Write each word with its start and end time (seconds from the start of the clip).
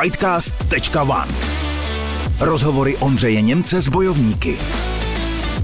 Fightcast.one 0.00 1.34
Rozhovory 2.40 2.96
Ondřeje 2.96 3.42
Němce 3.42 3.82
s 3.82 3.88
bojovníky. 3.88 4.58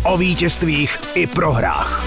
O 0.04 0.18
vítězstvích 0.18 0.98
i 1.14 1.26
prohrách. 1.26 2.04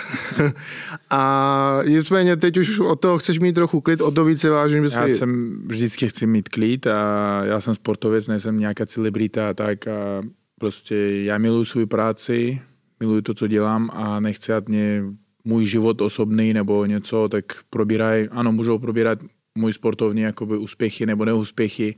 A 1.10 1.82
nicméně 1.88 2.38
teď 2.38 2.58
už 2.58 2.80
od 2.80 3.00
toho 3.00 3.18
chceš 3.18 3.40
mít 3.40 3.54
trochu 3.54 3.82
klid, 3.82 4.02
o 4.02 4.12
to 4.12 4.26
více 4.26 4.50
vážím, 4.50 4.90
že 4.90 4.96
Já 4.96 5.08
jsi... 5.08 5.16
jsem 5.16 5.62
vždycky 5.66 6.10
chci 6.10 6.28
mít 6.28 6.50
klid 6.50 6.88
a 6.88 7.42
já 7.46 7.62
jsem 7.62 7.74
sportovec, 7.74 8.28
nejsem 8.28 8.60
nějaká 8.60 8.86
celebrita 8.86 9.50
a 9.50 9.54
tak 9.54 9.88
a 9.88 10.22
prostě 10.60 10.96
já 11.24 11.38
miluji 11.38 11.66
svou 11.66 11.86
práci, 11.86 12.62
miluji 13.00 13.22
to, 13.22 13.34
co 13.34 13.48
dělám 13.48 13.90
a 13.94 14.20
nechci, 14.20 14.54
ať 14.54 14.68
mě 14.68 15.04
můj 15.44 15.66
život 15.66 16.02
osobný 16.02 16.54
nebo 16.54 16.86
něco, 16.86 17.28
tak 17.30 17.46
probíraj, 17.70 18.28
ano, 18.32 18.52
můžou 18.52 18.80
probírat 18.80 19.20
můj 19.58 19.74
sportovní 19.74 20.22
jakoby 20.22 20.58
úspěchy 20.58 21.06
nebo 21.06 21.26
neúspěchy, 21.26 21.96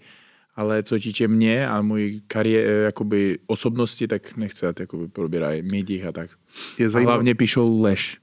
ale 0.55 0.83
co 0.83 0.99
týče 0.99 1.27
mě 1.27 1.67
a 1.67 1.81
můj 1.81 2.21
kariér, 2.27 2.83
jakoby 2.83 3.37
osobnosti, 3.47 4.07
tak 4.07 4.37
nechci, 4.37 4.65
ať 4.65 4.79
jakoby 4.79 5.07
probírají 5.07 5.61
médiích 5.61 6.05
a 6.05 6.11
tak. 6.11 6.38
Je 6.77 6.87
A 6.93 6.99
hlavně 6.99 7.35
píšou 7.35 7.81
lež. 7.81 8.17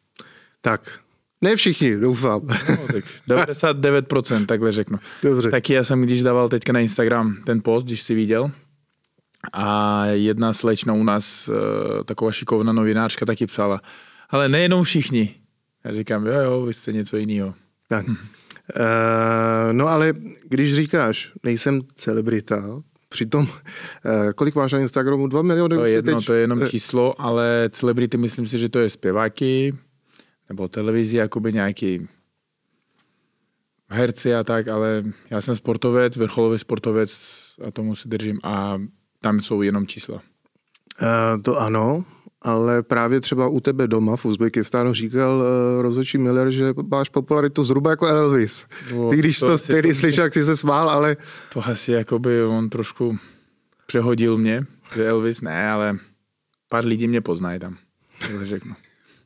Tak, 0.60 1.00
ne 1.42 1.56
všichni, 1.56 1.96
doufám. 1.96 2.41
No, 2.46 2.77
tak 2.92 3.05
99%, 3.28 4.46
takhle 4.46 4.72
řeknu. 4.72 4.98
Dobře. 5.22 5.50
Taky 5.50 5.72
já 5.72 5.84
jsem, 5.84 6.02
když 6.02 6.22
dával 6.22 6.48
teďka 6.48 6.72
na 6.72 6.80
Instagram 6.80 7.36
ten 7.46 7.60
post, 7.62 7.84
když 7.84 8.02
jsi 8.02 8.14
viděl, 8.14 8.50
a 9.52 10.05
jedna 10.06 10.52
slečna 10.52 10.92
u 10.92 11.05
nás, 11.05 11.48
eh, 11.48 12.05
taková 12.05 12.33
šikovná 12.33 12.72
novinářka, 12.72 13.27
taky 13.27 13.46
psala, 13.46 13.80
ale 14.30 14.48
nejenom 14.48 14.84
všichni. 14.84 15.34
Já 15.84 15.94
říkám, 15.94 16.27
jo, 16.27 16.40
jo, 16.40 16.62
vy 16.66 16.72
jste 16.72 16.92
něco 16.92 17.16
jiného. 17.16 17.55
Tak. 17.88 18.06
Uh, 18.08 19.72
no 19.72 19.88
ale 19.88 20.12
když 20.48 20.74
říkáš, 20.74 21.33
nejsem 21.42 21.80
celebrita, 21.94 22.62
přitom, 23.08 23.42
uh, 23.42 24.30
kolik 24.34 24.54
máš 24.54 24.72
na 24.72 24.78
Instagramu? 24.78 25.26
2 25.26 25.42
miliony? 25.42 25.76
To 25.76 25.84
je 25.84 25.92
jedno, 25.92 26.16
teď- 26.16 26.26
to 26.26 26.32
je 26.32 26.40
jenom 26.40 26.62
eh, 26.62 26.68
číslo, 26.68 27.20
ale 27.20 27.68
celebrity 27.72 28.16
myslím 28.16 28.46
si, 28.46 28.58
že 28.58 28.68
to 28.68 28.78
je 28.78 28.90
zpěváky, 28.90 29.74
nebo 30.48 30.68
televizi, 30.68 31.16
jakoby 31.16 31.52
nějaký 31.52 32.08
herci 33.88 34.34
a 34.34 34.44
tak, 34.44 34.68
ale 34.68 35.04
já 35.30 35.40
jsem 35.40 35.56
sportovec, 35.56 36.16
vrcholový 36.16 36.58
sportovec 36.58 37.12
a 37.66 37.70
tomu 37.70 37.94
se 37.94 38.08
držím 38.08 38.38
a 38.42 38.78
tam 39.20 39.40
jsou 39.40 39.62
jenom 39.62 39.86
čísla. 39.86 40.14
Uh, 41.02 41.42
to 41.42 41.61
ano, 41.61 42.05
ale 42.42 42.83
právě 42.83 43.20
třeba 43.20 43.48
u 43.48 43.61
tebe 43.61 43.89
doma 43.89 44.17
v 44.17 44.24
Uzbekistánu 44.24 44.95
říkal 44.95 45.39
uh, 45.77 45.83
rozhodčí 45.83 46.19
Miller, 46.19 46.51
že 46.51 46.74
máš 46.91 47.08
popularitu 47.08 47.64
zhruba 47.64 47.91
jako 47.91 48.07
Elvis. 48.07 48.67
No, 48.95 49.11
Ty 49.11 49.17
když 49.17 49.39
to, 49.41 49.47
to 49.47 49.58
tehdy 49.58 49.95
slyšel, 49.95 50.24
jak 50.24 50.35
jsi 50.35 50.42
se 50.45 50.57
smál, 50.57 50.91
ale 50.91 51.17
To 51.52 51.69
asi 51.69 51.92
jakoby 51.92 52.45
on 52.45 52.70
trošku 52.70 53.19
přehodil 53.86 54.39
mě, 54.39 54.64
že 54.95 55.08
Elvis 55.08 55.41
ne, 55.41 55.70
ale 55.70 55.98
pár 56.69 56.85
lidí 56.85 57.08
mě 57.08 57.20
poznají 57.20 57.61
tam. 57.61 57.77
řeknu. 58.42 58.75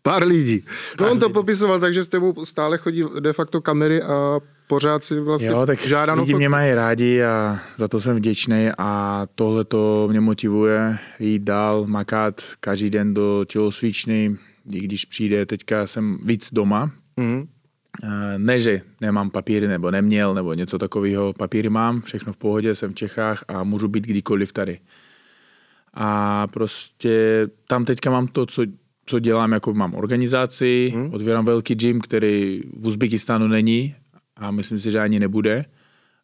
pár 0.03 0.27
lidí. 0.27 0.65
No 0.67 0.97
Pár 0.97 1.09
on 1.13 1.19
to 1.21 1.27
lidí. 1.27 1.33
popisoval 1.33 1.81
tak, 1.81 1.95
že 1.95 2.05
s 2.05 2.09
tebou 2.09 2.45
stále 2.45 2.79
chodí 2.79 3.05
de 3.21 3.33
facto 3.33 3.61
kamery 3.61 4.03
a 4.03 4.41
pořád 4.71 5.05
si 5.05 5.21
vlastně 5.21 5.49
Jo, 5.49 5.67
tak 5.67 5.79
žádá 5.79 6.15
lidi 6.15 6.35
mě 6.35 6.49
mají 6.49 6.75
rádi 6.75 7.23
a 7.23 7.59
za 7.77 7.89
to 7.89 8.01
jsem 8.01 8.17
vděčný 8.17 8.69
a 8.79 9.27
tohle 9.35 9.65
to 9.65 10.09
mě 10.11 10.21
motivuje 10.21 10.99
jít 11.19 11.43
dál, 11.43 11.85
makat 11.87 12.41
každý 12.61 12.91
den 12.91 13.15
do 13.15 13.45
tělocvičny, 13.49 14.37
i 14.73 14.81
když 14.81 15.05
přijde, 15.05 15.47
teďka 15.47 15.87
jsem 15.87 16.19
víc 16.25 16.49
doma, 16.53 16.91
Mhm. 17.17 17.47
Eh, 18.05 18.39
Ne, 18.39 18.61
že 18.61 18.81
nemám 19.01 19.31
papíry 19.31 19.69
nebo 19.69 19.91
neměl 19.91 20.35
nebo 20.35 20.55
něco 20.55 20.79
takového. 20.79 21.33
Papíry 21.33 21.69
mám, 21.69 22.01
všechno 22.01 22.33
v 22.33 22.37
pohodě, 22.37 22.75
jsem 22.75 22.91
v 22.91 22.95
Čechách 22.95 23.45
a 23.49 23.65
můžu 23.65 23.89
být 23.89 24.05
kdykoliv 24.05 24.53
tady. 24.53 24.79
A 25.95 26.47
prostě 26.47 27.47
tam 27.67 27.85
teďka 27.85 28.11
mám 28.11 28.27
to, 28.27 28.47
co, 28.47 28.63
co 29.07 29.19
dělám, 29.19 29.53
jako 29.53 29.75
mám 29.75 29.95
organizaci, 29.95 30.93
hmm. 30.95 31.15
otvírám 31.15 31.45
velký 31.45 31.75
gym, 31.75 32.01
který 32.01 32.61
v 32.77 32.87
Uzbekistánu 32.87 33.49
není 33.49 33.95
a 34.41 34.51
myslím 34.51 34.79
si, 34.79 34.91
že 34.91 34.99
ani 35.01 35.21
nebude. 35.21 35.65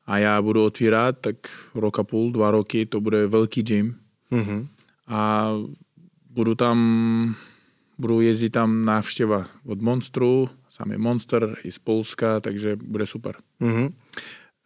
A 0.06 0.19
já 0.19 0.43
budu 0.43 0.65
otvírat, 0.65 1.16
tak 1.21 1.37
rok 1.75 1.99
a 1.99 2.03
půl, 2.03 2.32
dva 2.32 2.50
roky, 2.50 2.87
to 2.87 3.00
bude 3.00 3.27
velký 3.27 3.62
gym. 3.62 3.94
Mhm. 4.31 4.69
A 5.06 5.50
budu 6.31 6.54
tam, 6.54 7.34
budu 7.99 8.21
jezdit 8.21 8.50
tam 8.50 8.84
návštěva 8.84 9.47
od 9.65 9.81
Monstru, 9.81 10.49
je 10.91 10.99
Monster 10.99 11.56
i 11.65 11.72
z 11.72 11.78
Polska, 11.78 12.41
takže 12.41 12.77
bude 12.77 13.06
super. 13.06 13.34
Mhm. 13.60 13.88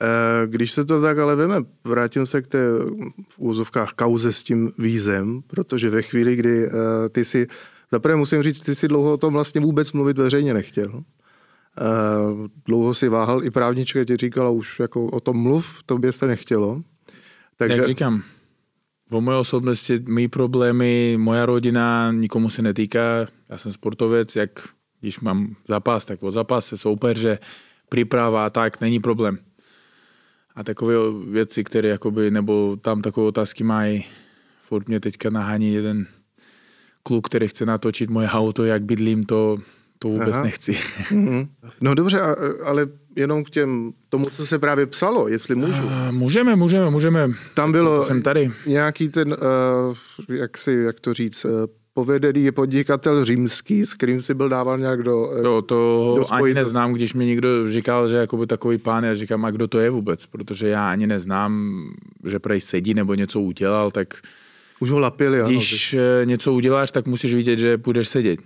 Eh, 0.03 0.47
Když 0.47 0.73
se 0.73 0.85
to 0.85 1.01
tak 1.03 1.19
ale 1.19 1.37
veme, 1.37 1.57
vrátím 1.85 2.27
se 2.27 2.43
k 2.43 2.47
té 2.47 2.59
v 3.29 3.39
úzovkách 3.39 3.93
kauze 3.93 4.33
s 4.33 4.43
tím 4.43 4.73
vízem, 4.79 5.43
protože 5.47 5.91
ve 5.91 6.03
chvíli, 6.03 6.37
kdy 6.37 6.67
eh, 6.67 6.71
ty 7.09 7.25
si, 7.25 7.47
zaprvé 7.93 8.17
musím 8.17 8.43
říct, 8.43 8.61
ty 8.61 8.75
si 8.75 8.89
dlouho 8.89 9.13
o 9.13 9.17
tom 9.17 9.33
vlastně 9.33 9.61
vůbec 9.61 9.93
mluvit 9.93 10.19
veřejně 10.19 10.55
nechtěl. 10.55 11.03
Eh, 11.79 12.49
Dlouho 12.67 12.95
si 12.95 13.09
váhal, 13.09 13.45
i 13.45 13.51
právnička 13.51 14.05
ti 14.05 14.17
říkala 14.17 14.51
už 14.51 14.81
jako 14.81 15.07
o 15.07 15.21
tom 15.21 15.37
mluv, 15.37 15.83
tobě 15.87 16.13
se 16.13 16.27
nechtělo. 16.27 16.83
Takže... 17.57 17.77
Jak 17.77 17.87
říkám, 17.87 18.23
o 19.11 19.21
moje 19.21 19.39
osobnosti, 19.39 20.01
mý 20.09 20.29
problémy, 20.29 21.17
moja 21.19 21.47
rodina 21.47 22.13
nikomu 22.13 22.51
se 22.51 22.63
netýká. 22.63 23.27
Já 23.49 23.59
jsem 23.59 23.73
sportovec, 23.73 24.37
jak 24.37 24.51
když 25.01 25.21
mám 25.21 25.57
zápas, 25.69 26.05
tak 26.05 26.23
o 26.23 26.31
zápase, 26.31 26.77
soupeře, 26.77 27.39
příprava 27.89 28.47
a 28.47 28.51
tak, 28.51 28.81
není 28.81 29.01
problém. 29.01 29.39
A 30.55 30.65
takové 30.65 30.95
věci, 31.31 31.65
které 31.65 31.89
jakoby, 31.89 32.31
nebo 32.31 32.77
tam 32.77 33.03
takové 33.03 33.27
otázky 33.27 33.65
mají, 33.65 34.05
furt 34.63 34.89
mě 34.89 35.01
teďka 35.01 35.31
nahání 35.31 35.75
jeden 35.75 36.07
kluk, 37.03 37.27
který 37.27 37.49
chce 37.49 37.67
natočit 37.67 38.11
moje 38.11 38.29
auto, 38.29 38.65
jak 38.65 38.83
bydlím, 38.83 39.25
to, 39.25 39.59
to 40.03 40.09
vůbec 40.09 40.35
Aha. 40.35 40.43
Nechci. 40.43 40.77
Mhm. 41.11 41.49
No 41.81 41.95
dobře, 41.95 42.21
a- 42.21 42.37
ale 42.65 42.87
jenom 43.17 43.45
k 43.45 43.51
těm, 43.51 43.93
tomu, 44.09 44.27
co 44.31 44.47
se 44.47 44.59
právě 44.59 44.87
psalo, 44.87 45.29
jestli 45.29 45.55
můžu. 45.55 45.83
A 45.91 46.11
můžeme, 46.11 46.57
můžeme, 46.57 46.91
můžeme. 46.91 47.29
Tam 47.55 47.73
bylo 47.73 48.05
Jsem 48.05 48.23
tady. 48.23 48.51
nějaký 48.67 49.09
ten, 49.09 49.37
uh, 50.29 50.37
jak, 50.37 50.59
si, 50.59 50.73
jak 50.73 51.01
to 51.01 51.15
říct, 51.15 51.45
uh, 51.45 51.51
povedený 51.95 52.51
podnikatel 52.51 53.25
římský, 53.25 53.87
s 53.87 53.95
kterým 53.95 54.23
si 54.23 54.35
byl 54.35 54.49
dával 54.49 54.79
nějak 54.79 55.03
do... 55.03 55.19
Uh, 55.29 55.43
To, 55.43 55.63
to 55.63 56.15
do 56.17 56.33
ani 56.33 56.55
neznám, 56.55 56.93
když 56.93 57.15
mi 57.15 57.27
někdo 57.27 57.49
říkal, 57.71 58.09
že 58.09 58.17
jakoby 58.17 58.47
takový 58.47 58.79
pán, 58.79 59.05
já 59.05 59.15
říkám, 59.15 59.45
a 59.45 59.51
kdo 59.51 59.69
to 59.69 59.79
je 59.79 59.91
vůbec, 59.91 60.27
protože 60.27 60.69
já 60.69 60.91
ani 60.91 61.07
neznám, 61.07 61.83
že 62.27 62.39
prej 62.39 62.61
sedí 62.61 62.95
nebo 62.95 63.15
něco 63.15 63.41
udělal, 63.41 63.91
tak 63.91 64.15
Už 64.81 64.91
ho 64.91 64.99
lapili, 64.99 65.43
když 65.47 65.95
ano, 65.95 66.03
něco 66.25 66.53
uděláš, 66.53 66.91
tak 66.91 67.07
musíš 67.07 67.35
vidět, 67.35 67.57
že 67.57 67.79
půjdeš 67.79 68.09
sedět, 68.09 68.41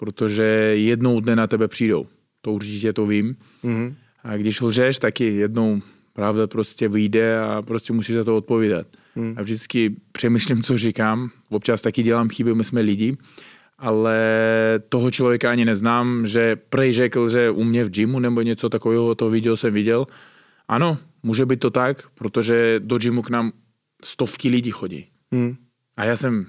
protože 0.00 0.42
jednou 0.74 1.20
dne 1.20 1.36
na 1.36 1.46
tebe 1.46 1.68
přijdou. 1.68 2.06
To 2.40 2.52
určitě 2.52 2.92
to 2.92 3.06
vím. 3.06 3.36
Mhm. 3.62 3.94
A 4.24 4.36
když 4.36 4.60
lžeš, 4.60 4.98
taky 4.98 5.24
jednou 5.24 5.80
pravda 6.12 6.46
prostě 6.46 6.88
vyjde 6.88 7.38
a 7.40 7.62
prostě 7.62 7.92
musíš 7.92 8.14
za 8.14 8.24
to 8.24 8.36
odpovídat. 8.36 8.86
Hmm. 9.14 9.34
A 9.36 9.42
vždycky 9.42 9.96
přemýšlím, 10.12 10.62
co 10.62 10.78
říkám. 10.78 11.30
Občas 11.50 11.82
taky 11.82 12.02
dělám 12.02 12.28
chyby, 12.28 12.54
my 12.54 12.64
jsme 12.64 12.80
lidi, 12.80 13.16
ale 13.78 14.18
toho 14.88 15.10
člověka 15.10 15.50
ani 15.50 15.64
neznám, 15.64 16.26
že 16.26 16.56
prej 16.56 16.92
řekl, 16.92 17.28
že 17.28 17.50
u 17.50 17.64
mě 17.64 17.84
v 17.84 17.90
gymu 17.90 18.18
nebo 18.18 18.42
něco 18.42 18.68
takového, 18.68 19.14
to 19.14 19.30
video 19.30 19.56
jsem 19.56 19.74
viděl. 19.74 20.06
Ano, 20.68 20.98
může 21.22 21.46
být 21.46 21.60
to 21.60 21.70
tak, 21.70 22.08
protože 22.14 22.80
do 22.84 22.98
gymu 22.98 23.22
k 23.22 23.30
nám 23.30 23.52
stovky 24.04 24.48
lidí 24.48 24.70
chodí. 24.70 25.06
Hmm. 25.32 25.56
A 25.96 26.04
já 26.04 26.16
jsem, 26.16 26.46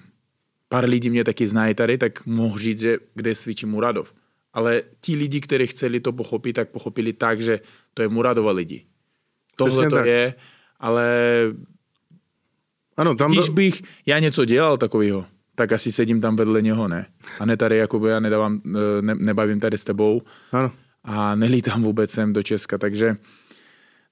pár 0.72 0.90
lidí 0.90 1.10
mě 1.10 1.24
taky 1.24 1.48
znají 1.48 1.76
tady, 1.76 1.98
tak 1.98 2.26
mohu 2.26 2.58
říct, 2.58 2.80
že 2.80 2.98
kde 3.16 3.36
cvičí 3.36 3.66
Muradov. 3.66 4.14
ale 4.54 4.84
ti 5.02 5.16
lidi, 5.16 5.42
kteří 5.42 5.68
chceli 5.68 6.00
to 6.00 6.12
pochopit, 6.12 6.54
tak 6.54 6.70
pochopili 6.70 7.14
tak, 7.14 7.42
že 7.42 7.60
to 7.94 8.02
je 8.02 8.08
Muradova 8.08 8.52
lidi. 8.52 8.86
Tohle 9.56 9.90
to 9.90 9.96
tak. 9.96 10.06
je, 10.06 10.34
ale 10.80 11.08
ano, 12.98 13.16
tam 13.16 13.32
když 13.32 13.50
bych 13.50 13.82
já 14.06 14.20
něco 14.20 14.46
dělal 14.46 14.78
takového, 14.78 15.26
tak 15.56 15.72
asi 15.72 15.92
sedím 15.92 16.22
tam 16.22 16.36
vedle 16.36 16.62
něho, 16.62 16.88
ne? 16.88 17.06
A 17.40 17.46
ne 17.46 17.58
tady, 17.58 17.78
jakoby 17.78 18.10
já 18.10 18.20
nedávám, 18.20 18.62
eh, 18.66 19.02
ne, 19.02 19.16
nebavím 19.16 19.60
tady 19.60 19.78
s 19.78 19.84
tebou. 19.84 20.22
Ano. 20.52 20.72
A 21.04 21.36
nelítám 21.36 21.84
vůbec 21.84 22.12
sem 22.12 22.34
do 22.34 22.44
Česka, 22.44 22.78
takže 22.78 23.16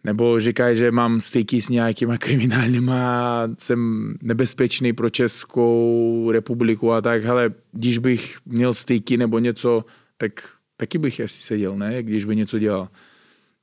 nebo 0.03 0.39
říkají, 0.39 0.77
že 0.77 0.91
mám 0.91 1.21
styky 1.21 1.61
s 1.61 1.69
nějakýma 1.69 2.17
kriminálníma, 2.17 3.43
jsem 3.57 4.13
nebezpečný 4.21 4.93
pro 4.93 5.09
Českou 5.09 6.29
republiku 6.31 6.91
a 6.91 7.01
tak, 7.01 7.25
ale 7.25 7.53
když 7.71 7.97
bych 7.97 8.37
měl 8.45 8.73
styky 8.73 9.17
nebo 9.17 9.39
něco, 9.39 9.85
tak 10.17 10.31
taky 10.77 10.97
bych 10.97 11.19
asi 11.19 11.41
seděl, 11.41 11.77
ne, 11.77 12.03
když 12.03 12.25
by 12.25 12.35
něco 12.35 12.59
dělal. 12.59 12.89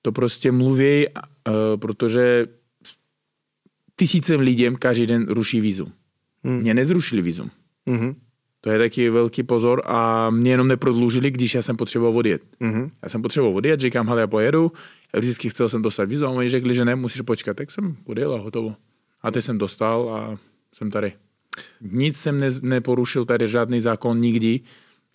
To 0.02 0.12
prostě 0.12 0.52
mluví, 0.52 1.06
uh, 1.08 1.54
protože 1.76 2.46
tisícem 3.96 4.40
lidem 4.40 4.76
každý 4.76 5.06
den 5.06 5.26
ruší 5.28 5.60
vízum. 5.60 5.92
Hmm. 6.44 6.60
Mě 6.60 6.74
nezrušili 6.74 7.22
vízum. 7.22 7.50
Mm-hmm. 7.86 8.14
To 8.66 8.72
je 8.72 8.78
taky 8.78 9.10
velký 9.10 9.42
pozor 9.42 9.82
a 9.84 10.30
mě 10.30 10.50
jenom 10.50 10.68
neprodloužili, 10.68 11.30
když 11.30 11.54
já 11.54 11.62
jsem 11.62 11.76
potřeboval 11.76 12.18
odjet. 12.18 12.42
Mm-hmm. 12.60 12.90
Já 13.02 13.08
jsem 13.08 13.22
potřeboval 13.22 13.56
odjet, 13.56 13.80
říkám, 13.80 14.08
hele, 14.08 14.20
já 14.20 14.26
pojedu, 14.26 14.72
já 15.14 15.20
vždycky 15.20 15.50
chcel 15.50 15.68
jsem 15.68 15.82
dostat 15.82 16.08
vízum 16.08 16.28
a 16.28 16.30
oni 16.30 16.48
řekli, 16.48 16.74
že 16.74 16.84
ne, 16.84 16.96
musíš 16.96 17.20
počkat, 17.20 17.56
tak 17.56 17.70
jsem 17.70 17.96
odjel 18.04 18.34
a 18.34 18.38
hotovo. 18.38 18.74
A 19.22 19.30
teď 19.30 19.44
jsem 19.44 19.58
dostal 19.58 20.14
a 20.14 20.38
jsem 20.72 20.90
tady. 20.90 21.12
Nic 21.80 22.16
jsem 22.16 22.40
ne, 22.40 22.48
neporušil 22.62 23.24
tady, 23.24 23.48
žádný 23.48 23.80
zákon 23.80 24.20
nikdy. 24.20 24.60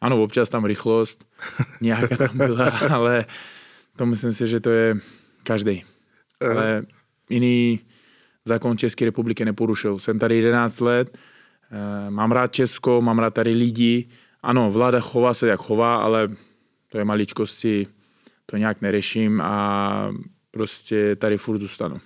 Ano, 0.01 0.23
občas 0.23 0.49
tam 0.49 0.65
rychlost, 0.65 1.25
nějaká 1.81 2.17
tam 2.17 2.37
byla, 2.37 2.69
ale 2.69 3.25
to 3.95 4.05
myslím 4.05 4.33
si, 4.33 4.47
že 4.47 4.59
to 4.59 4.69
je 4.69 4.95
každý. 5.43 5.83
Ale 6.55 6.83
jiný 7.29 7.79
zákon 8.45 8.77
České 8.77 9.05
republiky 9.05 9.45
neporušil. 9.45 9.99
Jsem 9.99 10.19
tady 10.19 10.37
11 10.37 10.79
let, 10.79 11.17
Eh, 11.17 11.30
mám 12.09 12.31
rád 12.31 12.53
Česko, 12.53 13.01
mám 13.01 13.19
rád 13.19 13.33
tady 13.33 13.51
lidi. 13.51 14.09
Ano, 14.43 14.71
vláda 14.71 14.99
chová 14.99 15.33
se 15.33 15.47
jak 15.47 15.59
chová, 15.59 15.95
ale 15.95 16.27
to 16.89 16.97
je 16.97 17.05
maličkosti, 17.05 17.87
to 18.45 18.57
nějak 18.57 18.81
neřeším 18.81 19.41
a 19.41 20.11
prostě 20.51 21.15
tady 21.15 21.37
furt 21.37 21.59
zůstanu. 21.59 21.99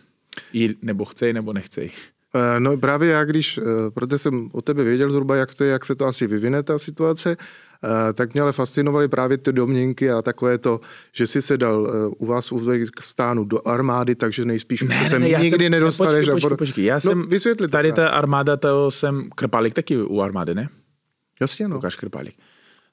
I 0.53 0.69
nebo 0.81 1.05
chcej, 1.05 1.33
nebo 1.33 1.53
nechcej. 1.53 1.89
Eh, 2.35 2.59
no 2.59 2.77
právě 2.77 3.09
já, 3.09 3.23
když, 3.23 3.57
eh, 3.57 3.61
protože 3.93 4.17
jsem 4.17 4.49
o 4.53 4.61
tebe 4.61 4.83
věděl 4.83 5.11
zhruba, 5.11 5.35
jak 5.35 5.55
to 5.55 5.63
je, 5.63 5.71
jak 5.71 5.85
se 5.85 5.95
to 5.95 6.05
asi 6.05 6.27
vyvine, 6.27 6.63
ta 6.63 6.79
situace, 6.79 7.37
Eh, 7.37 7.39
tak 8.13 8.33
mě 8.33 8.41
ale 8.41 8.51
fascinovaly 8.51 9.07
právě 9.07 9.37
ty 9.37 9.53
domněnky 9.53 10.11
a 10.11 10.21
takové 10.21 10.57
to, 10.57 10.79
že 11.13 11.27
si 11.27 11.41
se 11.41 11.57
dal 11.57 11.87
eh, 11.87 12.15
u 12.17 12.25
vás 12.25 12.51
u 12.51 12.61
stánu 12.99 13.43
do 13.43 13.67
armády, 13.67 14.15
takže 14.15 14.45
nejspíš 14.45 14.81
ne, 14.81 15.09
se 15.09 15.19
ne, 15.19 15.29
nikdy 15.29 15.65
jsem, 15.65 15.71
nedostaneš. 15.71 16.29
Počkej, 16.29 16.33
počkej, 16.33 16.57
počkej. 16.57 16.85
Já 16.85 16.95
no, 16.95 16.99
jsem, 16.99 17.29
vysvětlit 17.29 17.71
tady 17.71 17.93
ta 17.93 18.09
armáda, 18.09 18.57
to 18.57 18.91
jsem 18.91 19.29
Krpálek 19.35 19.73
taky 19.73 19.97
u 19.97 20.21
armády, 20.21 20.55
ne? 20.55 20.69
Jasně, 21.41 21.67
no. 21.67 21.75
Lukáš 21.75 21.95
Krpálek. 21.95 22.33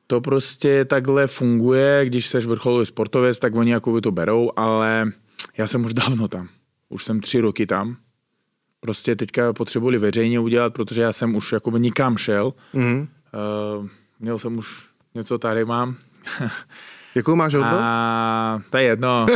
To 0.07 0.21
prostě 0.21 0.85
takhle 0.85 1.27
funguje, 1.27 2.07
když 2.07 2.27
jsi 2.27 2.39
vrcholový 2.39 2.87
sportovec, 2.87 3.39
tak 3.39 3.55
oni 3.55 3.73
jako 3.73 3.93
by 3.93 4.01
to 4.01 4.13
berou, 4.13 4.51
ale 4.57 5.13
já 5.59 5.67
jsem 5.67 5.85
už 5.85 5.95
dávno 5.95 6.29
tam. 6.29 6.49
Už 6.89 7.05
jsem 7.05 7.21
tři 7.21 7.41
roky 7.41 7.67
tam. 7.67 7.97
Prostě 8.81 9.17
teďka 9.17 9.53
potřebovali 9.53 9.99
veřejně 9.99 10.41
udělat, 10.41 10.73
protože 10.73 11.03
já 11.03 11.13
jsem 11.13 11.35
už 11.35 11.53
jakoby 11.53 11.81
nikam 11.81 12.17
šel. 12.17 12.55
Mm-hmm. 12.75 13.09
Uh, 13.81 13.89
měl 14.23 14.39
jsem 14.39 14.59
už 14.59 14.87
něco 15.15 15.39
tady 15.39 15.65
mám. 15.65 15.97
Jakou 17.15 17.37
máš 17.37 17.55
oblast? 17.55 17.81
A, 17.81 18.63
to 18.71 18.77
je 18.77 18.85
jedno. 18.85 19.27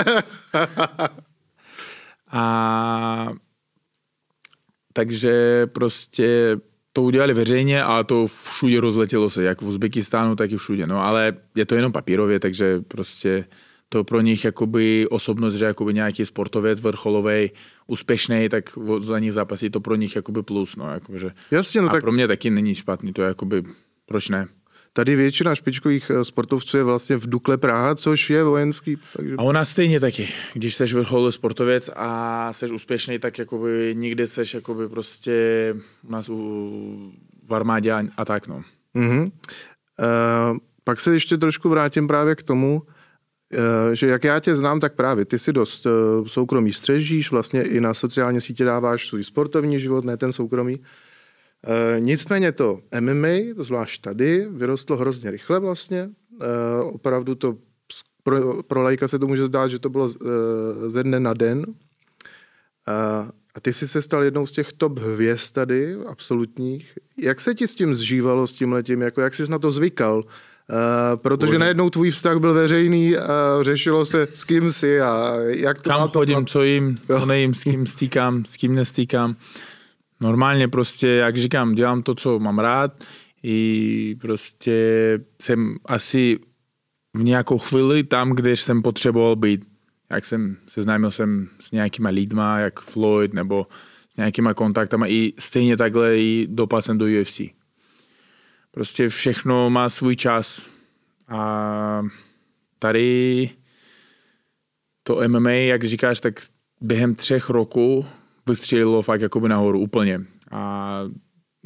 a 2.32 3.28
takže 4.92 5.66
prostě 5.66 6.56
to 6.92 7.02
udělali 7.02 7.34
veřejně 7.34 7.84
a 7.84 8.02
to 8.02 8.26
všude 8.26 8.80
rozletělo 8.80 9.30
se, 9.30 9.42
jak 9.42 9.62
v 9.62 9.68
Uzbekistánu, 9.68 10.36
tak 10.36 10.52
i 10.52 10.56
všude. 10.56 10.86
No 10.86 11.00
ale 11.00 11.36
je 11.54 11.66
to 11.66 11.74
jenom 11.74 11.92
papírově, 11.92 12.40
takže 12.40 12.80
prostě 12.88 13.44
to 13.88 14.04
pro 14.04 14.20
nich 14.20 14.44
jakoby 14.44 15.08
osobnost, 15.08 15.54
že 15.54 15.64
jakoby 15.64 15.94
nějaký 15.94 16.26
sportovec 16.26 16.80
vrcholový, 16.80 17.50
úspěšný, 17.86 18.48
tak 18.48 18.78
za 18.98 19.18
nich 19.18 19.32
zápasí 19.32 19.70
to 19.70 19.80
pro 19.80 19.94
nich 19.94 20.16
jakoby 20.16 20.42
plus. 20.42 20.76
No, 20.76 20.90
jakoby, 20.90 21.18
že. 21.18 21.30
Jasně, 21.50 21.80
no 21.80 21.88
a 21.88 21.92
tak... 21.92 22.00
pro 22.00 22.12
mě 22.12 22.28
taky 22.28 22.50
není 22.50 22.74
špatný, 22.74 23.12
to 23.12 23.22
je 23.22 23.28
jakoby, 23.28 23.62
proč 24.06 24.28
ne? 24.28 24.48
Tady 24.96 25.16
většina 25.16 25.54
špičkových 25.54 26.10
eh, 26.10 26.24
sportovců 26.24 26.76
je 26.76 26.82
vlastně 26.82 27.16
v 27.16 27.26
Dukle 27.26 27.56
Praha, 27.56 27.94
což 27.94 28.30
je 28.30 28.44
vojenský. 28.44 28.96
Takže... 29.16 29.34
A 29.38 29.42
u 29.42 29.52
nás 29.52 29.68
stejně 29.68 30.00
taky. 30.00 30.28
Když 30.54 30.74
jsi 30.74 30.84
vrcholový 30.84 31.32
sportovec 31.32 31.90
a 31.96 32.52
jsi 32.52 32.70
úspěšný, 32.70 33.18
tak 33.18 33.38
jakoby 33.38 33.94
nikdy 33.98 34.26
jsi 34.26 34.42
jakoby 34.54 34.88
prostě 34.88 35.74
u 36.08 36.12
nás 36.12 36.28
u, 36.28 37.12
v 37.46 37.54
armádě 37.54 37.92
a, 37.92 38.02
a 38.16 38.24
tak 38.24 38.48
no. 38.48 38.62
Mm-hmm. 38.94 39.22
Uh, 39.22 40.58
pak 40.84 41.00
se 41.00 41.12
ještě 41.12 41.36
trošku 41.36 41.68
vrátím 41.68 42.08
právě 42.08 42.34
k 42.34 42.42
tomu, 42.42 42.82
uh, 42.82 43.92
že 43.92 44.06
jak 44.06 44.24
já 44.24 44.40
tě 44.40 44.56
znám, 44.56 44.80
tak 44.80 44.94
právě 44.94 45.24
ty 45.24 45.38
si 45.38 45.52
dost 45.52 45.86
soukromí 46.26 46.72
střežíš, 46.72 47.30
vlastně 47.30 47.62
i 47.62 47.80
na 47.80 47.94
sociální 47.94 48.40
sítě 48.40 48.64
dáváš 48.64 49.06
svůj 49.06 49.24
sportovní 49.24 49.80
život, 49.80 50.04
ne 50.04 50.16
ten 50.16 50.32
soukromý. 50.32 50.80
E, 51.66 52.00
nicméně 52.00 52.52
to 52.52 52.80
MMA, 53.00 53.54
zvlášť 53.58 54.02
tady, 54.02 54.46
vyrostlo 54.50 54.96
hrozně 54.96 55.30
rychle 55.30 55.60
vlastně. 55.60 55.98
E, 56.00 56.10
opravdu 56.82 57.34
to 57.34 57.56
pro, 58.22 58.62
pro 58.62 58.82
lajka 58.82 59.08
se 59.08 59.18
to 59.18 59.26
může 59.26 59.46
zdát, 59.46 59.68
že 59.68 59.78
to 59.78 59.88
bylo 59.88 60.08
z, 60.08 60.16
e, 60.16 60.90
ze 60.90 61.02
dne 61.02 61.20
na 61.20 61.34
den. 61.34 61.64
E, 62.88 63.32
a 63.54 63.60
ty 63.60 63.72
jsi 63.72 63.88
se 63.88 64.02
stal 64.02 64.22
jednou 64.22 64.46
z 64.46 64.52
těch 64.52 64.72
top 64.72 64.98
hvězd 64.98 65.54
tady, 65.54 65.94
absolutních. 66.06 66.98
Jak 67.18 67.40
se 67.40 67.54
ti 67.54 67.68
s 67.68 67.74
tím 67.74 67.94
zžívalo, 67.94 68.46
s 68.46 68.52
tím 68.52 68.72
letím? 68.72 69.02
Jako 69.02 69.20
jak 69.20 69.34
jsi 69.34 69.50
na 69.50 69.58
to 69.58 69.70
zvykal? 69.70 70.16
Uh, 70.70 71.16
protože 71.16 71.46
Chodím. 71.46 71.60
najednou 71.60 71.90
tvůj 71.90 72.10
vztah 72.10 72.38
byl 72.38 72.54
veřejný 72.54 73.16
a 73.16 73.58
řešilo 73.62 74.04
se 74.04 74.28
s 74.34 74.44
kým 74.44 74.70
si 74.70 75.00
a 75.00 75.34
jak 75.46 75.80
to 75.80 75.90
Kam 75.90 76.08
chodím, 76.08 76.44
to... 76.44 76.44
co 76.44 76.62
jim, 76.62 76.98
co 77.06 77.26
nejím, 77.26 77.54
s 77.54 77.62
kým 77.62 77.86
stýkám, 77.86 78.44
s 78.44 78.56
kým 78.56 78.74
nestýkám. 78.74 79.36
Normálně 80.20 80.68
prostě, 80.68 81.08
jak 81.08 81.36
říkám, 81.36 81.74
dělám 81.74 82.02
to, 82.02 82.14
co 82.14 82.38
mám 82.38 82.58
rád 82.58 83.04
i 83.42 84.16
prostě 84.20 84.74
jsem 85.42 85.76
asi 85.84 86.38
v 87.14 87.22
nějakou 87.24 87.58
chvíli 87.58 88.04
tam, 88.04 88.30
kde 88.30 88.56
jsem 88.56 88.82
potřeboval 88.82 89.36
být. 89.36 89.64
Jak 90.10 90.24
jsem 90.24 90.56
seznámil 90.66 91.10
jsem 91.10 91.48
s 91.60 91.72
nějakýma 91.72 92.08
lidma, 92.08 92.58
jak 92.58 92.80
Floyd, 92.80 93.34
nebo 93.34 93.66
s 94.08 94.16
nějakýma 94.16 94.54
kontaktama 94.54 95.06
i 95.06 95.32
stejně 95.38 95.76
takhle 95.76 96.18
i 96.18 96.46
dopad 96.50 96.84
jsem 96.84 96.98
do 96.98 97.06
UFC. 97.20 97.40
Prostě 98.70 99.08
všechno 99.08 99.70
má 99.70 99.88
svůj 99.88 100.16
čas 100.16 100.70
a 101.28 102.02
tady 102.78 103.50
to 105.02 105.28
MMA, 105.28 105.50
jak 105.50 105.84
říkáš, 105.84 106.20
tak 106.20 106.40
během 106.80 107.14
třech 107.14 107.50
roků 107.50 108.06
vystřelilo 108.48 109.02
fakt 109.02 109.20
jakoby 109.20 109.48
nahoru 109.48 109.78
úplně. 109.80 110.20
A 110.50 111.00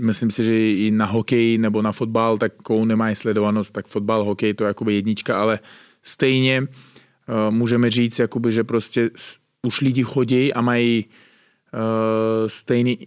myslím 0.00 0.30
si, 0.30 0.44
že 0.44 0.70
i 0.72 0.90
na 0.90 1.06
hokej 1.06 1.58
nebo 1.58 1.82
na 1.82 1.92
fotbal 1.92 2.38
takovou 2.38 2.84
nemají 2.84 3.16
sledovanost, 3.16 3.72
tak 3.72 3.86
fotbal, 3.86 4.24
hokej 4.24 4.54
to 4.54 4.64
je 4.64 4.68
jakoby 4.68 4.94
jednička, 4.94 5.40
ale 5.40 5.58
stejně 6.02 6.60
uh, 6.60 6.66
můžeme 7.54 7.90
říct, 7.90 8.18
jakoby, 8.18 8.52
že 8.52 8.64
prostě 8.64 9.10
už 9.66 9.80
lidi 9.80 10.02
chodí 10.02 10.54
a 10.54 10.60
mají 10.60 11.04
uh, 11.74 12.48
stejný 12.48 12.98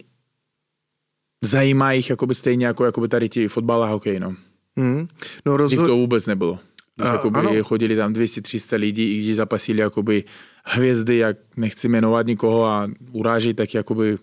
zajímá 1.44 1.92
jich 1.92 2.10
jakoby 2.10 2.34
stejně 2.34 2.66
jako 2.66 2.84
jakoby 2.84 3.08
tady 3.08 3.28
ti 3.28 3.48
fotbal 3.48 3.84
a 3.84 3.86
hokej, 3.86 4.20
no. 4.20 4.34
Mm. 4.76 5.08
No 5.46 5.56
rozho- 5.56 5.86
to 5.86 5.96
vůbec 5.96 6.26
nebylo. 6.26 6.58
Když 6.96 7.10
jakoby 7.10 7.62
chodili 7.62 7.96
tam 7.96 8.12
200-300 8.12 8.78
lidí, 8.78 9.14
i 9.14 9.18
když 9.18 9.36
zapasili 9.36 9.80
jakoby 9.80 10.24
hvězdy, 10.64 11.16
jak 11.16 11.36
nechci 11.56 11.88
jmenovat 11.88 12.26
nikoho 12.26 12.66
a 12.66 12.90
urážit, 13.12 13.56
tak 13.56 13.74
jakoby 13.74 14.18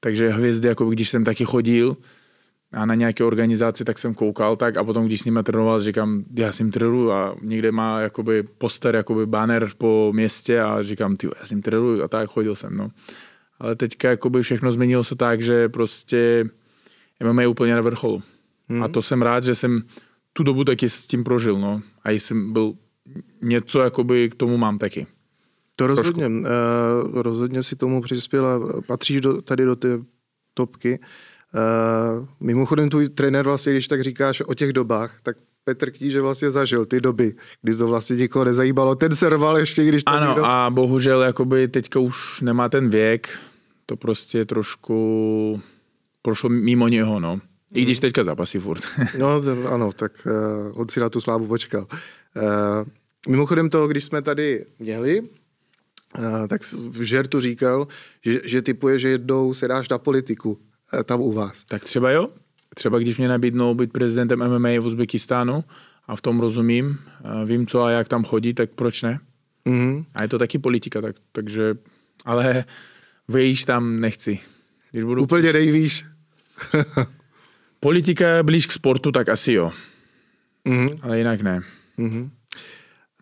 takže 0.00 0.28
hvězdy, 0.28 0.68
jako 0.68 0.90
když 0.90 1.08
jsem 1.08 1.24
taky 1.24 1.44
chodil 1.44 1.96
a 2.72 2.86
na 2.86 2.94
nějaké 2.94 3.24
organizaci, 3.24 3.84
tak 3.84 3.98
jsem 3.98 4.14
koukal 4.14 4.56
tak 4.56 4.76
a 4.76 4.84
potom, 4.84 5.06
když 5.06 5.20
s 5.20 5.24
nimi 5.24 5.42
trénoval, 5.42 5.80
říkám, 5.80 6.22
já 6.36 6.52
s 6.52 6.58
ním 6.58 6.70
trénuju 6.70 7.12
a 7.12 7.36
někde 7.42 7.72
má 7.72 8.00
jakoby 8.00 8.42
poster, 8.42 8.94
jakoby 8.96 9.26
banner 9.26 9.70
po 9.78 10.12
městě 10.14 10.60
a 10.60 10.82
říkám, 10.82 11.16
ty, 11.16 11.26
já 11.26 11.46
s 11.46 11.50
ním 11.50 11.62
trénuju 11.62 12.02
a 12.02 12.08
tak 12.08 12.30
chodil 12.30 12.54
jsem, 12.54 12.76
no. 12.76 12.90
Ale 13.60 13.76
teďka 13.76 14.10
jakoby 14.10 14.42
všechno 14.42 14.72
změnilo 14.72 15.04
se 15.04 15.16
tak, 15.16 15.42
že 15.42 15.68
prostě 15.68 16.44
MMA 17.24 17.42
je 17.42 17.48
úplně 17.48 17.74
na 17.74 17.80
vrcholu. 17.80 18.22
Hmm. 18.68 18.82
A 18.82 18.88
to 18.88 19.02
jsem 19.02 19.22
rád, 19.22 19.44
že 19.44 19.54
jsem 19.54 19.82
tu 20.38 20.42
dobu 20.44 20.64
taky 20.64 20.90
s 20.90 21.06
tím 21.06 21.24
prožil, 21.24 21.58
no. 21.58 21.82
A 22.04 22.10
jsem 22.10 22.52
byl 22.52 22.72
něco, 23.42 23.80
jakoby 23.80 24.30
k 24.30 24.34
tomu 24.34 24.56
mám 24.56 24.78
taky. 24.78 25.06
To 25.76 25.86
rozhodně, 25.86 26.26
uh, 26.26 27.22
rozhodně 27.22 27.62
si 27.62 27.76
tomu 27.76 28.02
přispěla, 28.02 28.60
patříš 28.86 29.20
do, 29.20 29.42
tady 29.42 29.64
do 29.64 29.76
té 29.76 29.98
topky. 30.54 30.98
Uh, 30.98 32.26
mimochodem 32.40 32.90
tvůj 32.90 33.08
trenér 33.08 33.44
vlastně, 33.44 33.72
když 33.72 33.88
tak 33.88 34.02
říkáš 34.02 34.42
o 34.46 34.54
těch 34.54 34.72
dobách, 34.72 35.18
tak 35.22 35.36
Petr 35.64 35.90
Kníže 35.90 36.20
vlastně 36.20 36.50
zažil 36.50 36.86
ty 36.86 37.00
doby, 37.00 37.34
kdy 37.62 37.74
to 37.74 37.88
vlastně 37.88 38.16
nikoho 38.16 38.44
nezajímalo. 38.44 38.94
Ten 38.94 39.16
serval 39.16 39.58
ještě, 39.58 39.84
když 39.84 40.04
to 40.04 40.12
Ano, 40.12 40.26
někdo... 40.26 40.44
a 40.44 40.70
bohužel 40.70 41.22
jakoby 41.22 41.68
teďka 41.68 42.00
už 42.00 42.40
nemá 42.40 42.68
ten 42.68 42.88
věk, 42.88 43.38
to 43.86 43.96
prostě 43.96 44.44
trošku 44.44 45.62
prošlo 46.22 46.48
mimo 46.48 46.88
něho, 46.88 47.20
no. 47.20 47.40
I 47.72 47.82
když 47.82 47.98
teďka 47.98 48.24
zápasí 48.24 48.58
furt. 48.58 48.82
No, 49.18 49.42
ano, 49.70 49.92
tak 49.92 50.26
uh, 50.26 50.80
on 50.80 50.88
si 50.88 51.00
na 51.00 51.08
tu 51.08 51.20
slávu 51.20 51.46
počkal. 51.46 51.86
Uh, 52.36 52.88
mimochodem 53.28 53.70
toho, 53.70 53.88
když 53.88 54.04
jsme 54.04 54.22
tady 54.22 54.66
měli, 54.78 55.20
uh, 55.20 56.46
tak 56.48 56.62
v 56.90 57.02
žertu 57.02 57.40
říkal, 57.40 57.88
že, 58.24 58.40
že 58.44 58.62
typuje, 58.62 58.98
že 58.98 59.08
jednou 59.08 59.54
se 59.54 59.68
dáš 59.68 59.88
na 59.88 59.98
politiku 59.98 60.50
uh, 60.50 61.02
tam 61.02 61.20
u 61.20 61.32
vás. 61.32 61.64
tak 61.64 61.84
třeba 61.84 62.10
jo. 62.10 62.28
Třeba 62.74 62.98
když 62.98 63.18
mě 63.18 63.28
nabídnou 63.28 63.74
být 63.74 63.92
prezidentem 63.92 64.48
MMA 64.48 64.68
v 64.68 64.86
Uzbekistánu 64.86 65.64
a 66.06 66.16
v 66.16 66.22
tom 66.22 66.40
rozumím, 66.40 66.98
a 67.24 67.44
vím 67.44 67.66
co 67.66 67.82
a 67.82 67.90
jak 67.90 68.08
tam 68.08 68.24
chodí, 68.24 68.54
tak 68.54 68.70
proč 68.70 69.02
ne? 69.02 69.20
Mm-hmm. 69.66 70.04
A 70.14 70.22
je 70.22 70.28
to 70.28 70.38
taky 70.38 70.58
politika, 70.58 71.00
tak, 71.00 71.16
takže, 71.32 71.74
ale 72.24 72.64
vyjíš 73.28 73.64
tam 73.64 74.00
nechci. 74.00 74.38
Když 74.90 75.04
budu 75.04 75.22
Úplně 75.22 75.52
nejvíš. 75.52 76.04
politika 77.80 78.42
blíž 78.42 78.66
k 78.66 78.72
sportu, 78.72 79.12
tak 79.12 79.28
asi 79.28 79.52
jo, 79.52 79.72
mm-hmm. 80.66 80.98
ale 81.02 81.18
jinak 81.18 81.40
ne. 81.40 81.60
Mm-hmm. 81.98 82.30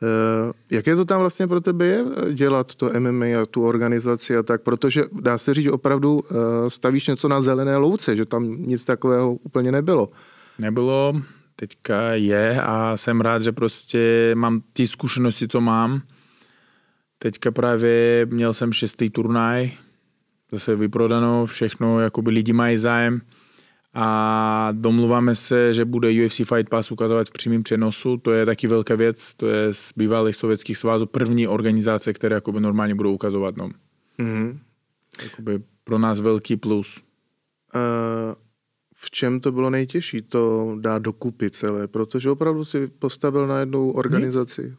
Uh, 0.03 0.53
jaké 0.71 0.97
to 0.97 1.05
tam 1.05 1.21
vlastně 1.21 1.47
pro 1.47 1.61
tebe 1.61 1.87
je 1.87 2.05
eh, 2.17 2.35
dělat 2.35 2.75
to 2.75 2.91
MMA 2.99 3.27
a 3.43 3.47
tu 3.51 3.65
organizaci 3.65 4.37
a 4.37 4.43
tak, 4.43 4.63
protože 4.63 5.05
dá 5.21 5.39
se 5.39 5.55
říct, 5.55 5.65
že 5.65 5.73
opravdu 5.73 6.15
uh, 6.15 6.25
stavíš 6.69 7.07
něco 7.07 7.29
na 7.29 7.41
zelené 7.41 7.77
louce, 7.77 8.17
že 8.17 8.25
tam 8.25 8.63
nic 8.63 8.85
takového 8.85 9.35
úplně 9.35 9.73
nebylo. 9.73 10.11
Nebylo, 10.59 11.21
teďka 11.57 12.11
je 12.11 12.63
a 12.63 12.97
jsem 12.97 13.21
rád, 13.21 13.43
že 13.43 13.53
prostě 13.53 14.33
mám 14.35 14.63
ty 14.73 14.87
zkušenosti, 14.87 15.49
co 15.49 15.61
mám. 15.61 16.03
Teďka 17.19 17.51
právě 17.51 18.27
měl 18.31 18.55
jsem 18.55 18.73
šestý 18.73 19.11
turnaj, 19.11 19.71
zase 20.53 20.77
vyprodano, 20.77 21.47
všechno, 21.47 22.01
jakoby 22.01 22.31
lidi 22.31 22.53
mají 22.53 22.79
zájem 22.79 23.21
a 23.99 24.69
domluváme 24.73 25.35
se, 25.35 25.75
že 25.75 25.85
bude 25.85 26.25
UFC 26.25 26.37
Fight 26.37 26.69
Pass 26.71 26.93
ukazovat 26.93 27.29
v 27.29 27.33
přímém 27.33 27.63
přenosu, 27.63 28.17
to 28.17 28.33
je 28.33 28.47
taky 28.47 28.67
velká 28.67 28.95
věc, 28.95 29.35
to 29.35 29.47
je 29.47 29.75
z 29.75 29.93
bývalých 29.97 30.37
sovětských 30.37 30.79
svazů 30.79 31.07
první 31.07 31.49
organizace, 31.49 32.13
které 32.13 32.35
jakoby 32.35 32.61
normálně 32.61 32.95
budou 32.95 33.13
ukazovat. 33.15 33.57
No. 33.57 33.71
Mm-hmm. 34.19 34.59
Jakoby 35.23 35.63
pro 35.85 35.99
nás 35.99 36.21
velký 36.21 36.57
plus. 36.57 37.03
Uh, 37.75 38.35
v 38.95 39.11
čem 39.11 39.41
to 39.41 39.53
bylo 39.53 39.71
nejtěžší 39.71 40.23
to 40.23 40.77
dát 40.81 41.03
dokupy 41.03 41.51
celé, 41.51 41.89
protože 41.89 42.31
opravdu 42.31 42.65
si 42.65 42.87
postavil 42.87 43.47
na 43.47 43.61
jednu 43.61 43.93
organizaci. 43.93 44.75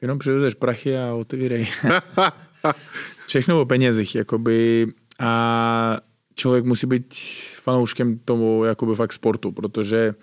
Jenom 0.00 0.18
přivezeš 0.18 0.54
prachy 0.54 0.98
a 0.98 1.14
otevírej. 1.14 1.66
Všechno 3.26 3.60
o 3.60 3.66
penězích, 3.66 4.14
jakoby 4.14 4.86
a 5.20 5.96
člověk 6.34 6.64
musí 6.64 6.86
být 6.86 7.14
fanouškem 7.56 8.18
tomu 8.18 8.64
jakoby 8.64 8.94
fakt 8.94 9.12
sportu, 9.12 9.52
protože 9.52 10.14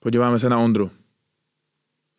podíváme 0.00 0.38
se 0.38 0.48
na 0.48 0.58
Ondru. 0.58 0.90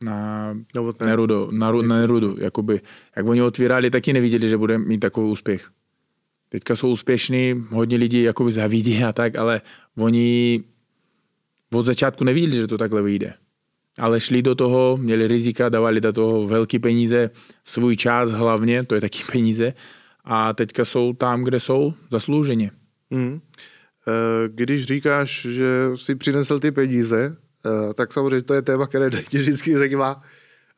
Na 0.03 0.53
ten, 0.97 1.07
Nerudo, 1.07 1.49
na, 1.51 1.71
na 1.71 1.95
Nerudu, 1.95 2.35
jakoby, 2.39 2.81
jak 3.15 3.27
oni 3.27 3.41
otvírali, 3.41 3.89
taky 3.89 4.13
neviděli, 4.13 4.49
že 4.49 4.57
bude 4.57 4.77
mít 4.77 4.99
takový 4.99 5.31
úspěch. 5.31 5.71
Teďka 6.49 6.75
jsou 6.75 6.91
úspěšní, 6.91 7.65
hodně 7.69 7.97
lidí 7.97 8.23
jakoby 8.23 8.51
zavidí 8.51 9.03
a 9.03 9.13
tak, 9.13 9.35
ale 9.35 9.61
oni 9.97 10.63
od 11.73 11.85
začátku 11.85 12.23
neviděli, 12.23 12.53
že 12.53 12.67
to 12.67 12.77
takhle 12.77 13.01
vyjde. 13.01 13.33
Ale 13.97 14.19
šli 14.19 14.41
do 14.41 14.55
toho, 14.55 14.97
měli 14.97 15.27
rizika, 15.27 15.69
dávali 15.69 16.01
do 16.01 16.13
toho 16.13 16.47
velké 16.47 16.79
peníze, 16.79 17.29
svůj 17.65 17.95
čas 17.95 18.31
hlavně, 18.31 18.83
to 18.83 18.95
je 18.95 19.01
taky 19.01 19.23
peníze, 19.31 19.73
a 20.23 20.53
teďka 20.53 20.85
jsou 20.85 21.13
tam, 21.13 21.43
kde 21.43 21.59
jsou, 21.59 21.93
zaslouženě. 22.11 22.71
Mm. 23.11 23.41
Eh, 24.07 24.49
Když 24.49 24.85
říkáš, 24.85 25.41
že 25.49 25.91
si 25.95 26.15
přinesl 26.15 26.59
ty 26.59 26.71
peníze, 26.71 27.37
eh, 27.65 27.93
tak 27.93 28.13
samozřejmě 28.13 28.41
to 28.41 28.53
je 28.53 28.61
téma, 28.61 28.87
které 28.87 29.09
tě 29.29 29.37
vždycky 29.39 29.77
zajímá. 29.77 30.23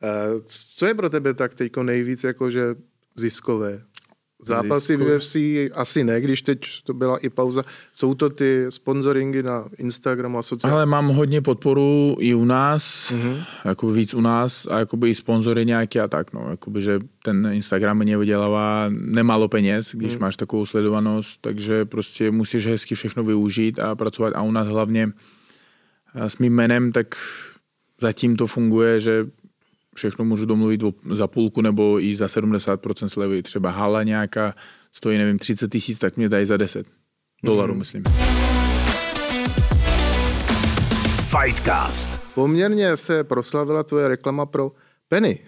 Eh, 0.02 0.40
Co 0.76 0.86
je 0.86 0.94
pro 0.94 1.10
tebe 1.10 1.34
tak 1.34 1.54
teďko 1.54 1.82
nejvíc 1.82 2.24
jakože 2.24 2.74
ziskové? 3.16 3.82
Zápasy 4.46 4.96
v 4.96 4.98
Ziskové? 4.98 5.16
UFC 5.16 5.36
asi 5.74 6.04
ne, 6.04 6.20
když 6.20 6.42
teď 6.42 6.58
to 6.84 6.94
byla 6.94 7.18
i 7.18 7.28
pauza. 7.30 7.64
Jsou 7.92 8.14
to 8.14 8.30
ty 8.30 8.66
sponsoringy 8.68 9.42
na 9.42 9.64
Instagramu 9.78 10.38
a 10.38 10.42
sociálních 10.42 10.72
Ale 10.74 10.86
mám 10.86 11.08
hodně 11.08 11.40
podporu 11.42 12.16
i 12.20 12.34
u 12.34 12.44
nás, 12.44 13.10
Mhm. 13.10 13.20
mm-hmm. 13.20 13.44
jakoby 13.64 13.92
víc 13.92 14.14
u 14.14 14.20
nás 14.20 14.66
a 14.70 14.78
jakoby 14.78 15.10
i 15.10 15.14
sponzory 15.14 15.66
nějaké 15.66 16.00
a 16.00 16.08
tak, 16.08 16.32
no. 16.32 16.46
Jakoby, 16.50 16.82
že 16.82 16.98
ten 17.24 17.48
Instagram 17.52 17.98
mě 17.98 18.18
vydělává 18.18 18.86
nemálo 18.90 19.48
peněz, 19.48 19.90
když 19.94 20.14
mm. 20.14 20.20
máš 20.20 20.36
takovou 20.36 20.66
sledovanost, 20.66 21.40
takže 21.40 21.84
prostě 21.84 22.30
musíš 22.30 22.66
hezky 22.66 22.94
všechno 22.94 23.24
využít 23.24 23.78
a 23.78 23.94
pracovat 23.94 24.32
a 24.36 24.42
u 24.42 24.50
nás 24.50 24.68
hlavně 24.68 25.08
a 26.14 26.28
s 26.28 26.38
mým 26.38 26.54
jménem, 26.54 26.92
tak 26.92 27.14
zatím 28.00 28.36
to 28.36 28.46
funguje, 28.46 29.00
že 29.00 29.26
všechno 29.94 30.24
můžu 30.24 30.46
domluvit 30.46 30.80
za 31.12 31.26
půlku 31.26 31.60
nebo 31.60 32.00
i 32.00 32.16
za 32.16 32.26
70% 32.26 33.06
slevy. 33.06 33.42
Třeba 33.42 33.70
hala 33.70 34.02
nějaká 34.02 34.54
stojí, 34.92 35.18
nevím, 35.18 35.38
30 35.38 35.68
tisíc, 35.72 35.98
tak 35.98 36.16
mě 36.16 36.28
dají 36.28 36.46
za 36.46 36.56
10 36.56 36.86
dolarů, 37.44 37.72
Mhm. 37.72 37.78
myslím. 37.78 38.02
Fightcast. 41.40 42.08
Poměrně 42.34 42.96
se 42.96 43.24
proslavila 43.24 43.82
tvoje 43.82 44.08
reklama 44.08 44.46
pro 44.46 44.72
Penny. 45.08 45.38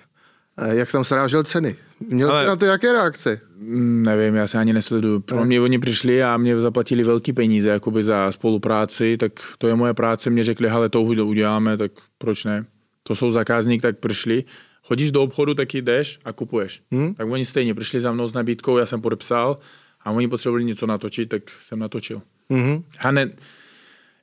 Eh, 0.59 0.75
Jak 0.77 0.91
jsem 0.91 1.05
srážel 1.05 1.43
ceny. 1.45 1.77
Měl 2.09 2.31
Ale- 2.33 2.43
jsi 2.43 2.49
na 2.49 2.57
to 2.57 2.65
jaké 2.65 2.93
reakce? 2.93 3.41
Mm, 3.59 4.03
Nevím, 4.03 4.35
já 4.35 4.47
se 4.47 4.59
ani 4.59 4.73
nesleduju. 4.73 5.21
Pro 5.21 5.45
mě 5.45 5.61
oni 5.61 5.79
přišli 5.79 6.23
a 6.23 6.37
mě 6.37 6.61
zaplatili 6.61 7.05
velký 7.05 7.33
peníze 7.33 7.69
jakoby 7.69 8.05
za 8.05 8.33
spolupráci, 8.33 9.17
tak 9.17 9.33
to 9.59 9.69
je 9.69 9.75
moje 9.75 9.95
práce. 9.95 10.31
Mě 10.31 10.45
řekli, 10.45 10.69
hele, 10.69 10.89
to 10.89 11.03
uděláme, 11.03 11.77
tak 11.77 11.93
proč 12.19 12.45
ne? 12.45 12.65
To 13.07 13.15
jsou 13.15 13.31
zákazník, 13.31 13.83
tak 13.83 13.99
přišli. 13.99 14.45
Chodíš 14.83 15.11
do 15.11 15.23
obchodu, 15.23 15.55
tak 15.55 15.75
jdeš 15.75 16.19
a 16.25 16.33
kupuješ. 16.33 16.83
Hmm? 16.93 17.15
Tak 17.15 17.29
oni 17.29 17.45
stejně 17.45 17.75
přišli 17.75 18.01
za 18.01 18.13
mnou 18.13 18.29
s 18.29 18.33
nabídkou, 18.33 18.79
já 18.79 18.87
jsem 18.87 19.01
podepsal 19.01 19.59
a 20.01 20.11
oni 20.11 20.29
potřebovali 20.29 20.65
něco 20.65 20.87
natočit, 20.87 21.29
tak 21.29 21.43
jsem 21.65 21.79
natočil. 21.79 22.23
Mhm. 22.49 22.85
A 23.01 23.11
ne, 23.11 23.31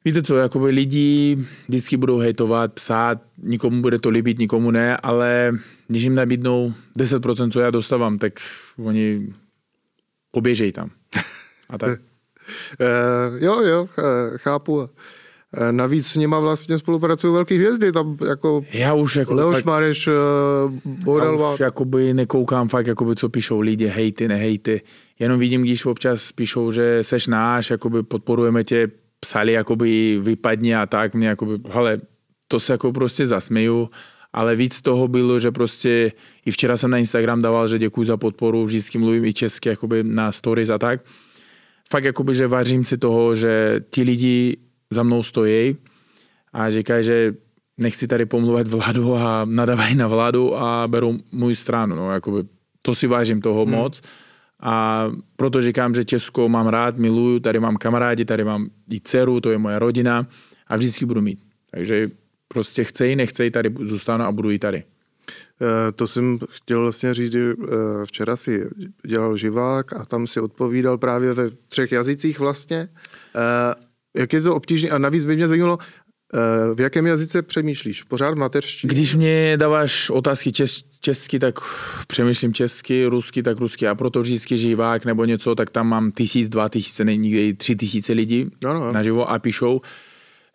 víte 0.06 0.24
co, 0.24 0.36
jakoby 0.36 0.72
lidi 0.72 1.38
vždycky 1.68 1.98
budou 1.98 2.18
hejtovat, 2.18 2.74
psát, 2.74 3.22
nikomu 3.38 3.82
bude 3.82 4.00
to 4.00 4.10
líbit, 4.10 4.40
nikomu 4.40 4.72
ne, 4.72 4.98
ale 4.98 5.52
když 5.88 6.04
jim 6.04 6.16
nabídnou 6.16 6.74
10%, 6.98 7.52
co 7.52 7.60
já 7.60 7.72
dostávám, 7.72 8.18
tak 8.20 8.34
oni 8.78 9.34
poběžej 10.32 10.72
tam. 10.72 10.90
A 11.70 11.78
tak. 11.78 12.00
Eh, 12.80 13.46
jo, 13.46 13.62
jo, 13.62 13.90
eh, 13.98 14.38
chápu. 14.38 14.90
Eh, 15.57 15.72
navíc 15.72 16.07
s 16.07 16.15
nima 16.15 16.39
vlastně 16.39 16.79
spolupracují 16.79 17.33
velké 17.33 17.55
hvězdy, 17.55 17.91
tam 17.91 18.17
jako 18.27 18.62
Já 18.72 18.93
už 18.93 19.15
jako 19.15 19.33
Leoš 19.33 19.55
fakt, 19.55 19.65
Mareš, 19.65 20.07
eh, 20.07 20.12
já 20.12 20.69
Bodalva. 20.86 21.53
už 21.53 21.60
jakoby 21.60 22.13
nekoukám 22.13 22.69
fakt, 22.69 22.88
jakoby, 22.88 23.15
co 23.15 23.29
píšou 23.29 23.60
lidi, 23.60 23.88
hejty, 23.88 24.27
nehejty. 24.27 24.81
Jenom 25.19 25.39
vidím, 25.39 25.62
když 25.62 25.86
občas 25.86 26.31
píšou, 26.31 26.72
že 26.72 27.00
seš 27.03 27.27
náš, 27.27 27.69
jakoby 27.69 28.03
podporujeme 28.03 28.63
tě, 28.63 28.88
psali, 29.19 29.51
jakoby 29.51 30.19
vypadni 30.22 30.75
a 30.75 30.86
tak, 30.86 31.13
mě 31.13 31.27
jakoby, 31.27 31.53
hele, 31.69 31.98
to 32.48 32.60
se 32.60 32.74
jako 32.74 32.91
prostě 32.91 33.27
zasměju, 33.27 33.89
ale 34.33 34.55
víc 34.55 34.81
toho 34.81 35.07
bylo, 35.07 35.39
že 35.39 35.51
prostě 35.51 36.12
i 36.45 36.51
včera 36.51 36.77
jsem 36.77 36.91
na 36.91 36.98
Instagram 36.98 37.41
dával, 37.41 37.67
že 37.67 37.79
děkuji 37.79 38.03
za 38.03 38.17
podporu, 38.17 38.65
vždycky 38.65 38.98
mluvím 38.98 39.25
i 39.25 39.33
česky, 39.33 39.69
jakoby 39.69 40.03
na 40.03 40.31
stories 40.31 40.69
a 40.69 40.77
tak. 40.77 41.01
Fakt 41.89 42.03
jakoby, 42.03 42.36
že 42.36 42.48
vážím 42.48 42.83
si 42.83 42.98
toho, 42.98 43.36
že 43.36 43.81
ti 43.89 44.01
lidi 44.03 44.57
za 44.94 45.04
mnou 45.04 45.24
stojí 45.24 45.78
a 46.54 46.72
říkají, 46.72 47.06
že 47.06 47.34
nechci 47.78 48.08
tady 48.08 48.26
pomluvat 48.26 48.68
vládu 48.68 49.16
a 49.16 49.46
nadávají 49.46 49.96
na 49.96 50.08
vládu 50.08 50.56
a 50.56 50.88
berou 50.88 51.18
můj 51.32 51.56
stranu. 51.56 51.96
No, 51.96 52.12
jakoby, 52.12 52.44
to 52.82 52.96
si 52.96 53.08
vážím 53.08 53.42
toho 53.42 53.66
hmm. 53.66 53.74
moc. 53.74 54.02
A 54.60 55.08
proto 55.36 55.62
říkám, 55.62 55.94
že 55.94 56.06
Česko 56.06 56.50
mám 56.50 56.68
rád, 56.68 56.98
miluju, 56.98 57.40
tady 57.40 57.60
mám 57.60 57.78
kamarádi, 57.78 58.26
tady 58.26 58.44
mám 58.44 58.68
i 58.92 59.00
dceru, 59.00 59.40
to 59.40 59.52
je 59.52 59.58
moje 59.58 59.80
rodina 59.80 60.28
a 60.68 60.76
vždycky 60.76 61.06
budu 61.06 61.22
mít. 61.22 61.40
Takže 61.72 62.10
prostě 62.48 62.84
chcej, 62.84 63.16
nechcej, 63.16 63.52
tady 63.52 63.76
zůstanu 63.82 64.24
a 64.24 64.32
budu 64.32 64.52
i 64.52 64.60
tady. 64.60 64.84
Eh, 65.62 65.92
To 65.92 66.08
jsem 66.08 66.40
chtěl 66.50 66.82
vlastně 66.82 67.14
říct, 67.14 67.32
že 67.32 67.54
eh, 67.54 67.66
včera 68.06 68.36
si 68.36 68.70
dělal 69.08 69.38
živák 69.38 69.94
a 69.94 70.06
tam 70.06 70.28
si 70.28 70.40
odpovídal 70.40 70.98
právě 70.98 71.34
ve 71.34 71.50
třech 71.50 71.92
jazycích 71.92 72.40
vlastně. 72.40 72.90
Eh, 74.17 74.20
Jak 74.22 74.34
je 74.34 74.41
to 74.41 74.55
obtížné? 74.55 74.89
A 74.89 74.98
navíc 74.98 75.25
by 75.25 75.36
mě 75.36 75.48
zajímalo, 75.48 75.77
eh, 76.34 76.75
v 76.75 76.82
jakém 76.82 77.05
jazyce 77.08 77.41
přemýšlíš? 77.41 78.03
Pořád 78.03 78.32
v 78.32 78.38
mateřštině? 78.38 78.93
Když 78.93 79.15
mě 79.15 79.58
dáváš 79.58 80.10
otázky 80.10 80.51
čes, 80.51 80.84
česky, 81.00 81.39
tak 81.39 81.60
přemýšlím 82.08 82.53
česky, 82.53 83.05
rusky, 83.05 83.43
tak 83.43 83.58
rusky. 83.60 83.88
A 83.88 83.96
proto 83.96 84.22
vždycky 84.22 84.58
živák 84.58 85.05
nebo 85.05 85.25
něco, 85.25 85.55
tak 85.55 85.70
tam 85.70 85.88
mám 85.88 86.12
tisíc, 86.12 86.50
dva 86.50 86.70
tisíce, 86.70 87.05
ne- 87.05 87.17
někdy 87.17 87.48
i 87.48 87.53
tři 87.53 87.75
tisíce 87.75 88.13
lidí 88.13 88.46
No, 88.63 88.74
no. 88.74 88.91
naživo 88.91 89.29
a 89.32 89.39
píšou. 89.39 89.82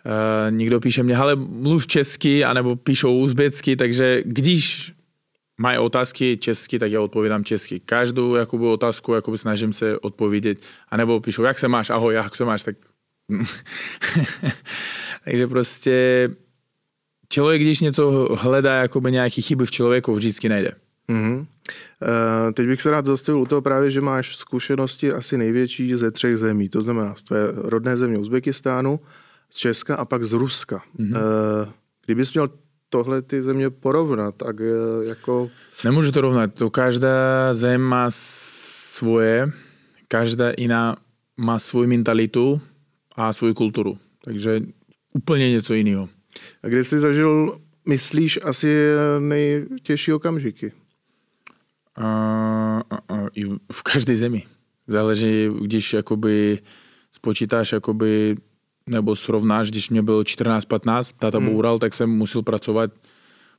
Uh, 0.06 0.50
někdo 0.56 0.80
píše 0.80 1.02
mě, 1.02 1.16
ale 1.16 1.36
mluv 1.36 1.86
česky, 1.86 2.44
anebo 2.44 2.76
píšou 2.76 3.18
uzbecky, 3.18 3.76
takže 3.76 4.22
když 4.26 4.92
mají 5.60 5.78
otázky 5.78 6.36
česky, 6.36 6.78
tak 6.78 6.90
já 6.92 7.00
odpovídám 7.00 7.44
česky. 7.44 7.80
Každou 7.80 8.34
jakoby, 8.34 8.64
otázku 8.66 9.12
jakoby, 9.14 9.38
snažím 9.38 9.72
se 9.72 9.98
odpovědět. 9.98 10.58
A 10.88 10.96
nebo 10.96 11.20
píšou, 11.20 11.42
jak 11.42 11.58
se 11.58 11.68
máš, 11.68 11.90
ahoj, 11.90 12.14
jak 12.14 12.36
se 12.36 12.44
máš, 12.44 12.62
tak... 12.62 12.76
Takže 15.24 15.46
prostě 15.46 16.28
člověk, 17.28 17.62
když 17.62 17.80
něco 17.80 18.28
hledá, 18.40 18.74
jakoby 18.74 19.12
nějaké 19.12 19.42
chyby 19.42 19.66
v 19.66 19.70
člověku, 19.70 20.14
vždycky 20.14 20.48
najde. 20.48 20.72
Mm-hmm. 21.08 21.38
Uh, 21.38 22.52
teď 22.52 22.66
bych 22.66 22.82
se 22.82 22.90
rád 22.90 23.06
zastavil 23.06 23.40
u 23.40 23.46
toho 23.46 23.62
právě, 23.62 23.90
že 23.90 24.00
máš 24.00 24.36
zkušenosti 24.36 25.12
asi 25.12 25.36
největší 25.36 25.94
ze 25.94 26.10
třech 26.10 26.36
zemí. 26.36 26.68
To 26.68 26.82
znamená 26.82 27.14
z 27.14 27.24
tvé 27.24 27.38
rodné 27.54 27.96
země 27.96 28.18
Uzbekistánu, 28.18 29.00
z 29.50 29.56
Česka 29.56 29.96
a 29.96 30.04
pak 30.04 30.24
z 30.24 30.32
Ruska. 30.32 30.82
Mm-hmm. 30.98 31.16
Uh, 31.16 31.68
kdybys 32.06 32.32
měl 32.32 32.48
tohle 32.88 33.22
ty 33.22 33.42
země 33.42 33.70
porovnat, 33.70 34.34
tak 34.34 34.56
jako... 35.02 35.50
Nemůžu 35.84 36.12
to 36.12 36.20
rovnat, 36.20 36.54
to 36.54 36.70
každá 36.70 37.54
zem 37.54 37.80
má 37.80 38.06
svoje, 38.10 39.50
každá 40.08 40.52
jiná 40.58 40.96
má 41.36 41.58
svou 41.58 41.86
mentalitu 41.86 42.60
a 43.18 43.32
svou 43.32 43.54
kulturu, 43.54 43.98
takže 44.24 44.60
úplně 45.12 45.50
něco 45.50 45.74
jiného. 45.74 46.08
A 46.62 46.68
kde 46.68 46.84
jsi 46.84 46.98
zažil, 46.98 47.60
myslíš, 47.88 48.38
asi 48.42 48.76
nejtěžší 49.18 50.12
okamžiky? 50.12 50.72
Uh, 51.98 52.80
uh, 53.10 53.18
uh, 53.18 53.28
I 53.34 53.44
v 53.72 53.82
každé 53.82 54.16
zemi. 54.16 54.46
Záleží, 54.86 55.48
když 55.60 55.92
jakoby 55.92 56.58
spočítáš 57.12 57.72
jakoby 57.72 58.36
nebo 58.86 59.16
srovnáš, 59.16 59.70
když 59.70 59.90
mě 59.90 60.02
bylo 60.02 60.22
14-15, 60.22 61.14
táta 61.18 61.38
hmm. 61.38 61.46
boural, 61.46 61.78
tak 61.78 61.94
jsem 61.94 62.10
musel 62.10 62.42
pracovat 62.42 62.90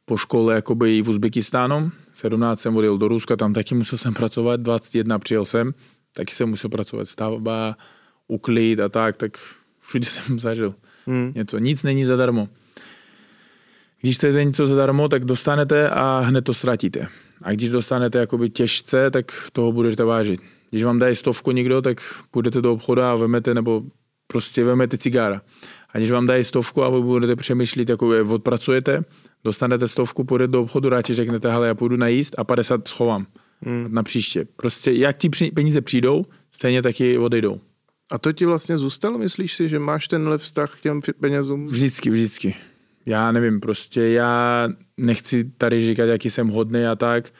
po 0.05 0.17
škole 0.17 0.55
jakoby 0.55 0.97
i 0.97 1.01
v 1.01 1.09
Uzbekistánu. 1.09 1.91
17 2.11 2.59
jsem 2.59 2.77
odjel 2.77 2.97
do 2.97 3.07
Ruska, 3.07 3.35
tam 3.35 3.53
taky 3.53 3.75
musel 3.75 3.97
jsem 3.97 4.13
pracovat, 4.13 4.59
21 4.59 5.19
přijel 5.19 5.45
jsem, 5.45 5.73
taky 6.13 6.35
jsem 6.35 6.49
musel 6.49 6.69
pracovat 6.69 7.07
stavba, 7.07 7.75
uklid 8.29 8.79
a 8.79 8.89
tak, 8.89 9.17
tak 9.17 9.37
všude 9.79 10.05
jsem 10.09 10.39
zažil 10.39 10.75
hmm. 11.07 11.31
něco. 11.35 11.57
Nic 11.57 11.83
není 11.83 12.05
zadarmo. 12.05 12.49
Když 14.01 14.15
chcete 14.15 14.43
něco 14.43 14.67
zadarmo, 14.67 15.09
tak 15.09 15.25
dostanete 15.25 15.89
a 15.89 16.19
hned 16.19 16.41
to 16.41 16.53
ztratíte. 16.53 17.07
A 17.41 17.51
když 17.51 17.69
dostanete 17.69 18.17
jakoby 18.17 18.49
těžce, 18.49 19.11
tak 19.11 19.31
toho 19.53 19.71
budete 19.71 20.03
vážit. 20.03 20.41
Když 20.69 20.83
vám 20.83 20.99
dají 20.99 21.15
stovku 21.15 21.51
někdo, 21.51 21.81
tak 21.81 22.01
půjdete 22.31 22.61
do 22.61 22.73
obchodu 22.73 23.01
a 23.01 23.15
vemete, 23.15 23.53
nebo 23.53 23.83
prostě 24.27 24.63
vemete 24.63 24.97
cigára. 24.97 25.41
A 25.93 25.97
když 25.97 26.11
vám 26.11 26.27
dají 26.27 26.43
stovku 26.43 26.83
a 26.83 26.89
vy 26.89 27.01
budete 27.01 27.35
přemýšlet, 27.35 27.89
jako 27.89 28.09
odpracujete, 28.29 29.03
dostanete 29.43 29.87
stovku, 29.87 30.23
půjdete 30.23 30.51
do 30.51 30.61
obchodu, 30.61 30.89
radši 30.89 31.13
řeknete, 31.13 31.51
hele, 31.51 31.67
já 31.67 31.75
půjdu 31.75 31.97
najíst 31.97 32.35
a 32.37 32.43
50 32.43 32.87
schovám 32.87 33.25
hmm. 33.61 33.87
na 33.91 34.03
příště. 34.03 34.45
Prostě 34.55 34.91
jak 34.91 35.17
ti 35.17 35.29
peníze 35.53 35.81
přijdou, 35.81 36.25
stejně 36.51 36.81
taky 36.81 37.17
odejdou. 37.17 37.59
A 38.11 38.17
to 38.17 38.31
ti 38.31 38.45
vlastně 38.45 38.77
zůstalo? 38.77 39.17
Myslíš 39.17 39.55
si, 39.55 39.69
že 39.69 39.79
máš 39.79 40.07
tenhle 40.07 40.37
vztah 40.37 40.77
k 40.77 40.81
těm 40.81 41.01
penězům? 41.19 41.67
Vždycky, 41.67 42.09
vždycky. 42.09 42.55
Já 43.05 43.31
nevím, 43.31 43.59
prostě 43.59 44.01
já 44.01 44.69
nechci 44.97 45.51
tady 45.57 45.87
říkat, 45.87 46.03
jaký 46.05 46.29
jsem 46.29 46.47
hodný 46.47 46.85
a 46.85 46.95
tak. 46.95 47.33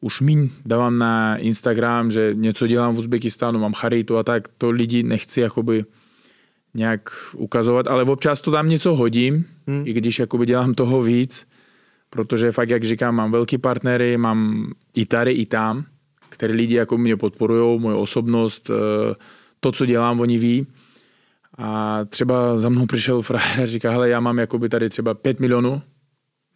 Už 0.00 0.20
míň 0.20 0.50
dávám 0.66 0.98
na 0.98 1.36
Instagram, 1.36 2.10
že 2.10 2.30
něco 2.34 2.66
dělám 2.66 2.94
v 2.94 2.98
Uzbekistánu, 2.98 3.58
mám 3.58 3.72
charitu 3.72 4.16
a 4.16 4.22
tak. 4.22 4.48
To 4.58 4.70
lidi 4.70 5.02
nechci 5.02 5.40
jakoby 5.40 5.84
nějak 6.74 7.10
ukazovat, 7.36 7.86
ale 7.86 8.04
občas 8.04 8.40
to 8.40 8.50
tam 8.50 8.68
něco 8.68 8.94
hodím, 8.94 9.44
hmm. 9.66 9.82
i 9.86 9.92
když 9.92 10.18
jakoby 10.18 10.46
dělám 10.46 10.74
toho 10.74 11.02
víc, 11.02 11.46
protože 12.10 12.52
fakt, 12.52 12.70
jak 12.70 12.84
říkám, 12.84 13.14
mám 13.14 13.32
velký 13.32 13.58
partnery, 13.58 14.16
mám 14.16 14.70
i 14.94 15.06
tady, 15.06 15.32
i 15.32 15.46
tam, 15.46 15.84
které 16.28 16.54
lidi 16.54 16.74
jako 16.74 16.98
mě 16.98 17.16
podporují, 17.16 17.80
moje 17.80 17.96
osobnost, 17.96 18.70
eh, 18.70 19.14
to, 19.64 19.72
co 19.72 19.86
dělám, 19.86 20.20
oni 20.20 20.38
ví. 20.38 20.66
A 21.58 22.00
třeba 22.04 22.58
za 22.58 22.68
mnou 22.68 22.86
přišel 22.86 23.22
frajer 23.22 23.60
a 23.60 23.66
říká, 23.66 23.90
hele, 23.90 24.08
já 24.08 24.20
mám 24.20 24.38
jakoby 24.38 24.68
tady 24.68 24.88
třeba 24.88 25.14
5 25.14 25.40
milionů, 25.40 25.82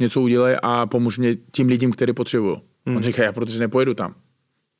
něco 0.00 0.20
udělej 0.20 0.56
a 0.62 0.86
pomůž 0.86 1.18
mě 1.18 1.36
tím 1.52 1.68
lidem, 1.68 1.92
který 1.92 2.12
potřebují. 2.12 2.56
Hmm. 2.86 2.96
On 2.96 3.02
říká, 3.02 3.24
já 3.24 3.32
protože 3.32 3.58
nepojedu 3.58 3.94
tam. 3.94 4.14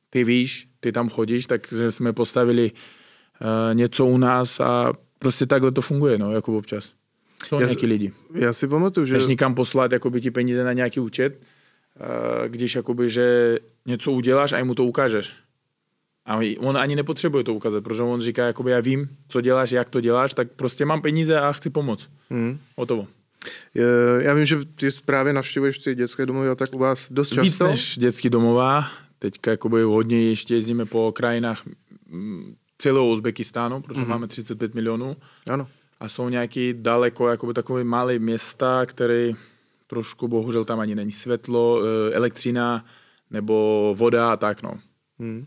Ty 0.09 0.23
víš, 0.23 0.67
ty 0.79 0.91
tam 0.91 1.09
chodíš, 1.09 1.45
takže 1.45 1.91
jsme 1.91 2.13
postavili 2.13 2.71
uh, 2.71 3.47
něco 3.73 4.05
u 4.05 4.17
nás 4.17 4.59
a 4.59 4.93
prostě 5.19 5.45
takhle 5.45 5.71
to 5.71 5.81
funguje, 5.81 6.17
no, 6.17 6.31
jako 6.31 6.57
občas. 6.57 6.91
Jsou 7.45 7.55
já 7.55 7.59
nějaký 7.59 7.79
si, 7.79 7.85
lidi. 7.85 8.11
Já 8.33 8.53
si 8.53 8.67
pamatuju, 8.67 9.05
že... 9.05 9.13
Než 9.13 9.27
nikam 9.27 9.55
poslat 9.55 9.91
jakoby, 9.91 10.21
ti 10.21 10.31
peníze 10.31 10.63
na 10.63 10.73
nějaký 10.73 10.99
účet, 10.99 11.41
eh, 11.41 12.49
když 12.49 12.75
jakoby, 12.75 13.09
že 13.09 13.57
něco 13.85 14.11
uděláš 14.11 14.53
a 14.53 14.63
mu 14.63 14.75
to 14.75 14.85
ukážeš. 14.85 15.48
A 16.29 16.39
on 16.59 16.77
ani 16.77 16.95
nepotřebuje 16.95 17.43
to 17.43 17.53
ukázat, 17.53 17.83
protože 17.83 18.03
on 18.03 18.21
říká, 18.21 18.45
jakoby 18.45 18.71
já 18.71 18.79
vím, 18.79 19.09
co 19.27 19.41
děláš, 19.41 19.71
jak 19.71 19.89
to 19.89 20.01
děláš, 20.01 20.33
tak 20.33 20.47
prostě 20.55 20.85
mám 20.85 21.01
peníze 21.01 21.39
a 21.39 21.51
chci 21.51 21.69
pomoct. 21.69 22.09
Hmm. 22.29 22.59
Hotovo. 22.77 23.07
Já 24.19 24.33
vím, 24.33 24.45
že 24.45 24.57
ty 24.75 24.89
právě 25.05 25.33
navštěvuješ 25.33 25.77
ty 25.79 25.95
dětské 25.95 26.25
domovy 26.25 26.49
a 26.49 26.55
tak 26.55 26.73
u 26.73 26.77
vás 26.77 27.11
dost 27.11 27.29
často. 27.29 27.41
Víc 27.41 27.59
než 27.59 27.97
dětský 27.97 28.29
domova. 28.29 28.85
Teďka 29.19 29.51
jakoby 29.51 29.81
hodně 29.81 30.29
ještě 30.29 30.55
jezdíme 30.55 30.85
po 30.85 31.11
krajinách 31.11 31.63
celého 32.77 33.07
Uzbekistánu, 33.07 33.81
protože 33.81 34.01
mm-hmm. 34.01 34.07
máme 34.07 34.27
35 34.27 34.75
milionů. 34.75 35.15
Ano. 35.49 35.67
A 35.99 36.09
jsou 36.09 36.29
nějaký 36.29 36.73
daleko, 36.77 37.27
jakoby 37.27 37.53
takové 37.53 37.83
malé 37.83 38.19
města, 38.19 38.85
které 38.85 39.31
trošku, 39.87 40.27
bohužel 40.27 40.65
tam 40.65 40.79
ani 40.79 40.95
není 40.95 41.11
světlo, 41.11 41.81
eh, 41.83 42.13
elektřina 42.13 42.85
nebo 43.31 43.95
voda 43.97 44.31
a 44.31 44.37
tak, 44.37 44.63
no. 44.63 44.73
Mm. 45.19 45.45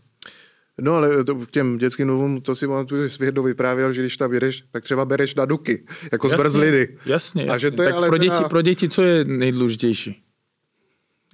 No 0.81 0.93
ale 0.95 1.23
to, 1.23 1.35
k 1.35 1.51
těm 1.51 1.77
dětským 1.77 2.07
novům, 2.07 2.41
to 2.41 2.55
si 2.55 2.67
pamatuju, 2.67 3.07
že 3.07 3.25
jednou 3.25 3.43
vyprávěl, 3.43 3.93
že 3.93 4.01
když 4.01 4.17
tam 4.17 4.33
jedeš, 4.33 4.63
tak 4.71 4.83
třeba 4.83 5.05
bereš 5.05 5.35
na 5.35 5.45
duky, 5.45 5.85
jako 6.11 6.27
jasně, 6.27 6.37
zbrzliny. 6.37 6.87
Jasně, 7.05 7.41
jasně. 7.41 7.45
A 7.45 7.57
že 7.57 7.71
to 7.71 7.81
je 7.81 7.87
tak 7.87 7.95
ale 7.95 8.07
pro, 8.07 8.17
děti, 8.17 8.35
teda... 8.35 8.49
pro 8.49 8.61
děti 8.61 8.89
co 8.89 9.01
je 9.01 9.25
nejdůležitější? 9.25 10.23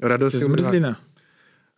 Radost 0.01 0.35
zmrzlina. 0.35 0.99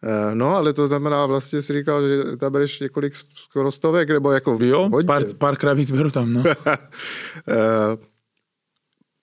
Eh, 0.04 0.36
no, 0.36 0.56
ale 0.56 0.74
to 0.74 0.88
znamená, 0.88 1.26
vlastně 1.26 1.62
si 1.62 1.74
říkal, 1.74 2.08
že 2.08 2.38
tam 2.38 2.52
bereš 2.52 2.80
několik 2.80 3.16
skoro 3.16 3.72
stovek, 3.72 4.10
nebo 4.10 4.32
jako 4.32 4.58
Jo, 4.62 4.90
hodně. 4.90 5.08
pár, 5.08 5.24
pár 5.38 5.56
kravíc 5.56 5.92
beru 5.92 6.12
tam, 6.12 6.34
no. 6.34 6.44
Eh, 7.48 7.98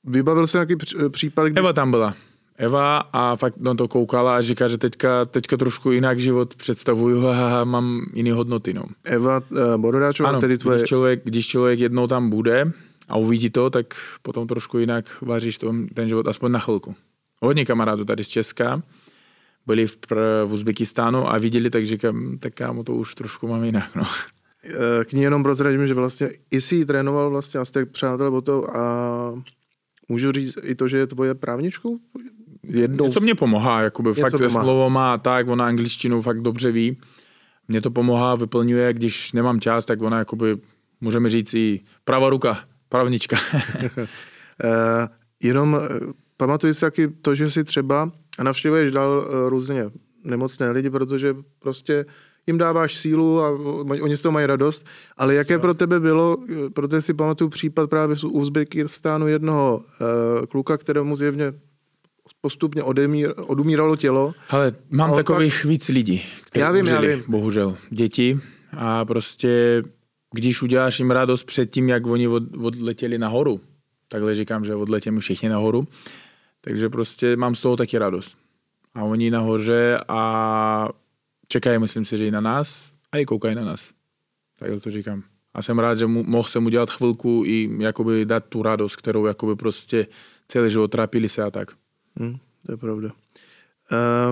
vybavil 0.05 0.47
se 0.47 0.59
nějaký 0.59 0.77
případ, 1.09 1.49
kdy... 1.49 1.59
Eva 1.59 1.73
tam 1.73 1.91
byla. 1.91 2.15
Eva 2.59 2.99
a 2.99 3.37
fakt 3.37 3.57
na 3.57 3.75
to 3.75 3.89
koukala 3.89 4.37
a 4.37 4.41
říká, 4.41 4.69
že 4.69 4.79
teďka, 4.79 5.25
teďka 5.25 5.57
trošku 5.57 5.91
jinak 5.91 6.21
život 6.21 6.55
představuju 6.55 7.29
a 7.29 7.65
mám 7.65 8.07
jiné 8.15 8.33
hodnoty. 8.33 8.75
No. 8.75 8.83
Eva 9.05 9.43
uh, 9.51 9.77
Borodáčová, 9.77 10.29
ano, 10.29 10.41
tedy 10.41 10.59
tvoje... 10.59 10.79
když 10.79 10.89
člověk, 10.89 11.21
když 11.25 11.47
člověk 11.47 11.81
jednou 11.81 12.07
tam 12.07 12.31
bude 12.31 12.73
a 13.09 13.17
uvidí 13.17 13.51
to, 13.51 13.71
tak 13.71 13.95
potom 14.23 14.47
trošku 14.47 14.79
jinak 14.79 15.23
váříš 15.23 15.59
ten 15.95 16.09
život, 16.09 16.29
aspoň 16.29 16.53
na 16.53 16.59
chvilku. 16.59 16.95
Hodně 17.43 17.65
kamarádů 17.65 18.05
tady 18.05 18.25
z 18.25 18.29
Česka, 18.29 18.83
byli 19.67 19.87
v, 19.87 19.99
v 20.45 20.53
Uzbekistánu 20.53 21.33
a 21.33 21.39
viděli, 21.39 21.71
tak 21.71 21.87
říkám, 21.87 22.39
tak 22.39 22.55
kámo, 22.55 22.85
to 22.85 22.95
už 22.95 23.15
trošku 23.15 23.49
mám 23.49 23.65
jinak. 23.65 23.97
No. 23.97 24.05
Eh, 24.65 25.05
k 25.05 25.13
ní 25.13 25.23
jenom 25.23 25.43
prozradím, 25.43 25.87
že 25.87 25.95
vlastně 25.95 26.31
i 26.51 26.61
si 26.61 26.77
ji 26.77 26.85
trénoval 26.85 27.31
vlastně 27.31 27.61
a 27.61 27.65
jste 27.65 27.87
přátel 27.87 28.37
o 28.37 28.41
to 28.41 28.77
a 28.77 29.43
můžu 30.09 30.33
říct 30.33 30.59
i 30.63 30.75
to, 30.75 30.89
že 30.89 30.97
je 30.97 31.07
tvoje 31.07 31.35
právničkou? 31.35 31.99
Jednou... 32.69 33.07
Něco 33.07 33.21
mě 33.21 33.35
pomáhá, 33.35 33.83
jakoby 33.83 34.09
Něco 34.09 34.21
fakt 34.21 34.33
pomáhá. 34.33 34.65
slovo 34.65 34.91
má 34.91 35.19
tak, 35.19 35.49
ona 35.49 35.67
angličtinu 35.67 36.23
fakt 36.23 36.41
dobře 36.41 36.71
ví. 36.71 36.97
Mě 37.69 37.81
to 37.81 37.91
pomáhá, 37.91 38.35
vyplňuje, 38.35 38.93
když 38.93 39.33
nemám 39.33 39.61
čas, 39.61 39.87
tak 39.87 40.03
ona 40.03 40.19
jakoby, 40.19 40.57
můžeme 41.01 41.31
říct 41.31 41.55
i 41.55 41.81
pravá 42.05 42.31
ruka, 42.31 42.59
právnička. 42.89 43.37
uh, 43.85 44.01
jenom 45.43 45.81
eh, 45.83 45.89
pamatuji 46.37 46.75
si 46.75 46.81
taky 46.81 47.09
to, 47.09 47.35
že 47.35 47.51
si 47.51 47.65
třeba 47.65 48.11
a 48.39 48.43
navštěvuješ 48.43 48.93
dál 48.93 49.27
eh, 49.27 49.49
různě 49.49 49.91
nemocné 50.25 50.71
lidi, 50.71 50.91
protože 50.91 51.37
prostě 51.59 52.07
jim 52.47 52.59
dáváš 52.59 52.97
sílu 52.97 53.41
a 53.41 53.51
oni 54.03 54.17
z 54.17 54.23
toho 54.23 54.33
mají 54.33 54.47
radost, 54.47 54.87
ale 55.17 55.35
jaké 55.35 55.59
pro 55.59 55.75
tebe 55.75 56.01
bylo, 56.01 56.37
protože 56.75 57.03
si 57.03 57.15
pamatuju 57.15 57.51
případ 57.51 57.91
právě 57.91 58.17
z 58.17 58.25
Uzbekistánu 58.25 59.29
jednoho 59.29 59.77
uh, 59.77 60.47
kluka, 60.47 60.77
kterému 60.77 61.17
zjevně 61.17 61.53
postupně 62.41 62.83
odemír, 62.83 63.35
odumíralo 63.37 63.97
tělo. 63.97 64.35
Ale 64.49 64.73
mám 64.91 65.17
takových 65.17 65.59
pak... 65.63 65.71
víc 65.71 65.89
lidí, 65.89 66.23
kteří 66.43 66.61
já 66.61 66.73
vím, 66.73 66.87
já 66.87 67.01
vím. 67.01 67.25
bohužel, 67.29 67.77
děti 67.91 68.41
a 68.77 69.05
prostě 69.05 69.83
když 70.35 70.63
uděláš 70.63 70.99
jim 70.99 71.11
radost 71.11 71.45
před 71.45 71.71
tím, 71.71 71.89
jak 71.89 72.07
oni 72.07 72.29
od, 72.29 72.43
odletěli 72.61 73.19
nahoru, 73.19 73.61
takhle 74.09 74.35
říkám, 74.35 74.65
že 74.65 74.75
odletěme 74.75 75.21
všichni 75.21 75.49
nahoru, 75.49 75.89
takže 76.61 76.89
prostě 76.89 77.37
mám 77.37 77.55
z 77.55 77.61
toho 77.61 77.77
taky 77.77 77.99
radost. 77.99 78.39
A 78.95 79.05
oni 79.05 79.31
nahoře 79.31 80.01
a 80.09 80.89
čekají, 81.49 81.79
myslím 81.79 82.05
si, 82.05 82.19
že 82.19 82.27
i 82.27 82.31
na 82.31 82.41
nás 82.41 82.93
a 83.13 83.19
i 83.19 83.25
koukají 83.25 83.55
na 83.55 83.65
nás. 83.65 83.91
Tak 84.59 84.83
to 84.83 84.91
říkám. 84.91 85.23
A 85.55 85.63
jsem 85.63 85.79
rád, 85.79 85.99
že 85.99 86.07
mu, 86.07 86.25
mohl 86.25 86.49
jsem 86.49 86.67
udělat 86.67 86.91
chvilku 86.91 87.43
i 87.47 87.71
jakoby 87.79 88.25
dát 88.25 88.45
tu 88.45 88.63
radost, 88.63 88.97
kterou 88.97 89.27
jakoby 89.27 89.57
prostě 89.57 90.07
celý 90.49 90.71
život 90.71 90.89
trápili 90.89 91.29
se 91.29 91.43
a 91.43 91.51
tak. 91.51 91.69
Hmm, 92.19 92.37
to 92.67 92.73
je 92.73 92.77
pravda. 92.77 93.09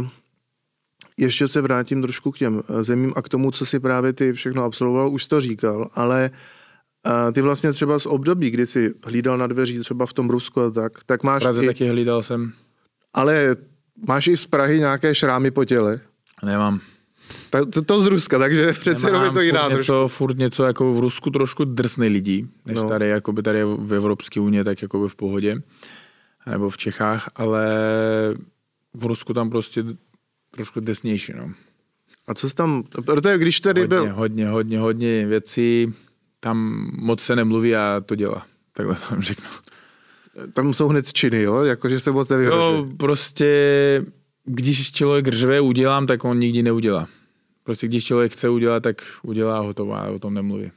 Uh, 0.01 0.09
ještě 1.16 1.49
se 1.49 1.61
vrátím 1.61 2.03
trošku 2.03 2.33
k 2.33 2.38
těm 2.38 2.62
eh, 2.68 2.85
zemím 2.85 3.12
a 3.16 3.22
k 3.22 3.29
tomu, 3.29 3.51
co 3.51 3.66
si 3.66 3.81
právě 3.81 4.12
ty 4.12 4.33
všechno 4.33 4.64
absolvoval, 4.64 5.11
už 5.11 5.27
to 5.27 5.40
říkal, 5.40 5.90
ale 5.94 6.31
uh, 7.07 7.33
ty 7.33 7.40
vlastně 7.40 7.72
třeba 7.72 7.99
z 7.99 8.07
období, 8.07 8.51
kdy 8.51 8.66
jsi 8.66 8.94
hlídal 9.05 9.38
na 9.38 9.46
dveří 9.46 9.79
třeba 9.79 10.07
v 10.07 10.12
tom 10.12 10.31
Rusku 10.31 10.61
a 10.61 10.70
tak, 10.70 10.92
tak 11.07 11.22
máš 11.22 11.42
Praze 11.42 11.64
i, 11.64 11.66
taky 11.66 11.88
hlídal 11.88 12.22
jsem. 12.22 12.53
ale 13.14 13.57
máš 14.09 14.27
i 14.27 14.37
z 14.37 14.46
Prahy 14.46 14.79
nějaké 14.79 15.14
šrámy 15.14 15.51
po 15.51 15.64
těle. 15.64 16.01
Nemám. 16.44 16.81
Ta, 17.51 17.64
to, 17.64 17.83
to 17.83 18.01
z 18.01 18.07
Ruska, 18.07 18.38
takže 18.38 18.72
přece 18.81 19.09
jenom 19.09 19.25
je 19.25 19.31
to 19.31 19.40
jiná 19.40 19.62
furt 19.62 19.68
trošku. 19.75 19.92
něco, 19.92 20.09
furt 20.09 20.38
něco 20.38 20.64
jako 20.64 20.94
v 20.94 21.01
Rusku 21.01 21.31
trošku 21.31 21.64
drsný 21.64 22.09
lidí, 22.09 22.49
než 22.66 22.77
no. 22.77 22.88
tady, 22.88 23.09
jakoby 23.09 23.42
tady 23.42 23.64
v 23.64 23.94
Evropské 23.94 24.40
unii, 24.40 24.64
tak 24.64 24.83
jakoby 24.83 25.09
v 25.09 25.14
pohodě, 25.14 25.57
nebo 26.51 26.71
v 26.71 26.77
Čechách, 26.77 27.31
ale 27.37 27.67
v 28.95 29.05
Rusku 29.05 29.35
tam 29.35 29.51
prostě 29.51 29.85
trošku 30.51 30.81
drsnější, 30.81 31.33
no. 31.37 31.53
A 32.27 32.35
co 32.35 32.51
jsi 32.51 32.55
tam, 32.55 32.83
protože 32.83 33.39
když 33.39 33.61
tady 33.61 33.81
Hodně, 33.81 33.97
byl, 33.97 34.15
hodně, 34.15 34.49
hodně, 34.49 34.79
hodně 34.79 35.27
věcí, 35.27 35.95
tam 36.41 36.91
moc 36.99 37.21
se 37.21 37.37
nemluví 37.37 37.77
a 37.77 38.03
to 38.07 38.15
dělá. 38.15 38.47
Takhle 38.73 38.95
to 38.95 39.07
vám 39.11 39.23
řeknu. 39.23 39.49
tam 40.53 40.75
jsou 40.75 40.89
hned 40.89 41.13
činy, 41.13 41.43
jo, 41.43 41.65
jakože 41.65 42.01
se 42.01 42.11
moc 42.11 42.29
nevyhrožuje. 42.29 42.77
Jo, 42.77 42.87
prostě, 42.97 44.05
když 44.45 44.93
člověk 44.93 45.29
řve, 45.29 45.61
udělám, 45.61 46.07
tak 46.07 46.25
on 46.25 46.39
nikdy 46.39 46.63
neudělá. 46.63 47.09
Prostě 47.65 47.89
když 47.89 48.05
člověk 48.05 48.33
chce 48.33 48.49
udělat, 48.49 48.83
tak 48.83 49.03
udělá 49.23 49.59
hotovo 49.59 49.95
a 49.95 50.09
o 50.09 50.19
tom 50.19 50.35
nemluví. 50.35 50.71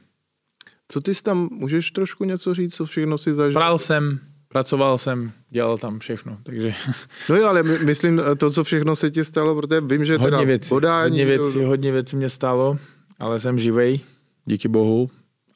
Co 0.88 1.00
ty 1.00 1.14
jsi 1.14 1.22
tam, 1.22 1.48
můžeš 1.52 1.90
trošku 1.90 2.24
něco 2.24 2.54
říct, 2.54 2.74
co 2.74 2.86
všechno 2.86 3.18
si 3.18 3.34
zažil? 3.34 3.54
Pral 3.54 3.78
jsem, 3.78 4.20
pracoval 4.52 4.98
jsem, 4.98 5.32
dělal 5.50 5.78
tam 5.78 5.98
všechno, 5.98 6.38
takže 6.42 6.72
No 7.28 7.36
jo, 7.36 7.48
ale 7.48 7.62
my, 7.62 7.78
myslím 7.78 8.20
to, 8.38 8.50
co 8.50 8.64
všechno 8.64 8.96
se 8.96 9.10
ti 9.10 9.24
stalo, 9.24 9.54
protože 9.54 9.80
vím, 9.80 10.04
že 10.04 10.18
teda 10.18 10.36
hodně 10.36 10.46
věcí, 10.46 10.68
podání, 10.68 11.10
hodně 11.10 11.24
věcí, 11.24 11.64
hodně 11.64 11.92
věcí 11.92 12.16
mě 12.16 12.28
stalo, 12.30 12.78
ale 13.18 13.38
jsem 13.38 13.58
živej, 13.58 14.00
díky 14.44 14.68
bohu 14.68 15.10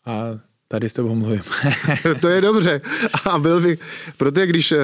a 0.06 0.24
tady 0.68 0.88
s 0.88 0.92
tebou 0.92 1.14
mluvím. 1.14 1.40
to 2.20 2.28
je 2.28 2.40
dobře. 2.40 2.80
A 3.24 3.38
byl 3.38 3.60
bych, 3.60 3.78
protože 4.16 4.46
když, 4.46 4.72
eh, 4.72 4.78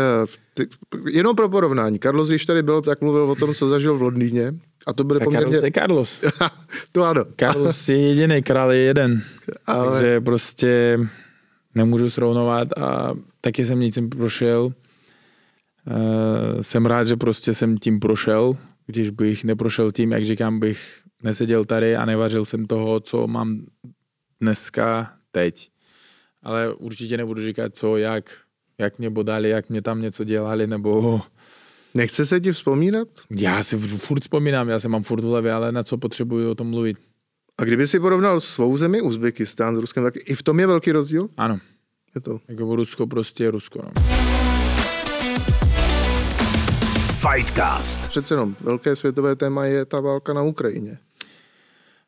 ty, 0.54 0.66
jenom 1.10 1.36
pro 1.36 1.48
porovnání, 1.48 1.98
Carlos, 1.98 2.28
když 2.28 2.46
tady 2.46 2.62
byl, 2.62 2.82
tak 2.82 3.00
mluvil 3.00 3.22
o 3.22 3.34
tom, 3.34 3.54
co 3.54 3.68
zažil 3.68 3.98
v 3.98 4.02
Londýně. 4.02 4.54
A 4.86 4.92
to 4.92 5.04
byly 5.04 5.18
tak 5.18 5.28
Carlos 5.28 5.44
poměrně... 5.44 5.66
je 5.66 5.72
Carlos. 5.72 6.24
to 6.92 7.04
ano. 7.04 7.24
Carlos 7.40 7.88
je 7.88 8.08
jediný, 8.08 8.42
král 8.42 8.72
je 8.72 8.78
jeden. 8.78 9.22
Ale- 9.66 9.90
Takže 9.92 10.20
prostě 10.20 11.00
nemůžu 11.74 12.10
srovnovat 12.10 12.68
a 12.78 13.14
taky 13.40 13.64
jsem 13.64 13.80
nic 13.80 13.98
prošel. 14.16 14.64
Uh, 14.64 16.60
jsem 16.60 16.86
rád, 16.86 17.04
že 17.04 17.16
prostě 17.16 17.54
jsem 17.54 17.78
tím 17.78 18.00
prošel. 18.00 18.56
Když 18.86 19.10
bych 19.10 19.44
neprošel 19.44 19.92
tím, 19.92 20.12
jak 20.12 20.24
říkám, 20.24 20.60
bych 20.60 21.00
neseděl 21.22 21.64
tady 21.64 21.96
a 21.96 22.04
nevařil 22.04 22.44
jsem 22.44 22.66
toho, 22.66 23.00
co 23.00 23.26
mám 23.26 23.66
dneska, 24.40 25.12
teď. 25.32 25.70
Ale 26.42 26.74
určitě 26.74 27.16
nebudu 27.16 27.42
říkat, 27.42 27.76
co, 27.76 27.96
jak, 27.96 28.30
jak 28.78 28.98
mě 28.98 29.10
bodali, 29.10 29.48
jak 29.48 29.70
mě 29.70 29.82
tam 29.82 30.02
něco 30.02 30.24
dělali, 30.24 30.66
nebo 30.66 31.20
Nechce 31.94 32.26
se 32.26 32.40
ti 32.40 32.52
vzpomínat? 32.52 33.08
já 33.30 33.62
si 33.62 33.78
furt 33.78 34.20
vzpomínám, 34.20 34.68
já 34.68 34.80
se 34.80 34.88
mám 34.88 35.02
furt 35.02 35.20
v 35.20 35.24
hlavě, 35.24 35.52
ale 35.52 35.72
na 35.72 35.82
co 35.82 35.98
potřebuji 35.98 36.50
o 36.50 36.54
tom 36.54 36.70
mluvit. 36.70 36.96
A 37.58 37.64
kdyby 37.64 37.86
si 37.86 38.00
porovnal 38.00 38.40
svou 38.40 38.76
zemi, 38.76 39.00
Uzbekistán 39.00 39.76
s 39.76 39.78
Ruskem, 39.78 40.04
tak 40.04 40.14
i 40.16 40.34
v 40.34 40.42
tom 40.42 40.60
je 40.60 40.66
velký 40.66 40.92
rozdíl? 40.92 41.28
Ano, 41.36 41.58
Je 42.14 42.20
to. 42.20 42.40
jako 42.48 42.76
Rusko 42.76 43.06
prostě 43.06 43.44
je 43.44 43.50
Rusko. 43.50 43.82
No. 43.82 43.90
Fightcast. 47.20 48.08
Přece 48.08 48.34
jenom 48.34 48.56
velké 48.60 48.96
světové 48.96 49.36
téma 49.36 49.64
je 49.64 49.84
ta 49.84 50.00
válka 50.00 50.32
na 50.32 50.42
Ukrajině. 50.42 50.98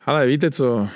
Ale 0.06 0.26
víte 0.26 0.50
co, 0.50 0.74
uh, 0.74 0.88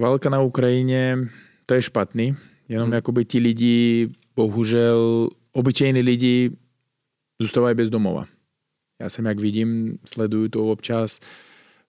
válka 0.00 0.30
na 0.30 0.40
Ukrajině, 0.40 1.18
to 1.66 1.74
je 1.74 1.82
špatný, 1.82 2.36
jenom 2.68 2.84
hmm. 2.84 2.92
jakoby 2.92 3.24
ti 3.24 3.38
lidi, 3.38 4.08
bohužel, 4.36 5.28
obyčejní 5.52 6.00
lidi 6.00 6.50
zůstávají 7.40 7.74
bez 7.74 7.90
domova. 7.90 8.24
Já 9.00 9.08
jsem, 9.08 9.26
jak 9.26 9.40
vidím, 9.40 9.98
sleduju 10.04 10.48
to 10.48 10.70
občas, 10.70 11.20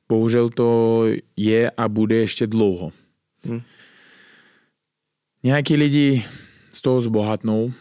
bohužel 0.10 0.50
to 0.50 1.04
je 1.38 1.72
a 1.72 1.88
bude 1.88 2.16
ještě 2.16 2.48
dlouho. 2.48 2.92
Hmm. 3.44 3.62
Nějaký 5.44 5.76
lidi 5.76 6.26
z 6.72 6.82
toho 6.82 7.02
zbohatnou, 7.02 7.74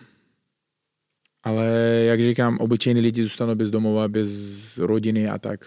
ale 1.42 1.66
jak 2.06 2.22
říkám, 2.22 2.58
obyčejní 2.58 3.00
lidi 3.00 3.22
zůstanou 3.22 3.54
bez 3.54 3.70
domova, 3.70 4.08
bez 4.08 4.78
rodiny 4.78 5.28
a 5.28 5.38
tak. 5.38 5.60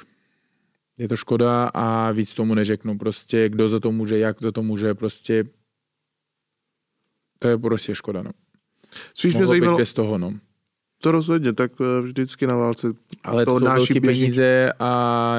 Je 0.97 1.07
to 1.07 1.15
škoda 1.15 1.71
a 1.73 2.11
víc 2.11 2.33
tomu 2.33 2.53
neřeknu. 2.55 2.97
Prostě 2.97 3.49
kdo 3.49 3.69
za 3.69 3.79
to 3.79 3.91
může, 3.91 4.17
jak 4.17 4.41
za 4.41 4.51
to 4.51 4.63
může, 4.63 4.93
prostě 4.93 5.43
to 7.39 7.47
je 7.47 7.57
prostě 7.57 7.95
škoda, 7.95 8.23
no. 8.23 8.31
Spíš 9.13 9.33
mě 9.33 9.33
Mohlo 9.33 9.45
být 9.45 9.49
zajímalo, 9.49 9.77
bez 9.77 9.93
toho, 9.93 10.17
no. 10.17 10.33
to 11.01 11.11
rozhodně, 11.11 11.53
tak 11.53 11.71
eh, 11.81 12.01
vždycky 12.01 12.47
na 12.47 12.55
válce 12.55 12.87
Ale 13.23 13.45
to 13.45 13.53
to 13.53 13.59
jsou 13.59 13.65
velké 13.65 14.01
peníze 14.01 14.73
a 14.79 15.35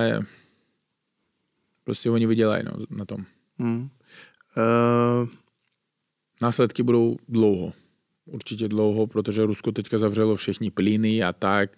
prostě 1.85 2.11
oni 2.11 2.27
vydělají 2.27 2.65
no, 2.65 2.73
na 2.91 3.05
tom. 3.05 3.25
Hmm. 3.59 3.89
Uh, 4.57 5.29
Následky 6.45 6.83
budou 6.83 7.17
dlouho. 7.29 7.73
Určitě 8.25 8.69
dlouho, 8.69 9.07
protože 9.07 9.47
Rusko 9.47 9.73
teďka 9.73 9.99
zavřelo 9.99 10.37
všechny 10.37 10.71
plyny 10.71 11.23
a 11.23 11.33
tak. 11.33 11.77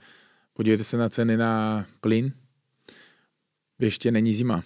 Podívejte 0.52 0.84
se 0.84 0.96
na 0.96 1.08
ceny 1.08 1.36
na 1.36 1.86
plyn. 2.00 2.32
Ještě 3.78 4.10
není 4.10 4.34
zima. 4.34 4.62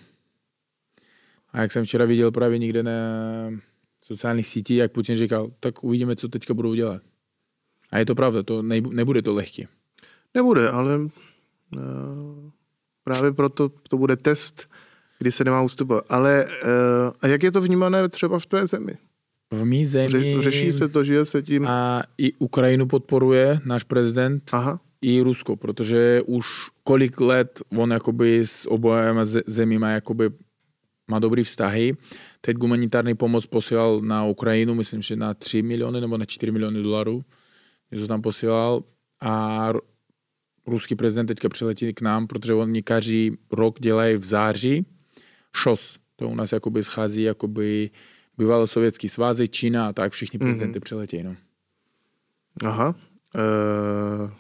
A 1.52 1.60
jak 1.60 1.72
jsem 1.72 1.84
včera 1.84 2.04
viděl 2.04 2.30
právě 2.30 2.58
někde 2.58 2.82
na 2.82 2.92
sociálních 4.04 4.46
sítích, 4.46 4.78
jak 4.78 4.92
Putin 4.92 5.16
říkal, 5.16 5.50
tak 5.60 5.84
uvidíme, 5.84 6.16
co 6.16 6.28
teďka 6.28 6.54
budou 6.54 6.74
dělat. 6.74 7.02
A 7.90 7.98
je 7.98 8.06
to 8.06 8.14
pravda, 8.14 8.42
to 8.42 8.62
nebude 8.62 9.22
to 9.22 9.34
lehké. 9.34 9.62
nebude, 10.34 10.70
ale 10.70 10.98
uh, 10.98 11.10
právě 13.04 13.32
proto 13.32 13.68
to 13.68 13.98
bude 13.98 14.16
test, 14.16 14.68
kdy 15.18 15.32
se 15.32 15.44
nemá 15.44 15.62
ustupovat. 15.62 16.04
Ale 16.08 16.44
uh, 16.44 17.12
a 17.20 17.26
jak 17.26 17.42
je 17.42 17.52
to 17.52 17.60
vnímané 17.60 18.08
třeba 18.08 18.38
v 18.38 18.46
tvé 18.46 18.66
zemi? 18.66 18.98
V 19.52 19.64
mý 19.64 19.86
zemi 19.86 20.08
Ře, 20.36 20.42
řeší 20.42 20.72
se 20.72 20.88
to, 20.88 21.04
žije 21.04 21.24
se 21.24 21.42
tím? 21.42 21.66
a 21.66 22.02
i 22.18 22.32
Ukrajinu 22.32 22.86
podporuje 22.86 23.60
náš 23.64 23.82
prezident, 23.84 24.50
Aha. 24.52 24.80
i 25.02 25.20
Rusko, 25.20 25.56
protože 25.56 26.22
už 26.26 26.46
kolik 26.84 27.20
let 27.20 27.62
on 27.78 27.90
jakoby 27.90 28.46
s 28.46 28.70
obojema 28.70 29.24
ze- 29.24 29.42
zemíma 29.46 29.88
jakoby 29.90 30.30
má 31.10 31.18
dobrý 31.18 31.42
vztahy. 31.42 31.96
Teď 32.40 32.56
humanitární 32.60 33.14
pomoc 33.14 33.46
posílal 33.46 34.00
na 34.00 34.24
Ukrajinu, 34.26 34.74
myslím, 34.74 35.02
že 35.02 35.16
na 35.16 35.34
3 35.34 35.62
miliony 35.62 36.00
nebo 36.00 36.18
na 36.18 36.24
4 36.24 36.52
miliony 36.52 36.82
dolarů. 36.82 37.24
Je 37.90 38.00
to 38.00 38.06
tam 38.08 38.22
posílal 38.22 38.82
a 39.20 39.68
ruský 40.66 40.94
prezident 40.94 41.26
teďka 41.26 41.48
přiletí 41.48 41.94
k 41.94 42.00
nám, 42.00 42.26
protože 42.26 42.54
oni 42.54 42.82
každý 42.82 43.30
rok 43.52 43.80
dělají 43.80 44.16
v 44.16 44.24
září 44.24 44.86
ŠOS. 45.56 45.96
To 46.16 46.28
u 46.28 46.34
nás 46.34 46.52
jakoby 46.52 46.82
schází 46.84 47.22
jakoby 47.22 47.90
bývalé 48.40 48.66
sovětský 48.66 49.08
svazy, 49.08 49.48
Čína 49.48 49.88
a 49.88 49.92
tak 49.92 50.12
všichni 50.12 50.38
prezidenty 50.38 50.78
mm-hmm. 50.78 50.82
přiletějí. 50.82 51.22
No. 51.22 51.36
Aha. 52.64 52.94
Uh, 53.34 54.30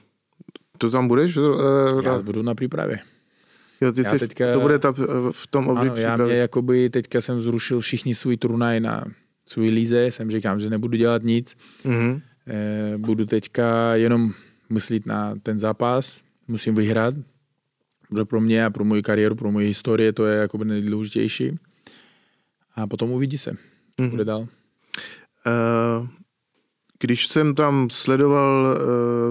to 0.78 0.90
tam 0.90 1.08
budeš? 1.08 1.36
Uh, 1.36 2.04
Já 2.04 2.22
budu 2.22 2.42
na 2.42 2.54
přípravě. 2.54 2.98
jo, 3.80 3.92
ty 3.92 4.00
já 4.00 4.10
jsi, 4.10 4.18
teďka- 4.18 4.52
To 4.52 4.60
bude 4.60 4.78
ta, 4.78 4.94
eh, 4.98 5.04
v 5.30 5.46
tom 5.46 5.68
období 5.68 5.88
Ano, 5.90 5.96
já 6.00 6.16
mě 6.16 6.34
jakoby 6.34 6.90
teďka 6.90 7.20
jsem 7.20 7.40
zrušil 7.40 7.80
všichni 7.80 8.14
svůj 8.14 8.36
turnaj 8.36 8.80
na 8.80 9.04
svůj 9.46 9.68
líze, 9.68 10.06
jsem 10.06 10.30
říkám, 10.30 10.60
že 10.60 10.70
nebudu 10.70 10.96
dělat 10.96 11.22
nic, 11.22 11.56
Mhm. 11.84 12.20
eh, 12.46 12.98
budu 12.98 13.26
teďka 13.26 13.94
jenom 13.94 14.32
myslet 14.70 15.06
na 15.06 15.34
ten 15.42 15.58
zápas, 15.58 16.22
musím 16.48 16.74
vyhrát, 16.74 17.14
protože 18.08 18.24
pro 18.24 18.40
mě 18.40 18.64
a 18.64 18.70
pro 18.70 18.84
moji 18.84 19.02
kariéru, 19.02 19.34
pro 19.34 19.50
moji 19.52 19.66
historii 19.66 20.12
to 20.12 20.26
je 20.26 20.36
jakoby 20.38 20.64
nejdůležitější. 20.64 21.58
A 22.74 22.86
potom 22.86 23.10
uvidí 23.10 23.38
se, 23.38 23.52
co 23.96 24.02
Mhm. 24.02 24.10
bude 24.10 24.24
dál. 24.24 24.40
Uh, 24.40 24.46
když 27.02 27.26
jsem 27.26 27.54
tam 27.54 27.90
sledoval 27.90 28.76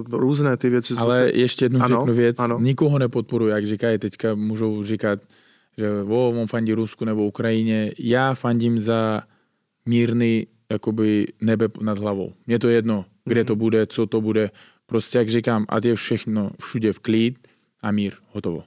uh, 0.10 0.20
různé 0.20 0.58
ty 0.58 0.70
věci, 0.70 0.94
Ale 0.98 1.16
se... 1.16 1.30
ještě 1.34 1.66
jednu 1.66 1.80
Ano, 1.82 1.98
řeknu 2.00 2.14
věc, 2.14 2.36
ano. 2.40 2.60
nikoho 2.60 3.00
nepodporuji, 3.00 3.52
jak 3.52 3.68
říkají 3.68 3.98
teďka, 3.98 4.36
můžou 4.36 4.84
říkat, 4.84 5.20
že 5.78 5.90
o, 6.08 6.30
on 6.30 6.48
fandí 6.48 6.74
Rusku 6.74 7.06
nebo 7.06 7.26
Ukrajině. 7.26 7.92
Já 8.00 8.34
fandím 8.34 8.80
za 8.80 9.22
mírný 9.86 10.48
jakoby 10.72 11.28
nebe 11.42 11.68
nad 11.82 12.00
hlavou. 12.00 12.34
Mně 12.48 12.60
to 12.60 12.68
jedno, 12.70 13.06
kde 13.26 13.44
to 13.44 13.56
bude, 13.56 13.88
co 13.88 14.06
to 14.06 14.22
bude. 14.22 14.52
Prostě 14.86 15.18
jak 15.18 15.30
říkám, 15.30 15.66
ať 15.70 15.86
je 15.86 15.96
všechno 15.96 16.52
všude 16.64 16.94
v 16.94 17.00
klid 17.00 17.48
a 17.82 17.92
mír, 17.92 18.14
hotovo. 18.32 18.58
Uh, 18.58 18.64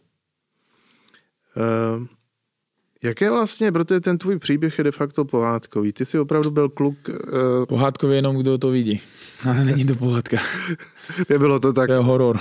Jaké 3.03 3.31
vlastně, 3.31 3.73
protože 3.73 4.01
ten 4.01 4.19
tvůj 4.19 4.39
příběh 4.39 4.79
je 4.79 4.85
de 4.85 4.93
facto 4.93 5.25
pohádkový. 5.25 5.93
Ty 5.93 6.05
jsi 6.05 6.19
opravdu 6.19 6.51
byl 6.51 6.69
kluk... 6.69 6.97
Uh... 7.09 7.67
Pohádkový 7.67 8.15
jenom, 8.15 8.37
kdo 8.37 8.59
to 8.59 8.71
vidí. 8.71 9.01
Ale 9.45 9.65
není 9.65 9.87
to 9.87 9.95
pohádka. 9.95 10.37
Nebylo 11.29 11.61
to 11.61 11.73
tak. 11.73 11.87
To 11.87 11.93
je 11.93 11.99
horor. 11.99 12.39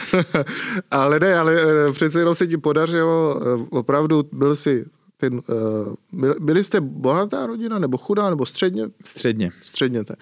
ale 0.90 1.20
ne, 1.20 1.34
ale 1.34 1.62
eh, 1.62 1.92
přece 1.92 2.18
jenom 2.18 2.34
se 2.34 2.46
ti 2.46 2.56
podařilo, 2.56 3.40
eh, 3.40 3.66
opravdu 3.70 4.28
byl 4.32 4.56
jsi 4.56 4.84
ten, 5.16 5.34
uh, 5.34 5.94
byli 6.40 6.64
jste 6.64 6.80
bohatá 6.80 7.46
rodina, 7.46 7.78
nebo 7.78 7.98
chudá, 7.98 8.30
nebo 8.30 8.46
středně? 8.46 8.88
Středně. 9.04 9.50
Středně, 9.62 10.04
tak. 10.04 10.18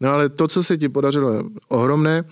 No 0.00 0.10
ale 0.10 0.28
to, 0.28 0.48
co 0.48 0.62
se 0.62 0.78
ti 0.78 0.88
podařilo, 0.88 1.32
je 1.32 1.42
ohromné. 1.68 2.24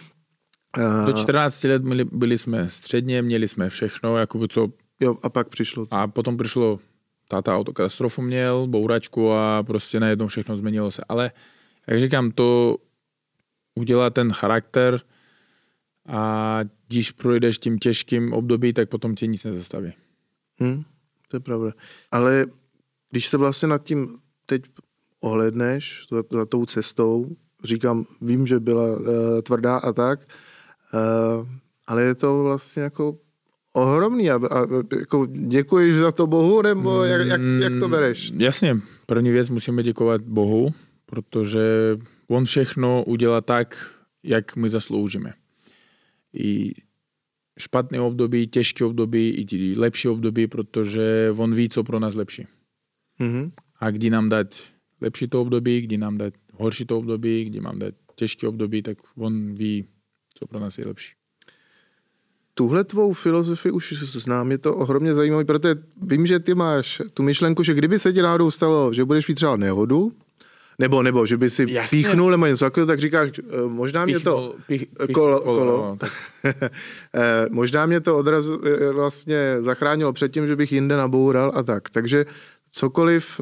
Do 1.07 1.13
14 1.13 1.65
let 1.65 1.83
byli, 1.83 2.05
byli 2.05 2.39
jsme 2.39 2.69
středně, 2.69 3.23
měli 3.23 3.49
jsme 3.49 3.71
všechno, 3.71 4.17
jakoby 4.17 4.49
co 4.49 4.69
Jo, 5.01 5.19
a 5.23 5.29
pak 5.29 5.49
přišlo. 5.49 5.87
A 5.91 6.07
potom 6.07 6.37
přišlo, 6.37 6.81
táta 7.29 7.57
autokatastrofu 7.57 8.23
měl, 8.23 8.67
bouračku 8.67 9.33
a 9.33 9.63
prostě 9.63 10.01
najednou 10.01 10.27
všechno 10.27 10.57
změnilo 10.57 10.91
se. 10.91 11.03
Ale 11.09 11.33
jak 11.87 12.01
říkám, 12.01 12.31
to 12.31 12.77
udělá 13.75 14.11
ten 14.11 14.33
charakter 14.33 15.01
a 16.09 16.61
když 16.89 17.11
projdeš 17.11 17.59
tím 17.59 17.79
těžkým 17.79 18.33
období, 18.33 18.73
tak 18.73 18.89
potom 18.89 19.15
tě 19.15 19.27
nic 19.27 19.45
nezastaví. 19.45 19.93
Hmm, 20.61 20.83
to 21.31 21.37
je 21.37 21.41
pravda. 21.41 21.73
Ale 22.11 22.47
když 23.11 23.29
se 23.29 23.37
vlastně 23.37 23.69
nad 23.69 23.83
tím 23.83 24.19
teď 24.47 24.63
ohledneš, 25.21 26.07
za, 26.11 26.23
za 26.31 26.47
tou 26.47 26.67
cestou, 26.67 27.37
říkám, 27.65 28.07
vím, 28.21 28.47
že 28.47 28.61
byla 28.61 28.97
uh, 28.97 29.07
tvrdá 29.43 29.77
a 29.77 29.93
tak, 29.93 30.21
uh, 30.95 31.49
ale 31.87 32.03
je 32.03 32.15
to 32.15 32.43
vlastně 32.43 32.83
jako 32.83 33.19
ohromný 33.79 34.31
a, 34.31 34.35
a 34.35 34.67
jako 34.99 35.27
děkuješ 35.27 35.95
za 35.95 36.13
to 36.13 36.27
Bohu, 36.27 36.63
nebo 36.63 37.05
jak, 37.05 37.27
jak, 37.27 37.41
jak 37.61 37.73
to 37.81 37.89
bereš? 37.89 38.31
Mm, 38.31 38.41
jasně, 38.41 38.81
první 39.07 39.31
věc 39.31 39.51
musíme 39.51 39.83
děkovat 39.83 40.21
Bohu, 40.23 40.75
protože 41.07 41.61
on 42.29 42.45
všechno 42.45 43.05
udělá 43.05 43.41
tak, 43.41 43.91
jak 44.23 44.57
my 44.57 44.71
zasloužíme. 44.71 45.33
I 46.35 46.73
špatné 47.59 48.01
období, 48.01 48.47
těžké 48.47 48.85
období, 48.85 49.47
i 49.53 49.75
lepší 49.79 50.09
období, 50.09 50.47
protože 50.47 51.35
on 51.37 51.55
ví, 51.55 51.69
co 51.69 51.85
pro 51.85 51.99
nás 51.99 52.15
lepší. 52.15 52.47
Mm-hmm. 53.21 53.51
A 53.81 53.91
kdy 53.91 54.11
nám 54.11 54.29
dát 54.29 54.55
lepší 55.01 55.29
to 55.29 55.41
období, 55.41 55.81
kdy 55.81 55.99
nám 55.99 56.19
dát 56.19 56.35
horší 56.55 56.85
to 56.85 56.99
období, 56.99 57.45
kdy 57.45 57.61
mám 57.61 57.79
dát 57.79 57.95
těžké 58.15 58.49
období, 58.49 58.83
tak 58.83 58.99
on 59.17 59.55
ví, 59.55 59.85
co 60.35 60.47
pro 60.47 60.61
nás 60.61 60.79
je 60.79 60.87
lepší 60.87 61.18
tuhle 62.59 62.85
tvou 62.85 63.13
filozofii 63.13 63.73
už 63.73 63.93
znám, 64.03 64.51
je 64.51 64.59
to 64.59 64.75
ohromně 64.75 65.15
zajímavé, 65.15 65.45
protože 65.45 65.75
vím, 66.03 66.27
že 66.27 66.39
ty 66.39 66.55
máš 66.55 67.03
tu 67.15 67.23
myšlenku, 67.23 67.63
že 67.63 67.75
kdyby 67.75 67.99
se 67.99 68.13
ti 68.13 68.23
náhodou 68.23 68.51
stalo, 68.51 68.93
že 68.93 69.05
budeš 69.05 69.29
mít 69.29 69.35
třeba 69.35 69.57
nehodu, 69.57 70.13
nebo, 70.79 71.03
nebo, 71.03 71.27
že 71.27 71.37
by 71.37 71.51
si 71.51 71.67
Jasně. 71.69 71.99
píchnul 71.99 72.31
nebo 72.31 72.47
něco 72.47 72.65
takového, 72.65 72.87
tak 72.87 72.99
říkáš, 72.99 73.31
eh, 73.39 73.43
možná 73.69 74.05
mě 74.05 74.21
to... 74.21 74.55
Pích, 74.67 74.87
pích, 75.07 75.15
kolo, 75.15 75.41
kolo. 75.41 75.59
kolo. 75.59 75.99
No, 76.03 76.09
možná 77.51 77.87
mě 77.87 78.01
to 78.01 78.19
odraz 78.19 78.45
eh, 78.49 78.93
vlastně 78.93 79.57
zachránilo 79.61 80.13
před 80.13 80.33
tím, 80.33 80.47
že 80.47 80.57
bych 80.57 80.73
jinde 80.73 80.97
naboural 80.97 81.53
a 81.55 81.63
tak. 81.63 81.91
Takže 81.91 82.27
cokoliv 82.73 83.41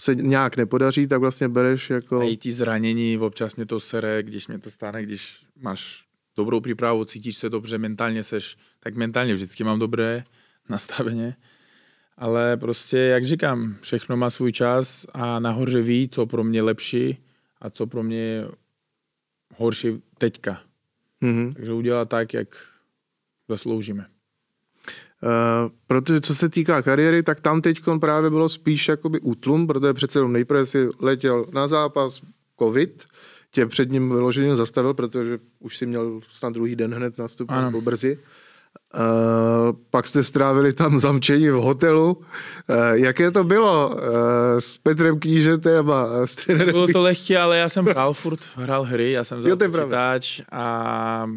se 0.00 0.14
nějak 0.14 0.56
nepodaří, 0.56 1.06
tak 1.06 1.20
vlastně 1.20 1.48
bereš 1.48 1.90
jako... 1.90 2.20
A 2.20 2.24
i 2.24 2.36
ti 2.36 2.52
zranění, 2.52 3.18
občas 3.18 3.56
mě 3.56 3.66
to 3.66 3.80
sere, 3.80 4.22
když 4.22 4.48
mě 4.48 4.58
to 4.58 4.70
stane, 4.70 5.02
když 5.02 5.46
máš 5.60 6.03
dobrou 6.36 6.60
přípravu, 6.60 7.04
cítíš 7.04 7.36
se 7.36 7.50
dobře, 7.50 7.78
mentálně 7.78 8.24
seš, 8.24 8.56
tak 8.80 8.94
mentálně 8.94 9.34
vždycky 9.34 9.64
mám 9.64 9.78
dobré 9.78 10.24
nastaveně. 10.68 11.36
Ale 12.16 12.56
prostě, 12.56 12.98
jak 12.98 13.24
říkám, 13.24 13.76
všechno 13.80 14.16
má 14.16 14.30
svůj 14.30 14.52
čas 14.52 15.06
a 15.12 15.40
nahoře 15.40 15.82
ví, 15.82 16.08
co 16.08 16.26
pro 16.26 16.44
mě 16.44 16.62
lepší 16.62 17.18
a 17.60 17.70
co 17.70 17.86
pro 17.86 18.02
mě 18.02 18.44
horší 19.56 20.02
teďka. 20.18 20.60
Mm-hmm. 21.22 21.54
Takže 21.54 21.72
udělá 21.72 22.04
tak, 22.04 22.34
jak 22.34 22.48
zasloužíme. 23.48 24.06
Uh, 25.22 25.72
protože 25.86 26.20
co 26.20 26.34
se 26.34 26.48
týká 26.48 26.82
kariéry, 26.82 27.22
tak 27.22 27.40
tam 27.40 27.62
teď 27.62 27.80
právě 28.00 28.30
bylo 28.30 28.48
spíš 28.48 28.88
jakoby 28.88 29.20
útlum, 29.20 29.66
protože 29.66 29.92
přece 29.92 30.18
jenom 30.18 30.32
nejprve 30.32 30.66
si 30.66 30.88
letěl 31.00 31.46
na 31.52 31.68
zápas 31.68 32.20
covid, 32.58 33.04
tě 33.54 33.66
před 33.66 33.90
ním 33.90 34.08
vyloženě 34.08 34.56
zastavil, 34.56 34.94
protože 34.94 35.38
už 35.60 35.76
si 35.76 35.86
měl 35.86 36.20
snad 36.30 36.52
druhý 36.52 36.76
den 36.76 36.94
hned 36.94 37.18
nastup, 37.18 37.52
byl 37.70 37.80
brzy. 37.80 38.18
Uh, 38.94 39.76
pak 39.90 40.06
jste 40.06 40.24
strávili 40.24 40.72
tam 40.72 41.00
zamčení 41.00 41.48
v 41.48 41.54
hotelu. 41.54 42.12
Uh, 42.14 42.24
jaké 42.92 43.30
to 43.30 43.44
bylo 43.44 43.90
uh, 43.90 43.98
s 44.58 44.78
Petrem 44.78 45.20
Knížetem 45.20 45.90
a 45.90 46.26
s 46.26 46.36
trenérem? 46.36 46.72
Bylo 46.72 46.88
to 46.88 47.02
lehké, 47.02 47.38
ale 47.38 47.58
já 47.58 47.68
jsem 47.68 47.84
hrál 47.84 48.14
furt, 48.14 48.40
hrál 48.56 48.82
hry, 48.82 49.12
já 49.12 49.24
jsem 49.24 49.38
vzal 49.38 49.56
počítač 49.56 50.40
a 50.52 51.30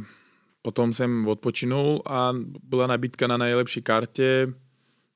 potom 0.62 0.94
jsem 0.94 1.28
odpočinul 1.28 2.02
a 2.06 2.34
byla 2.64 2.88
nabídka 2.88 3.28
na 3.28 3.38
nejlepší 3.38 3.82
kartě, 3.82 4.54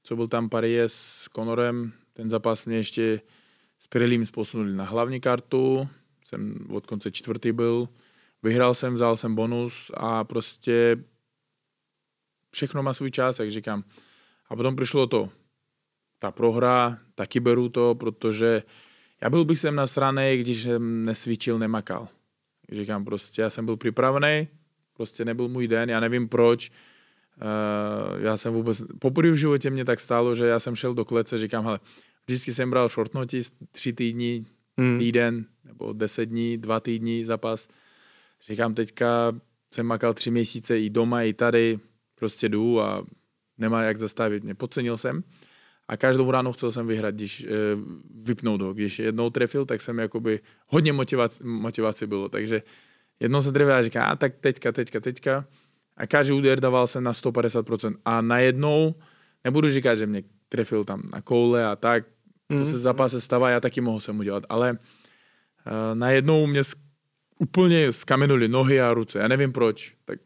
co 0.03 0.15
byl 0.15 0.27
tam 0.27 0.49
Parie 0.49 0.83
s 0.89 1.27
Conorem. 1.35 1.91
Ten 2.13 2.29
zápas 2.29 2.65
mě 2.65 2.77
ještě 2.77 3.21
s 3.79 3.87
Pirelím 3.87 4.25
posunuli 4.33 4.73
na 4.73 4.83
hlavní 4.83 5.19
kartu, 5.19 5.87
jsem 6.31 6.67
od 6.69 6.85
konce 6.85 7.11
čtvrtý 7.11 7.51
byl, 7.51 7.89
vyhrál 8.43 8.73
jsem, 8.73 8.93
vzal 8.93 9.17
jsem 9.17 9.35
bonus 9.35 9.91
a 9.93 10.23
prostě 10.23 11.03
všechno 12.51 12.83
má 12.83 12.93
svůj 12.93 13.11
čas, 13.11 13.39
jak 13.39 13.51
říkám. 13.51 13.83
A 14.49 14.55
potom 14.55 14.75
přišlo 14.75 15.07
to, 15.07 15.29
ta 16.19 16.31
prohra, 16.31 16.99
taky 17.15 17.39
beru 17.39 17.69
to, 17.69 17.95
protože 17.95 18.63
já 19.21 19.29
byl 19.29 19.45
bych 19.45 19.59
sem 19.59 19.75
na 19.75 19.87
straně, 19.87 20.37
když 20.37 20.63
jsem 20.63 21.05
nesvičil, 21.05 21.59
nemakal. 21.59 22.07
Říkám 22.71 23.05
prostě, 23.05 23.41
já 23.41 23.49
jsem 23.49 23.65
byl 23.65 23.77
připravený, 23.77 24.47
prostě 24.93 25.25
nebyl 25.25 25.47
můj 25.47 25.67
den, 25.67 25.89
já 25.89 25.99
nevím 25.99 26.29
proč. 26.29 26.71
Uh, 27.41 28.21
já 28.21 28.37
jsem 28.37 28.53
vůbec, 28.53 28.83
poprvé 28.99 29.31
v 29.31 29.35
životě 29.35 29.69
mě 29.69 29.85
tak 29.85 29.99
stalo, 29.99 30.35
že 30.35 30.45
já 30.45 30.59
jsem 30.59 30.75
šel 30.75 30.93
do 30.93 31.05
klece, 31.05 31.37
říkám, 31.37 31.63
hele, 31.63 31.79
vždycky 32.27 32.53
jsem 32.53 32.69
bral 32.69 32.89
short 32.89 33.13
notice, 33.13 33.51
tři 33.71 33.93
týdny, 33.93 34.45
hmm. 34.81 34.99
týden, 34.99 35.45
nebo 35.65 35.93
10 35.93 36.25
dní, 36.25 36.57
dva 36.57 36.79
týdny 36.79 37.25
zápas. 37.25 37.67
Říkám, 38.49 38.73
teďka 38.73 39.35
jsem 39.73 39.85
makal 39.85 40.13
tři 40.13 40.31
měsíce 40.31 40.79
i 40.79 40.89
doma, 40.89 41.23
i 41.23 41.33
tady, 41.33 41.79
prostě 42.15 42.49
jdu 42.49 42.81
a 42.81 43.05
nemá 43.57 43.83
jak 43.83 43.97
zastavit 43.97 44.43
mě. 44.43 44.55
Podcenil 44.55 44.97
jsem 44.97 45.23
a 45.87 45.97
každou 45.97 46.31
ráno 46.31 46.53
chcel 46.53 46.71
jsem 46.71 46.87
vyhrát, 46.87 47.15
když 47.15 47.43
e, 47.43 47.47
vypnout 48.15 48.61
ho. 48.61 48.73
Když 48.73 48.99
jednou 48.99 49.29
trefil, 49.29 49.65
tak 49.65 49.81
jsem 49.81 49.99
jakoby 49.99 50.39
hodně 50.67 50.93
motivaci, 50.93 51.43
motivaci 51.43 52.07
bylo, 52.07 52.29
takže 52.29 52.61
jednou 53.19 53.41
se 53.41 53.51
trefil 53.51 53.73
a 53.73 53.83
říká, 53.83 54.05
a 54.05 54.15
tak 54.15 54.33
teďka, 54.39 54.71
teďka, 54.71 54.99
teďka 54.99 55.45
a 55.97 56.07
každý 56.07 56.33
úder 56.33 56.59
dával 56.59 56.87
jsem 56.87 57.03
na 57.03 57.11
150% 57.11 57.95
a 58.05 58.21
najednou, 58.21 58.95
nebudu 59.43 59.69
říkat, 59.69 59.95
že 59.95 60.07
mě 60.07 60.23
trefil 60.49 60.83
tam 60.83 61.09
na 61.13 61.21
koule 61.21 61.65
a 61.65 61.75
tak, 61.75 62.05
to 62.59 62.65
se 62.65 62.73
v 62.73 62.77
zápase 62.77 63.21
stává, 63.21 63.49
já 63.49 63.59
taky 63.59 63.81
mohl 63.81 63.99
jsem 63.99 64.19
udělat, 64.19 64.43
ale 64.49 64.71
uh, 64.71 64.77
najednou 65.93 66.47
mě 66.47 66.61
úplně 67.39 67.91
skamenuli 67.91 68.47
nohy 68.47 68.81
a 68.81 68.93
ruce. 68.93 69.19
Já 69.19 69.27
nevím 69.27 69.51
proč. 69.51 69.93
Tak, 70.05 70.19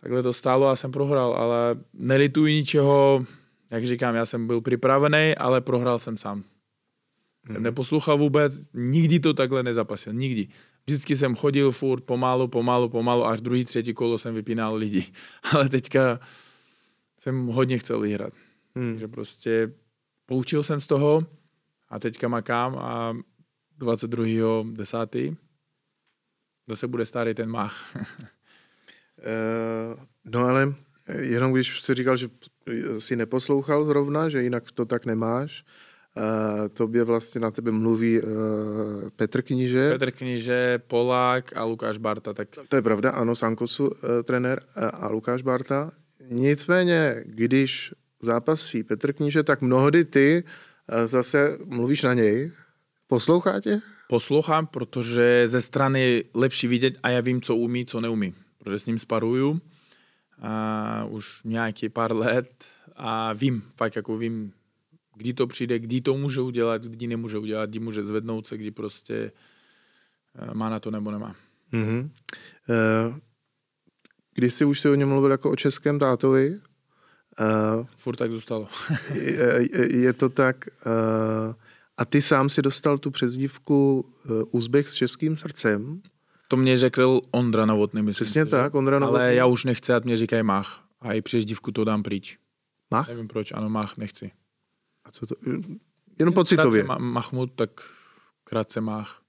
takhle 0.00 0.22
to 0.22 0.32
stálo 0.32 0.68
a 0.68 0.76
jsem 0.76 0.92
prohrál, 0.92 1.32
ale 1.32 1.76
nelituji 1.94 2.54
ničeho. 2.54 3.26
Jak 3.70 3.86
říkám, 3.86 4.14
já 4.14 4.26
jsem 4.26 4.46
byl 4.46 4.60
připravený, 4.60 5.34
ale 5.38 5.60
prohrál 5.60 5.98
jsem 5.98 6.16
sám. 6.16 6.36
Hmm. 6.36 6.44
Jsem 7.46 7.56
mhm. 7.56 7.62
neposlouchal 7.62 8.18
vůbec, 8.18 8.70
nikdy 8.74 9.20
to 9.20 9.34
takhle 9.34 9.62
nezapasil, 9.62 10.12
nikdy. 10.12 10.48
Vždycky 10.86 11.16
jsem 11.16 11.36
chodil 11.36 11.70
furt 11.70 12.04
pomalu, 12.04 12.48
pomalu, 12.48 12.88
pomalu, 12.88 13.26
až 13.26 13.40
druhý, 13.40 13.64
třetí 13.64 13.94
kolo 13.94 14.18
jsem 14.18 14.34
vypínal 14.34 14.74
lidi. 14.74 15.06
Ale 15.52 15.68
teďka 15.68 16.20
jsem 17.18 17.46
hodně 17.46 17.78
chtěl 17.78 18.00
vyhrát. 18.00 18.32
Hmm. 18.76 18.92
Takže 18.92 19.08
prostě 19.08 19.72
poučil 20.26 20.62
jsem 20.62 20.80
z 20.80 20.86
toho 20.86 21.26
a 21.88 21.98
teďka 21.98 22.28
makám 22.28 22.78
a 22.78 23.16
22.10. 23.80 25.36
Zase 26.68 26.86
bude 26.86 27.06
starý 27.06 27.34
ten 27.34 27.50
mach. 27.50 27.96
Eh, 29.24 29.96
no 30.24 30.44
ale 30.44 30.74
jenom 31.18 31.52
když 31.52 31.80
jsi 31.80 31.94
říkal, 31.94 32.16
že 32.16 32.28
si 32.98 33.16
neposlouchal 33.16 33.84
zrovna, 33.84 34.28
že 34.28 34.42
jinak 34.42 34.72
to 34.72 34.86
tak 34.86 35.06
nemáš, 35.06 35.64
Uh, 36.16 36.68
tobě 36.68 37.04
vlastně 37.04 37.40
na 37.40 37.50
tebe 37.50 37.72
mluví 37.72 38.22
uh, 38.22 38.28
Petr 39.16 39.42
Kníže. 39.42 39.90
Petr 39.90 40.10
Kníže, 40.10 40.78
Polák 40.86 41.56
a 41.56 41.64
Lukáš 41.64 41.98
Barta. 41.98 42.32
Tak... 42.32 42.48
To 42.68 42.76
je 42.76 42.82
pravda, 42.82 43.10
ano, 43.10 43.34
Sankosu 43.34 43.86
uh, 43.86 43.94
trenér 44.24 44.62
uh, 44.76 44.84
a 44.92 45.08
Lukáš 45.08 45.42
Barta. 45.42 45.92
Nicméně, 46.30 47.24
když 47.26 47.94
zápasí 48.22 48.82
Petr 48.82 49.12
Kníže, 49.12 49.42
tak 49.42 49.62
mnohdy 49.62 50.04
ty 50.04 50.44
uh, 50.44 51.06
zase 51.06 51.58
mluvíš 51.64 52.02
na 52.02 52.14
něj 52.14 52.52
Poslouchá 53.06 53.60
tě? 53.60 53.80
Poslouchám, 54.08 54.66
protože 54.66 55.48
ze 55.48 55.62
strany 55.62 56.00
je 56.00 56.24
lepší 56.34 56.66
vidět 56.66 56.98
a 57.02 57.08
já 57.08 57.20
vím, 57.20 57.40
co 57.40 57.56
umí, 57.56 57.86
co 57.86 58.00
neumí. 58.00 58.34
Protože 58.58 58.78
s 58.78 58.86
ním 58.86 58.98
sparuju 58.98 59.60
a 60.38 61.04
už 61.04 61.40
nějaký 61.44 61.88
pár 61.88 62.16
let 62.16 62.64
a 62.96 63.32
vím, 63.32 63.62
fakt 63.74 63.96
jako 63.96 64.18
vím, 64.18 64.52
kdy 65.16 65.32
to 65.32 65.46
přijde, 65.46 65.78
kdy 65.78 66.00
to 66.00 66.14
může 66.14 66.40
udělat, 66.40 66.82
kdy 66.82 67.06
nemůže 67.06 67.38
udělat, 67.38 67.70
kdy 67.70 67.78
může 67.78 68.04
zvednout 68.04 68.46
se, 68.46 68.56
kdy 68.56 68.70
prostě 68.70 69.32
eh, 70.34 70.54
má 70.54 70.68
na 70.68 70.80
to 70.80 70.90
nebo 70.90 71.10
nemá. 71.10 71.36
Mm-hmm. 71.72 72.10
Když 74.34 74.54
jsi 74.54 74.64
už 74.64 74.80
si 74.80 74.88
o 74.88 74.94
něm 74.94 75.08
mluvil 75.08 75.30
jako 75.30 75.50
o 75.50 75.56
českém 75.56 75.98
tátovi, 75.98 76.60
uh, 77.40 77.86
furt 77.96 78.16
tak 78.16 78.30
zůstalo. 78.30 78.68
je, 79.14 79.68
je 79.96 80.12
to 80.12 80.28
tak, 80.28 80.68
uh, 80.86 81.54
a 81.96 82.04
ty 82.04 82.22
sám 82.22 82.48
si 82.48 82.62
dostal 82.62 82.98
tu 82.98 83.10
přezdívku 83.10 84.00
uh, 84.00 84.42
Uzbek 84.50 84.88
s 84.88 84.94
českým 84.94 85.36
srdcem. 85.36 86.02
To 86.48 86.56
mě 86.56 86.78
řekl 86.78 87.20
Ondra 87.30 87.66
Novotný, 87.66 88.02
myslím 88.02 88.24
Přesně 88.24 88.44
si, 88.44 88.50
tak, 88.50 88.74
Ondra 88.74 88.98
Novotný. 88.98 89.20
Ale 89.20 89.34
já 89.34 89.46
už 89.46 89.64
nechci, 89.64 89.92
ať 89.92 90.04
mě 90.04 90.16
říkají 90.16 90.42
Mach. 90.42 90.84
A 91.00 91.12
i 91.12 91.22
přezdívku 91.22 91.72
to 91.72 91.84
dám 91.84 92.02
pryč. 92.02 92.38
Mach? 92.90 93.08
Nevím 93.08 93.28
proč, 93.28 93.52
ano, 93.52 93.68
Mach 93.68 93.96
nechci. 93.96 94.30
A 95.04 95.10
co 95.10 95.26
to? 95.26 95.34
Jenom 96.18 96.34
pocitově. 96.34 96.84
Krátce 96.84 97.02
Mahmud, 97.02 97.52
tak 97.54 97.70
krátce 98.44 98.80
Mach. 98.80 99.22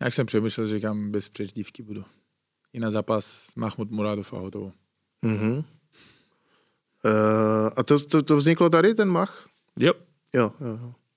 Jak 0.00 0.14
jsem 0.14 0.26
přemýšlel, 0.26 0.66
že 0.66 0.74
říkám, 0.74 1.10
bez 1.10 1.28
přezdívky 1.28 1.82
budu. 1.82 2.04
I 2.72 2.80
na 2.80 2.90
zápas 2.90 3.46
Mahmud 3.56 3.90
Muradov 3.90 4.32
a 4.32 4.38
hotovo. 4.38 4.72
Mm-hmm. 5.26 5.64
Uh, 7.04 7.70
a 7.76 7.82
to, 7.82 7.98
to, 7.98 8.22
to 8.22 8.36
vzniklo 8.36 8.70
tady, 8.70 8.94
ten 8.94 9.08
Mach? 9.08 9.46
Jo. 9.78 9.92
Jo. 10.34 10.52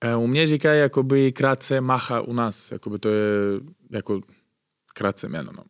Eh, 0.01 0.15
u 0.15 0.27
mě 0.27 0.47
říkají 0.47 0.79
jakoby 0.79 1.31
krátce 1.31 1.81
Macha 1.81 2.21
u 2.21 2.33
nás, 2.33 2.71
jakoby 2.71 2.99
to 2.99 3.09
je 3.09 3.59
jako 3.89 4.21
krátce 4.93 5.29
jméno. 5.29 5.51
No. 5.57 5.63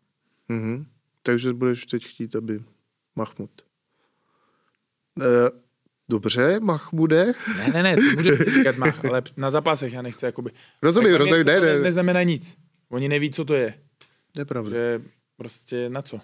Mm-hmm. 0.50 0.86
Takže 1.24 1.54
budeš 1.54 1.86
teď 1.86 2.06
chtít, 2.06 2.36
aby 2.36 2.64
Mahmud. 3.16 3.52
Uh, 5.18 5.26
dobře, 6.10 6.60
Mahmude. 6.60 7.34
Ne, 7.58 7.68
ne, 7.74 7.84
ne, 7.84 7.96
ty 7.96 8.16
můžeš 8.16 8.40
říkat 8.40 8.78
Mach, 8.78 9.06
ale 9.06 9.22
na 9.38 9.52
zápasech 9.52 9.94
já 9.94 10.02
nechci 10.02 10.26
jakoby... 10.26 10.52
Rozumím, 10.82 11.16
rozumím, 11.16 11.46
ne, 11.46 11.60
ne. 11.60 11.80
neznamená 11.80 12.24
nic. 12.24 12.58
Oni 12.90 13.10
neví, 13.10 13.32
co 13.32 13.46
to 13.46 13.54
je. 13.54 13.74
Nepravda. 14.38 14.70
Že 14.70 15.02
prostě 15.38 15.90
na 15.90 16.02
co? 16.02 16.20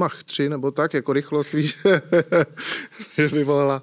Mach 0.00 0.24
3 0.24 0.48
nebo 0.48 0.70
tak, 0.70 0.94
jako 0.94 1.12
rychlost, 1.12 1.52
víš, 1.52 1.78
že 3.16 3.28
by 3.28 3.44
volala. 3.44 3.82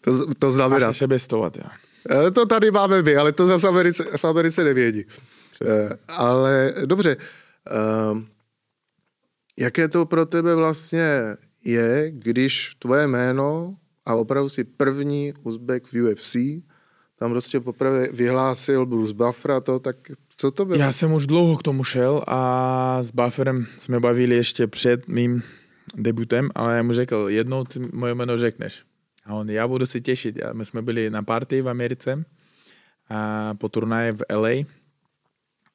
To, 0.00 0.34
to 0.34 0.50
znamená. 0.50 0.86
Máš 0.86 1.02
bestovat, 1.02 1.56
já. 1.56 1.70
Eh, 2.10 2.30
to 2.30 2.46
tady 2.46 2.70
máme 2.70 3.02
my, 3.02 3.16
ale 3.16 3.32
to 3.32 3.46
zase 3.46 3.68
Americe, 3.68 4.04
v 4.16 4.24
Americe 4.24 4.64
nevědí. 4.64 5.04
Přesně. 5.52 5.74
Eh, 5.74 5.98
ale 6.08 6.74
dobře, 6.86 7.16
ehm, 7.70 8.26
jaké 9.58 9.88
to 9.88 10.06
pro 10.06 10.26
tebe 10.26 10.54
vlastně 10.54 11.36
je, 11.64 12.06
když 12.10 12.74
tvoje 12.78 13.06
jméno 13.06 13.76
a 14.06 14.14
opravdu 14.14 14.48
si 14.48 14.64
první 14.64 15.34
Uzbek 15.42 15.86
v 15.86 16.02
UFC, 16.02 16.36
tam 17.18 17.30
prostě 17.30 17.60
poprvé 17.60 18.08
vyhlásil 18.12 18.86
Bruce 18.86 19.14
Buffer 19.14 19.50
a 19.50 19.60
to, 19.60 19.78
tak 19.78 19.96
co 20.40 20.50
to 20.50 20.64
bylo? 20.64 20.78
Já 20.78 20.92
jsem 20.92 21.12
už 21.12 21.26
dlouho 21.26 21.56
k 21.56 21.62
tomu 21.62 21.84
šel 21.84 22.22
a 22.26 22.98
s 23.02 23.10
Bufferem 23.10 23.66
jsme 23.78 24.00
bavili 24.00 24.36
ještě 24.36 24.66
před 24.66 25.08
mým 25.08 25.42
debutem, 25.96 26.50
ale 26.54 26.76
já 26.76 26.82
mu 26.82 26.92
řekl, 26.92 27.26
jednou 27.28 27.64
ty 27.64 27.80
moje 27.92 28.14
jméno 28.14 28.38
řekneš. 28.38 28.82
A 29.26 29.34
on, 29.34 29.50
já 29.50 29.68
budu 29.68 29.86
si 29.86 30.00
těšit. 30.00 30.38
My 30.52 30.64
jsme 30.64 30.82
byli 30.82 31.10
na 31.10 31.22
party 31.22 31.62
v 31.62 31.68
Americe 31.68 32.24
a 33.10 33.54
po 33.54 33.68
turnaji 33.68 34.12
v 34.12 34.22
LA. 34.32 34.64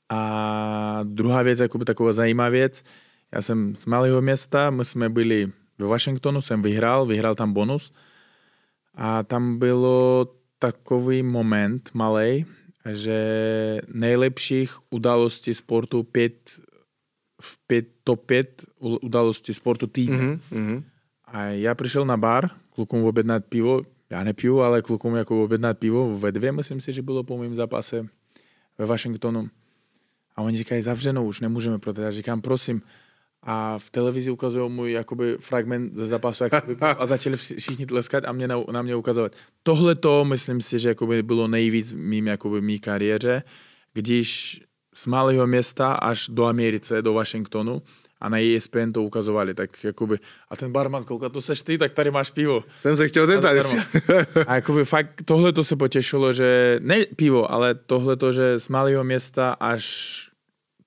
A 0.10 1.00
druhá 1.04 1.42
věc, 1.42 1.60
jakoby 1.60 1.86
taková 1.86 2.14
zajímavá 2.14 2.50
věc, 2.50 2.84
já 3.32 3.42
jsem 3.42 3.76
z 3.76 3.86
malého 3.86 4.22
města, 4.22 4.70
my 4.70 4.86
jsme 4.86 5.10
byli 5.10 5.52
ve 5.78 5.86
Washingtonu, 5.86 6.42
jsem 6.42 6.62
vyhrál, 6.62 7.06
vyhrál 7.06 7.36
tam 7.36 7.54
bonus 7.54 7.92
a 8.96 9.24
tam 9.24 9.60
bylo 9.60 10.28
takový 10.60 11.24
moment 11.24 11.90
malej, 11.94 12.46
že 12.94 13.82
nejlepších 13.94 14.78
událostí 14.90 15.54
sportu 15.54 16.04
pět, 16.04 16.62
v 17.42 17.58
pět, 17.68 17.88
top 18.04 18.26
5 18.26 18.66
událostí 18.80 19.54
sportu 19.54 19.88
týdne. 19.88 20.40
Mm-hmm. 20.52 20.84
A 21.26 21.42
já 21.44 21.76
přišel 21.76 22.06
na 22.06 22.18
bar, 22.18 22.50
klukům 22.70 23.04
objednat 23.04 23.46
pivo, 23.46 23.82
já 24.10 24.24
nepiju, 24.24 24.60
ale 24.60 24.82
klukům 24.82 25.16
jako 25.16 25.44
objednat 25.44 25.78
pivo 25.78 26.20
ve 26.20 26.32
dvě, 26.32 26.52
myslím 26.52 26.82
si, 26.82 26.94
že 26.94 27.02
bylo 27.02 27.24
po 27.24 27.38
mém 27.38 27.56
zápase 27.56 28.08
ve 28.78 28.86
Washingtonu. 28.86 29.50
A 30.36 30.42
oni 30.42 30.58
říkají, 30.58 30.82
zavřenou, 30.82 31.28
už 31.28 31.42
nemůžeme 31.42 31.80
prodat. 31.80 32.04
Já 32.04 32.12
říkám, 32.12 32.42
prosím, 32.42 32.82
a 33.46 33.80
v 33.80 33.90
televizi 33.90 34.32
ukazují 34.32 34.72
můj 34.72 34.92
jakoby 34.92 35.38
fragment 35.40 35.96
ze 35.96 36.08
zápasu 36.08 36.44
jak 36.44 36.54
a 37.00 37.06
začali 37.06 37.38
všichni 37.38 37.86
tleskat 37.86 38.24
a 38.28 38.32
mě 38.32 38.48
na, 38.48 38.64
na 38.72 38.82
mě 38.82 38.96
ukazovat. 38.96 39.32
Tohle 39.64 39.96
to 39.96 40.26
myslím 40.26 40.62
si, 40.62 40.80
že 40.80 40.90
jakoby 40.90 41.24
bylo 41.24 41.48
nejvíc 41.48 41.94
mým 41.94 42.28
jakoby 42.28 42.62
mý 42.62 42.80
kariéře, 42.80 43.44
když 43.94 44.62
z 44.96 45.08
malého 45.08 45.48
města 45.48 45.94
až 45.94 46.30
do 46.30 46.46
Americe, 46.46 47.02
do 47.02 47.14
Washingtonu 47.14 47.82
a 48.22 48.30
na 48.30 48.38
ESPN 48.40 48.92
to 48.92 49.04
ukazovali, 49.04 49.54
tak 49.54 49.84
jakoby, 49.84 50.18
a 50.50 50.56
ten 50.56 50.72
barman 50.72 51.04
kouká, 51.04 51.30
to 51.30 51.42
seš 51.42 51.62
ty, 51.62 51.78
tak 51.78 51.94
tady 51.94 52.12
máš 52.12 52.32
pivo. 52.32 52.64
Jsem 52.82 52.98
se 52.98 53.08
chtěl 53.08 53.26
zeptat. 53.26 53.52
A 54.48 54.56
jakoby 54.56 54.86
fakt 54.86 55.22
tohle 55.26 55.54
to 55.54 55.64
se 55.64 55.76
potěšilo, 55.76 56.34
že 56.34 56.80
ne 56.82 57.06
pivo, 57.16 57.52
ale 57.52 57.76
tohle 57.76 58.16
to, 58.16 58.32
že 58.32 58.60
z 58.60 58.70
malého 58.70 59.04
města 59.04 59.52
až 59.52 60.16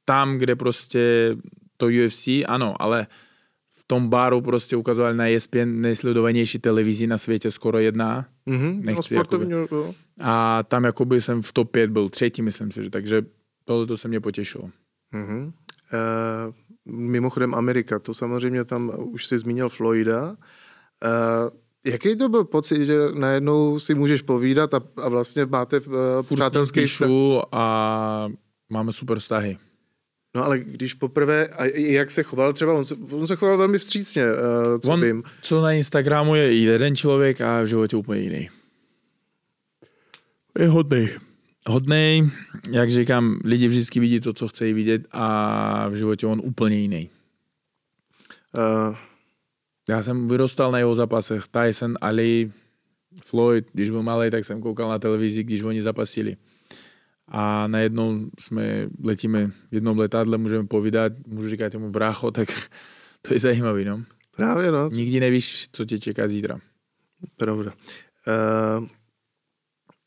tam, 0.05 0.39
kde 0.39 0.57
prostě 0.57 1.37
to 1.79 1.87
UFC, 1.87 2.29
ano, 2.47 2.83
ale 2.83 3.07
v 3.69 3.85
tom 3.87 4.09
baru 4.09 4.41
prostě 4.41 4.77
ukazovali 4.77 5.17
na 5.17 5.29
ESPN 5.29 5.81
nejsledovanější 5.81 6.59
televizi 6.59 7.07
na 7.07 7.19
světě 7.19 7.51
skoro 7.51 7.79
jedna. 7.79 8.27
Mm-hmm, 8.47 8.85
Nechci, 8.85 9.15
no, 9.15 9.21
jakoby. 9.21 9.47
A 10.21 10.63
tam 10.63 10.85
jakoby 10.85 11.21
jsem 11.21 11.43
v 11.43 11.53
top 11.53 11.71
5 11.71 11.91
byl 11.91 12.09
třetí, 12.09 12.43
myslím 12.43 12.71
si, 12.71 12.85
že 12.85 12.91
takže 12.91 13.23
tohle 13.65 13.87
to 13.87 13.97
se 13.97 14.09
mě 14.09 14.21
potěšilo. 14.21 14.71
Mm-hmm. 15.15 15.45
Uh, 15.47 16.55
mimochodem 16.95 17.55
Amerika, 17.55 17.99
to 17.99 18.15
samozřejmě 18.15 18.65
tam 18.65 18.93
už 18.97 19.27
si 19.27 19.39
zmínil 19.39 19.69
Floyda. 19.69 20.29
Uh, 20.29 20.37
jaký 21.87 22.17
to 22.17 22.29
byl 22.29 22.45
pocit, 22.45 22.87
že 22.87 22.99
najednou 23.15 23.79
si 23.79 23.95
můžeš 23.95 24.23
povídat 24.23 24.75
a, 24.75 24.81
a 24.97 25.09
vlastně 25.09 25.47
máte 25.47 25.81
uh, 25.81 25.95
přátelský 26.35 26.87
vztah? 26.87 27.09
a 27.53 28.29
máme 28.69 28.93
super 28.93 29.19
vztahy. 29.19 29.59
No 30.39 30.45
ale 30.45 30.59
když 30.59 30.95
poprvé, 30.95 31.49
a 31.49 31.65
jak 31.75 32.11
se 32.11 32.23
choval 32.23 32.53
třeba, 32.53 32.75
on 32.75 32.85
se, 32.85 32.95
on 32.95 33.27
se 33.27 33.37
choval 33.37 33.57
velmi 33.57 33.79
vstřícně, 33.79 34.25
uh, 34.25 34.79
co 34.79 34.91
on, 34.91 35.01
vím. 35.01 35.23
Co 35.43 35.61
na 35.61 35.73
Instagramu 35.73 36.35
je 36.35 36.59
jeden 36.59 36.97
člověk 36.97 37.41
a 37.41 37.63
v 37.63 37.67
životě 37.67 37.97
úplně 37.97 38.21
jiný. 38.21 38.49
Je 40.59 40.69
hodný. 40.69 41.09
Hodný, 41.69 42.31
jak 42.71 42.91
říkám, 42.91 43.41
lidi 43.45 43.69
vždycky 43.69 44.01
vidí 44.01 44.21
to, 44.21 44.33
co 44.33 44.49
chcejí 44.49 44.73
vidět 44.73 45.03
a 45.13 45.89
v 45.89 45.95
životě 45.95 46.27
on 46.27 46.41
úplně 46.45 46.77
jiný. 46.77 47.11
Uh. 48.57 48.97
Já 49.89 50.03
jsem 50.03 50.29
vyrostal 50.29 50.73
na 50.73 50.79
jeho 50.79 50.95
zápasech. 50.95 51.45
Tyson, 51.49 51.95
Ali, 52.01 52.51
Floyd, 53.25 53.67
když 53.73 53.91
byl 53.91 54.03
malý, 54.03 54.31
tak 54.31 54.45
jsem 54.45 54.61
koukal 54.61 54.89
na 54.89 54.99
televizi, 54.99 55.45
když 55.45 55.63
oni 55.63 55.83
zapasili 55.83 56.37
a 57.29 57.67
najednou 57.67 58.21
jsme, 58.41 58.89
letíme 59.05 59.47
v 59.47 59.75
jednom 59.75 59.99
letadle, 59.99 60.39
můžeme 60.39 60.67
povídat, 60.67 61.13
můžu 61.27 61.49
říkat 61.49 61.73
tomu 61.73 61.91
brácho, 61.91 62.31
tak 62.31 62.49
to 63.23 63.35
je 63.35 63.41
zajímavý, 63.41 63.85
no. 63.85 64.05
Právě, 64.37 64.73
no. 64.73 64.91
Nikdy 64.91 65.21
nevíš, 65.21 65.69
co 65.73 65.85
tě 65.85 65.99
čeká 65.99 66.29
zítra. 66.29 66.59
Pravda. 67.37 67.73
Uh, 68.81 68.87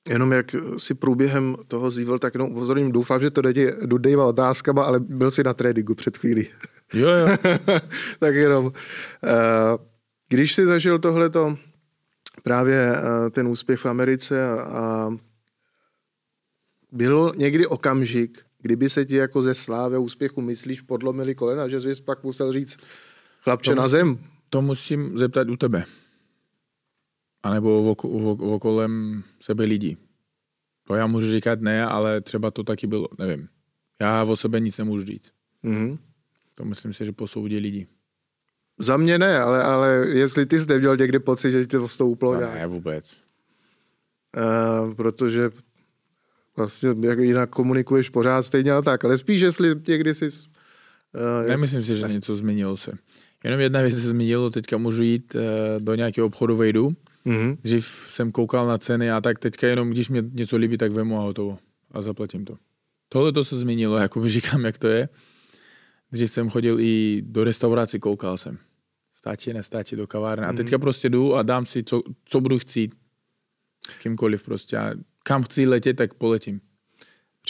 jenom 0.09 0.31
jak 0.31 0.55
si 0.77 0.93
průběhem 0.93 1.55
toho 1.67 1.91
zívil, 1.91 2.19
tak 2.19 2.33
jenom 2.33 2.51
upozorním, 2.51 2.91
doufám, 2.91 3.21
že 3.21 3.31
to 3.31 3.41
není 3.41 3.65
dudejma 3.85 4.25
otázkama, 4.25 4.83
ale 4.83 4.99
byl 4.99 5.31
si 5.31 5.43
na 5.43 5.53
tréninku 5.53 5.95
před 5.95 6.17
chvílí. 6.17 6.47
Jo, 6.93 7.09
jo. 7.09 7.27
tak 8.19 8.35
jenom. 8.35 8.65
Uh, 8.65 8.71
když 10.29 10.53
jsi 10.53 10.65
zažil 10.65 10.99
tohleto, 10.99 11.57
právě 12.43 12.91
uh, 12.91 13.29
ten 13.29 13.47
úspěch 13.47 13.79
v 13.79 13.85
Americe 13.85 14.49
a, 14.49 14.61
a 14.61 15.09
bylo 16.91 17.33
někdy 17.33 17.67
okamžik, 17.67 18.45
kdyby 18.61 18.89
se 18.89 19.05
ti 19.05 19.15
jako 19.15 19.43
ze 19.43 19.55
slávy 19.55 19.97
úspěchu 19.97 20.41
myslíš 20.41 20.81
podlomili 20.81 21.35
kolena, 21.35 21.67
že 21.67 21.81
jsi 21.81 22.01
pak 22.03 22.23
musel 22.23 22.53
říct 22.53 22.77
chlapče 23.43 23.71
to 23.71 23.75
na 23.75 23.87
zem? 23.87 24.19
To 24.49 24.61
musím 24.61 25.17
zeptat 25.17 25.49
u 25.49 25.57
tebe. 25.57 25.85
A 27.43 27.53
nebo 27.53 27.95
okolem 28.39 29.23
sebe 29.39 29.63
lidí. 29.63 29.97
To 30.87 30.95
já 30.95 31.07
můžu 31.07 31.31
říkat 31.31 31.61
ne, 31.61 31.85
ale 31.85 32.21
třeba 32.21 32.51
to 32.51 32.63
taky 32.63 32.87
bylo, 32.87 33.07
nevím. 33.19 33.47
Já 34.01 34.23
o 34.23 34.35
sebe 34.35 34.59
nic 34.59 34.77
nemůžu 34.77 35.05
říct. 35.05 35.31
Mm-hmm. 35.63 35.97
To 36.55 36.65
myslím 36.65 36.93
si, 36.93 37.05
že 37.05 37.11
posoudí 37.11 37.57
lidi. 37.57 37.87
Za 38.79 38.97
mě 38.97 39.19
ne, 39.19 39.39
ale, 39.39 39.63
ale 39.63 40.07
jestli 40.09 40.45
ty 40.45 40.59
jsi 40.59 40.67
neměl 40.67 40.97
někdy 40.97 41.19
pocit, 41.19 41.51
že 41.51 41.65
ti 41.65 41.77
to 41.77 41.87
vstoupilo 41.87 42.35
nějak. 42.35 42.53
Ne, 42.53 42.67
vůbec. 42.67 43.21
Uh, 44.37 44.93
protože 44.93 45.49
vlastně 46.57 46.89
jak 47.01 47.19
jinak 47.19 47.49
komunikuješ 47.49 48.09
pořád 48.09 48.43
stejně 48.43 48.71
a 48.71 48.81
tak, 48.81 49.05
ale 49.05 49.17
spíš, 49.17 49.41
jestli 49.41 49.75
někdy 49.87 50.13
jsi... 50.13 50.25
Uh, 50.25 51.47
Nemyslím 51.47 51.83
si, 51.83 51.95
že 51.95 52.07
ne. 52.07 52.13
něco 52.13 52.35
změnilo 52.35 52.77
se. 52.77 52.91
Jenom 53.43 53.59
jedna 53.59 53.81
věc 53.81 53.95
se 53.95 54.09
změnilo, 54.09 54.49
teďka 54.49 54.77
můžu 54.77 55.03
jít 55.03 55.35
uh, 55.35 55.41
do 55.79 55.95
nějakého 55.95 56.27
obchodu, 56.27 56.55
vejdu 56.55 56.95
Mhm. 57.25 57.57
Dřív 57.63 58.07
jsem 58.09 58.31
koukal 58.31 58.67
na 58.67 58.77
ceny 58.77 59.11
a 59.11 59.21
tak 59.21 59.39
teďka 59.39 59.67
jenom, 59.67 59.89
když 59.89 60.09
mě 60.09 60.23
něco 60.31 60.57
líbí, 60.57 60.77
tak 60.77 60.91
vemu 60.91 61.17
a 61.19 61.21
hotovo. 61.21 61.57
A 61.91 62.01
zaplatím 62.01 62.45
to. 62.45 62.57
Tohle 63.09 63.31
to 63.31 63.43
se 63.43 63.59
změnilo, 63.59 63.97
jako 63.97 64.29
říkám, 64.29 64.65
jak 64.65 64.77
to 64.77 64.87
je. 64.87 65.09
Dřív 66.11 66.31
jsem 66.31 66.49
chodil 66.49 66.79
i 66.79 67.21
do 67.25 67.43
restaurací, 67.43 67.99
koukal 67.99 68.37
jsem. 68.37 68.57
Stačí, 69.13 69.53
nestačí 69.53 69.95
do 69.95 70.07
kavárny. 70.07 70.45
A 70.45 70.53
teďka 70.53 70.79
prostě 70.79 71.09
jdu 71.09 71.35
a 71.35 71.43
dám 71.43 71.65
si, 71.65 71.83
co, 71.83 72.01
co 72.25 72.41
budu 72.41 72.59
chtít. 72.59 72.95
S 73.91 73.97
kýmkoliv 73.97 74.43
prostě. 74.43 74.77
A 74.77 74.93
kam 75.23 75.43
chci 75.43 75.65
letět, 75.65 75.97
tak 75.97 76.13
poletím. 76.13 76.61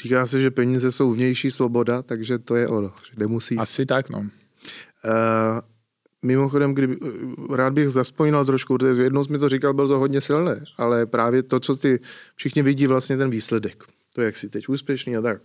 Říká 0.03 0.25
se, 0.25 0.41
že 0.41 0.51
peníze 0.51 0.91
jsou 0.91 1.11
vnější 1.11 1.51
svoboda, 1.51 2.01
takže 2.01 2.39
to 2.39 2.55
je 2.55 2.67
ono, 2.67 2.87
že 2.87 3.13
nemusí. 3.17 3.57
Asi 3.57 3.85
tak, 3.85 4.09
no. 4.09 4.19
Uh, 4.19 4.27
mimochodem, 6.21 6.73
kdyby, 6.73 6.97
rád 7.53 7.73
bych 7.73 7.89
zaspomínal 7.89 8.45
trošku, 8.45 8.77
protože 8.77 9.03
jednou 9.03 9.23
jsi 9.23 9.31
mi 9.31 9.39
to 9.39 9.49
říkal, 9.49 9.73
byl 9.73 9.87
to 9.87 9.99
hodně 9.99 10.21
silné, 10.21 10.63
ale 10.77 11.05
právě 11.05 11.43
to, 11.43 11.59
co 11.59 11.75
ty 11.75 11.99
všichni 12.35 12.61
vidí, 12.61 12.87
vlastně 12.87 13.17
ten 13.17 13.29
výsledek. 13.29 13.83
To, 14.13 14.21
jak 14.21 14.37
jsi 14.37 14.49
teď 14.49 14.69
úspěšný 14.69 15.17
a 15.17 15.21
tak. 15.21 15.41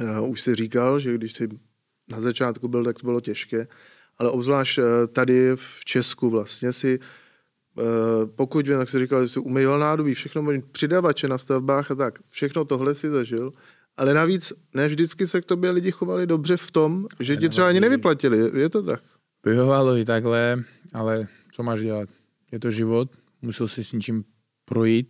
Uh, 0.00 0.30
už 0.30 0.40
jsi 0.40 0.54
říkal, 0.54 0.98
že 0.98 1.14
když 1.14 1.32
jsi 1.32 1.48
na 2.08 2.20
začátku 2.20 2.68
byl, 2.68 2.84
tak 2.84 2.98
to 2.98 3.06
bylo 3.06 3.20
těžké, 3.20 3.68
ale 4.18 4.30
obzvlášť 4.30 4.78
tady 5.12 5.50
v 5.54 5.84
Česku 5.84 6.30
vlastně 6.30 6.72
si 6.72 6.98
uh, 6.98 7.04
pokud 8.36 8.66
vím, 8.68 8.76
tak 8.76 8.88
jsi 8.88 8.98
říkal, 8.98 9.22
že 9.22 9.28
jsi 9.28 9.38
umýval 9.40 9.78
nádobí, 9.78 10.14
všechno 10.14 10.42
možný, 10.42 10.62
přidavače 10.72 11.28
na 11.28 11.38
stavbách 11.38 11.90
a 11.90 11.94
tak, 11.94 12.18
všechno 12.28 12.64
tohle 12.64 12.94
si 12.94 13.10
zažil, 13.10 13.52
ale 13.96 14.14
navíc 14.14 14.52
ne 14.74 14.88
vždycky 14.88 15.26
se 15.26 15.40
k 15.40 15.44
tobě 15.44 15.70
lidi 15.70 15.92
chovali 15.92 16.26
dobře 16.26 16.56
v 16.56 16.70
tom, 16.70 17.06
že 17.20 17.36
ti 17.36 17.48
třeba 17.48 17.68
ani 17.68 17.80
nevyplatili, 17.80 18.60
je- 18.60 18.68
to 18.68 18.82
tak? 18.82 19.00
Vyhovalo 19.46 19.96
i 19.96 20.04
takhle, 20.04 20.64
ale 20.92 21.26
co 21.52 21.62
máš 21.62 21.80
dělat? 21.82 22.08
Je 22.52 22.58
to 22.60 22.70
život, 22.70 23.08
musel 23.42 23.68
si 23.68 23.84
s 23.84 23.92
něčím 23.92 24.24
projít 24.64 25.08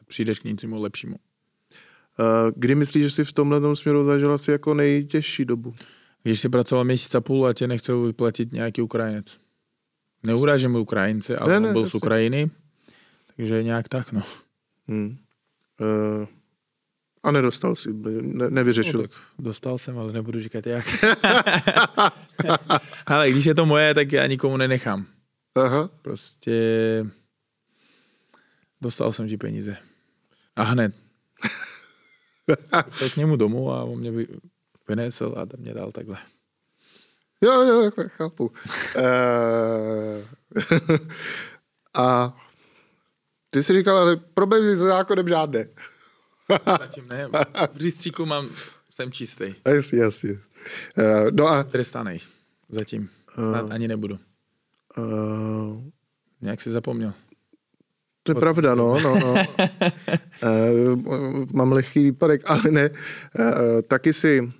a 0.00 0.04
přijdeš 0.04 0.38
k 0.38 0.44
něčemu 0.44 0.82
lepšímu. 0.82 1.16
Uh, 2.20 2.26
Kdy 2.56 2.74
myslíš, 2.74 3.04
že 3.04 3.10
jsi 3.10 3.24
v 3.24 3.32
tomhle 3.32 3.60
tom 3.60 3.76
směru 3.76 4.04
zažil 4.04 4.32
asi 4.32 4.50
jako 4.50 4.74
nejtěžší 4.74 5.44
dobu? 5.44 5.74
Když 6.22 6.40
jsi 6.40 6.48
pracoval 6.48 6.84
měsíc 6.84 7.14
a 7.14 7.20
půl 7.20 7.46
a 7.46 7.52
tě 7.52 7.68
nechcel 7.68 8.02
vyplatit 8.02 8.52
nějaký 8.52 8.82
Ukrajinec. 8.82 9.38
Neurážím 10.22 10.76
Ukrajince, 10.76 11.36
ale 11.36 11.52
Ne, 11.52 11.60
ne, 11.60 11.66
ne, 11.66 11.72
byl 11.72 11.86
z. 11.86 11.94
Ukrajiny, 11.94 12.50
takže 13.36 13.62
nějak 13.62 13.88
tak, 13.88 14.12
no. 14.12 14.22
Hmm. 14.88 15.18
Uh, 15.80 16.26
a 17.22 17.30
nedostal 17.30 17.76
si, 17.76 17.92
ne, 17.92 18.50
nevyřešil. 18.50 19.00
no 19.00 19.08
tak 19.08 19.10
dostal 19.38 19.78
jsem, 19.78 19.98
ale 19.98 20.12
nebudu 20.12 20.40
říkat 20.40 20.66
jak. 20.66 20.84
ale 23.06 23.30
když 23.30 23.44
je 23.44 23.54
to 23.54 23.66
moje, 23.66 23.94
tak 23.94 24.12
já 24.12 24.26
nikomu 24.26 24.56
nenechám. 24.56 25.06
Aha. 25.54 25.90
Prostě 26.02 27.06
dostal 28.80 29.12
jsem 29.12 29.28
ti 29.28 29.36
peníze. 29.36 29.76
A 30.56 30.62
hned. 30.62 30.94
tak 32.70 33.12
k 33.12 33.16
němu 33.16 33.36
domů 33.36 33.72
a 33.72 33.84
on 33.84 33.98
mě 33.98 34.10
vy- 34.10 34.28
vynesl 34.88 35.34
a 35.36 35.56
mě 35.58 35.74
dal 35.74 35.92
takhle. 35.92 36.16
Jo, 37.42 37.62
jo, 37.62 37.80
jako 37.82 38.02
chápu. 38.08 38.52
uh, 38.96 39.02
a 41.94 42.36
ty 43.50 43.62
jsi 43.62 43.72
říkal, 43.78 43.98
ale 43.98 44.16
problémy 44.16 44.74
s 44.74 44.78
zákonem 44.78 45.28
žádné. 45.28 45.68
Zatím 46.78 47.08
ne. 47.08 47.28
V 47.74 47.76
rejstříku 47.82 48.26
mám, 48.26 48.48
jsem 48.90 49.12
čistý. 49.12 49.54
Jasně, 49.66 49.98
jasně. 49.98 50.30
Uh, 50.30 50.36
no 51.32 51.46
a 51.48 51.62
Trestanej. 51.64 52.18
Zatím. 52.68 53.08
Snad 53.34 53.70
ani 53.70 53.88
nebudu. 53.88 54.18
uh, 54.98 55.82
Nějak 56.40 56.60
si 56.60 56.70
zapomněl. 56.70 57.12
To 58.22 58.32
je 58.32 58.34
pravda, 58.34 58.74
no, 58.74 59.00
no, 59.00 59.18
no. 59.18 59.34
uh, 60.42 61.46
mám 61.52 61.72
lehký 61.72 62.02
výpadek, 62.04 62.42
ale 62.46 62.62
ne. 62.70 62.90
Uh, 62.90 62.96
taky 63.88 64.12
si 64.12 64.52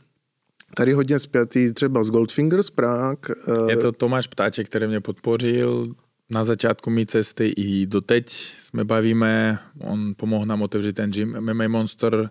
tady 0.74 0.92
hodně 0.92 1.18
zpětý 1.18 1.72
třeba 1.72 2.04
z 2.04 2.10
Goldfingers 2.10 2.70
Prague. 2.70 3.34
Uh, 3.48 3.70
Je 3.70 3.76
to 3.76 3.92
Tomáš 3.92 4.26
Ptáček, 4.26 4.66
který 4.66 4.86
mě 4.86 5.00
podpořil 5.00 5.94
na 6.30 6.44
začátku 6.44 6.90
mé 6.90 7.06
cesty 7.06 7.48
i 7.56 7.86
doteď 7.86 8.30
jsme 8.60 8.84
bavíme, 8.84 9.58
on 9.80 10.14
pomohl 10.16 10.46
nám 10.46 10.62
otevřít 10.62 10.92
ten 10.92 11.10
gym 11.10 11.40
MMA 11.40 11.68
Monster. 11.68 12.30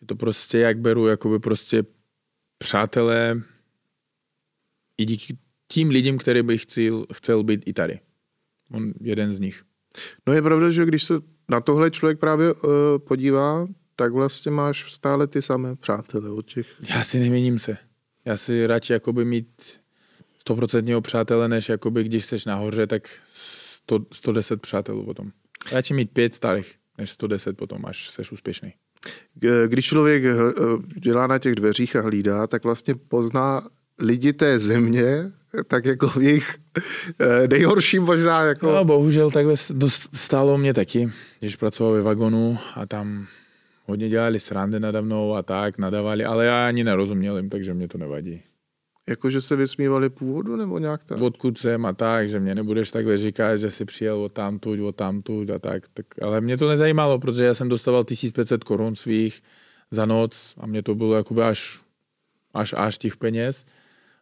Je 0.00 0.06
to 0.06 0.16
prostě, 0.16 0.58
jak 0.58 0.78
beru, 0.78 1.06
jakoby 1.06 1.38
prostě 1.38 1.84
přátelé 2.58 3.42
i 4.98 5.04
díky 5.04 5.38
tím 5.68 5.90
lidem, 5.90 6.18
který 6.18 6.42
bych 6.42 6.62
chcel, 6.62 7.06
chcel 7.12 7.42
být 7.42 7.62
i 7.66 7.72
tady. 7.72 8.00
On 8.70 8.92
jeden 9.00 9.32
z 9.32 9.40
nich. 9.40 9.62
No 10.26 10.32
je 10.32 10.42
pravda, 10.42 10.70
že 10.70 10.84
když 10.84 11.04
se 11.04 11.14
na 11.48 11.60
tohle 11.60 11.90
člověk 11.90 12.18
právě 12.18 12.52
uh, 12.52 12.60
podívá, 12.98 13.68
tak 13.96 14.12
vlastně 14.12 14.50
máš 14.50 14.92
stále 14.92 15.26
ty 15.26 15.42
samé 15.42 15.76
přátele 15.76 16.30
od 16.30 16.46
těch... 16.46 16.66
Já 16.88 17.04
si 17.04 17.20
neměním 17.20 17.58
se. 17.58 17.76
Já 18.24 18.36
si 18.36 18.66
radši 18.66 18.92
jakoby 18.92 19.24
mít 19.24 19.80
100% 20.48 21.00
přátele, 21.00 21.48
než 21.48 21.68
jakoby 21.68 22.04
když 22.04 22.24
jsi 22.24 22.36
nahoře, 22.46 22.86
tak 22.86 23.08
100, 23.32 24.06
110 24.12 24.60
přátelů 24.60 25.04
potom. 25.04 25.30
Radši 25.72 25.94
mít 25.94 26.10
pět 26.10 26.34
starých, 26.34 26.74
než 26.98 27.10
110 27.10 27.56
potom, 27.56 27.86
až 27.86 28.08
jsi 28.08 28.22
úspěšný. 28.32 28.72
Když 29.66 29.84
člověk 29.86 30.24
eh, 30.24 30.34
dělá 31.00 31.26
na 31.26 31.38
těch 31.38 31.54
dveřích 31.54 31.96
a 31.96 32.00
hlídá, 32.00 32.46
tak 32.46 32.64
vlastně 32.64 32.94
pozná 32.94 33.62
lidi 33.98 34.32
té 34.32 34.58
země, 34.58 35.32
tak 35.66 35.84
jako 35.84 36.08
v 36.08 36.22
jejich 36.22 36.56
eh, 37.18 37.48
nejhorším 37.48 38.02
možná 38.02 38.42
jako... 38.42 38.72
No, 38.72 38.84
bohužel 38.84 39.30
takhle 39.30 39.54
stálo 40.14 40.58
mě 40.58 40.74
taky, 40.74 41.10
když 41.40 41.56
pracoval 41.56 41.92
ve 41.92 42.02
vagonu 42.02 42.58
a 42.74 42.86
tam 42.86 43.26
hodně 43.84 44.08
dělali 44.08 44.40
srandy 44.40 44.80
nade 44.80 45.02
mnou 45.02 45.34
a 45.34 45.42
tak, 45.42 45.78
nadávali, 45.78 46.24
ale 46.24 46.44
já 46.44 46.68
ani 46.68 46.84
nerozuměl 46.84 47.36
jim, 47.36 47.50
takže 47.50 47.74
mě 47.74 47.88
to 47.88 47.98
nevadí. 47.98 48.42
Jako, 49.08 49.30
že 49.30 49.40
se 49.40 49.56
vysmívali 49.56 50.10
původu 50.10 50.56
nebo 50.56 50.78
nějak 50.78 51.04
tak? 51.04 51.20
Odkud 51.20 51.58
jsem 51.58 51.86
a 51.86 51.92
tak, 51.92 52.28
že 52.28 52.40
mě 52.40 52.54
nebudeš 52.54 52.90
takhle 52.90 53.16
říkat, 53.16 53.56
že 53.56 53.70
jsi 53.70 53.84
přijel 53.84 54.22
od 54.22 54.32
tamtud, 54.32 54.80
od 54.80 54.96
tamtud 54.96 55.50
a 55.50 55.58
tak, 55.58 55.88
tak. 55.88 56.06
Ale 56.22 56.40
mě 56.40 56.56
to 56.56 56.68
nezajímalo, 56.68 57.18
protože 57.18 57.44
já 57.44 57.54
jsem 57.54 57.68
dostával 57.68 58.04
1500 58.04 58.64
korun 58.64 58.94
svých 58.94 59.42
za 59.90 60.06
noc 60.06 60.54
a 60.58 60.66
mě 60.66 60.82
to 60.82 60.94
bylo 60.94 61.14
jakoby 61.14 61.42
až, 61.42 61.82
až, 62.54 62.74
až 62.76 62.98
těch 62.98 63.16
peněz, 63.16 63.66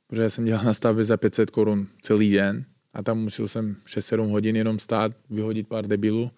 protože 0.06 0.22
já 0.22 0.30
jsem 0.30 0.44
dělal 0.44 0.64
na 0.64 0.74
stavbě 0.74 1.04
za 1.04 1.16
500 1.16 1.50
korun 1.50 1.86
celý 2.02 2.32
den 2.32 2.64
a 2.94 3.02
tam 3.02 3.18
musel 3.18 3.48
jsem 3.48 3.76
6-7 3.86 4.30
hodin 4.30 4.56
jenom 4.56 4.78
stát, 4.78 5.12
vyhodit 5.30 5.68
pár 5.68 5.86
debilů, 5.86 6.30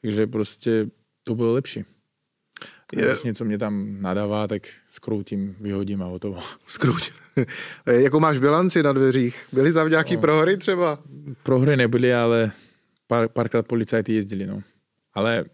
takže 0.00 0.26
prostě 0.26 0.86
to 1.22 1.34
bylo 1.34 1.52
lepší. 1.52 1.84
Je-. 2.96 3.06
Když 3.12 3.22
něco 3.22 3.44
mě 3.44 3.58
tam 3.58 3.96
nadává, 4.02 4.46
tak 4.48 4.62
skroutím, 4.88 5.56
vyhodím 5.60 6.02
a 6.02 6.06
hotovo. 6.06 6.40
Skruť. 6.66 7.12
jako 7.86 8.20
máš 8.20 8.38
bilanci 8.38 8.82
na 8.82 8.92
dveřích? 8.92 9.46
Byly 9.52 9.72
tam 9.72 9.90
nějaký 9.90 10.14
No. 10.14 10.20
prohry 10.20 10.56
třeba? 10.56 10.98
Prohry 11.42 11.76
nebyly, 11.76 12.14
ale 12.14 12.50
pár, 13.06 13.28
párkrát 13.28 13.66
policajti 13.66 14.14
jezdili, 14.14 14.46
no. 14.46 14.62
Ale 15.14 15.44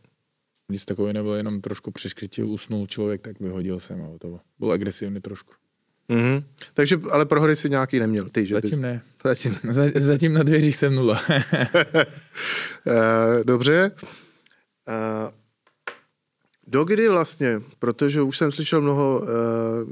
nic 0.72 0.84
takového 0.84 1.12
nebylo, 1.12 1.34
jenom 1.34 1.60
trošku 1.60 1.90
přeškrytil, 1.90 2.48
usnul 2.48 2.86
člověk, 2.86 3.20
tak 3.20 3.40
vyhodil 3.40 3.80
jsem 3.80 4.02
a 4.02 4.06
hotovo. 4.06 4.40
Byl 4.58 4.72
agresivní 4.72 5.20
trošku. 5.20 5.52
Mhm. 6.08 6.44
Takže, 6.74 7.00
ale 7.10 7.26
prohry 7.26 7.56
si 7.56 7.70
nějaký 7.70 7.98
neměl, 7.98 8.28
ty, 8.30 8.46
že? 8.46 8.54
Zatím 8.54 8.80
ne. 8.80 9.02
Zatím. 9.24 9.58
Za- 9.68 9.90
Zatím 9.94 10.32
na 10.32 10.42
dveřích 10.42 10.76
jsem 10.76 10.94
nula. 10.94 11.22
Eh, 12.86 13.44
Dobře. 13.44 13.90
Dokdy 16.70 17.08
vlastně, 17.08 17.60
protože 17.78 18.22
už 18.22 18.38
jsem 18.38 18.52
slyšel 18.52 18.80
mnoho, 18.80 19.22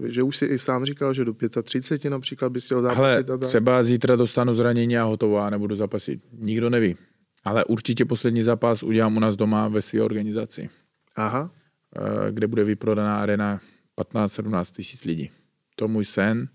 eh, 0.06 0.10
že 0.10 0.22
už 0.22 0.36
si 0.36 0.46
i 0.46 0.58
sám 0.58 0.84
říkal, 0.84 1.14
že 1.14 1.24
do 1.24 1.34
35 1.62 2.10
například 2.10 2.48
bys 2.52 2.64
chtěl 2.64 2.78
Ale 2.78 2.94
zápasit 2.94 3.30
a 3.30 3.38
tak. 3.38 3.48
třeba 3.48 3.82
zítra 3.82 4.16
dostanu 4.16 4.54
zranění 4.54 4.98
a 4.98 5.04
hotovo 5.04 5.38
a 5.38 5.50
nebudu 5.50 5.76
zapasit. 5.76 6.20
Nikdo 6.32 6.70
neví. 6.70 6.96
Ale 7.44 7.64
určitě 7.64 8.04
poslední 8.04 8.42
zápas 8.42 8.82
udělám 8.82 9.16
u 9.16 9.20
nás 9.20 9.36
doma 9.36 9.68
ve 9.68 9.82
své 9.82 10.02
organizaci, 10.02 10.70
Aha. 11.16 11.50
eh, 11.96 12.32
kde 12.32 12.46
bude 12.46 12.64
vyprodaná 12.64 13.18
arena 13.20 13.60
15-17 13.96 14.72
tisíc 14.76 15.04
lidí. 15.04 15.30
To 15.76 15.84
je 15.84 15.88
můj 15.88 16.04
sen. 16.04 16.48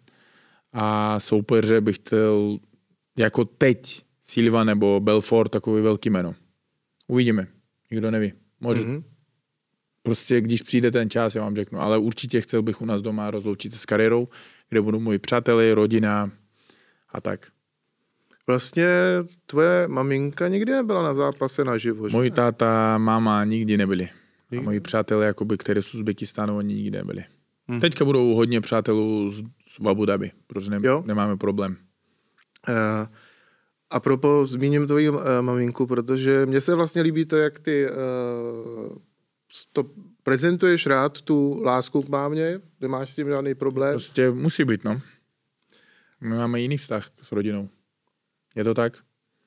A 0.73 1.19
soupeře 1.19 1.81
bych 1.81 1.95
chtěl 1.95 2.57
jako 3.17 3.45
teď 3.45 4.01
Silva 4.21 4.63
nebo 4.63 4.99
Belfort 4.99 5.51
takový 5.51 5.81
velký 5.81 6.09
jméno. 6.09 6.35
Uvidíme. 7.07 7.47
Nikdo 7.91 8.11
neví. 8.11 8.33
Může, 8.59 8.83
Mhm. 8.83 9.03
Prostě 10.03 10.41
když 10.41 10.61
přijde 10.61 10.91
ten 10.91 11.09
čas, 11.09 11.35
já 11.35 11.43
vám 11.43 11.55
řeknu, 11.55 11.79
ale 11.79 11.97
určitě 11.97 12.41
chcel 12.41 12.61
bych 12.61 12.81
u 12.81 12.85
nás 12.85 13.01
doma 13.01 13.31
rozloučit 13.31 13.71
se 13.73 13.77
s 13.77 13.85
kariérou, 13.85 14.27
kde 14.69 14.81
budou 14.81 14.99
moji 14.99 15.19
přátelé, 15.19 15.75
rodina 15.75 16.31
a 17.09 17.21
tak. 17.21 17.47
Vlastně 18.47 18.87
tvoje 19.45 19.87
maminka 19.87 20.47
nikdy 20.47 20.71
nebyla 20.71 21.03
na 21.03 21.13
zápase 21.13 21.65
naživo, 21.65 22.09
že? 22.09 22.17
Můj 22.17 22.31
táta, 22.31 22.97
máma 22.97 23.45
nikdy 23.45 23.77
nebyli. 23.77 24.09
A 24.57 24.61
moji 24.61 24.79
přátelé, 24.79 25.25
jakoby, 25.25 25.57
kteří 25.57 25.81
jsou 25.81 25.89
z 25.89 25.93
Uzbekistánu, 25.95 26.57
oni 26.57 26.75
nikdy 26.75 26.97
nebyli. 26.97 27.23
Hm. 27.71 27.79
Teďka 27.79 28.05
budou 28.05 28.35
hodně 28.35 28.61
přátelů 28.61 29.31
z, 29.31 29.43
z 29.67 29.87
Abu 29.89 30.05
Dhabi, 30.05 30.31
protože 30.47 30.71
ne, 30.71 30.79
Jo. 30.83 31.03
nemáme 31.05 31.37
problém. 31.37 31.77
Eh, 32.69 33.07
a 33.89 33.99
propo 33.99 34.45
zmíním 34.45 34.87
tvoji 34.87 35.09
uh, 35.09 35.19
maminku, 35.41 35.87
protože 35.87 36.45
mně 36.45 36.61
se 36.61 36.75
vlastně 36.75 37.01
líbí 37.01 37.25
to, 37.25 37.37
jak 37.37 37.59
ty 37.59 37.85
uh, 37.89 38.97
to 39.73 39.85
prezentuješ 40.23 40.85
rád, 40.85 41.21
tu 41.21 41.61
lásku 41.63 42.01
k 42.01 42.09
mámě, 42.09 42.59
nemáš 42.81 43.09
s 43.09 43.15
tím 43.15 43.27
žádný 43.27 43.55
problém. 43.55 43.93
Prostě 43.93 44.31
musí 44.31 44.63
být, 44.65 44.83
no. 44.83 45.01
My 46.21 46.35
máme 46.35 46.61
jiný 46.61 46.77
vztah 46.77 47.09
s 47.21 47.31
rodinou. 47.31 47.69
Je 48.55 48.63
to 48.63 48.73
tak? 48.73 48.93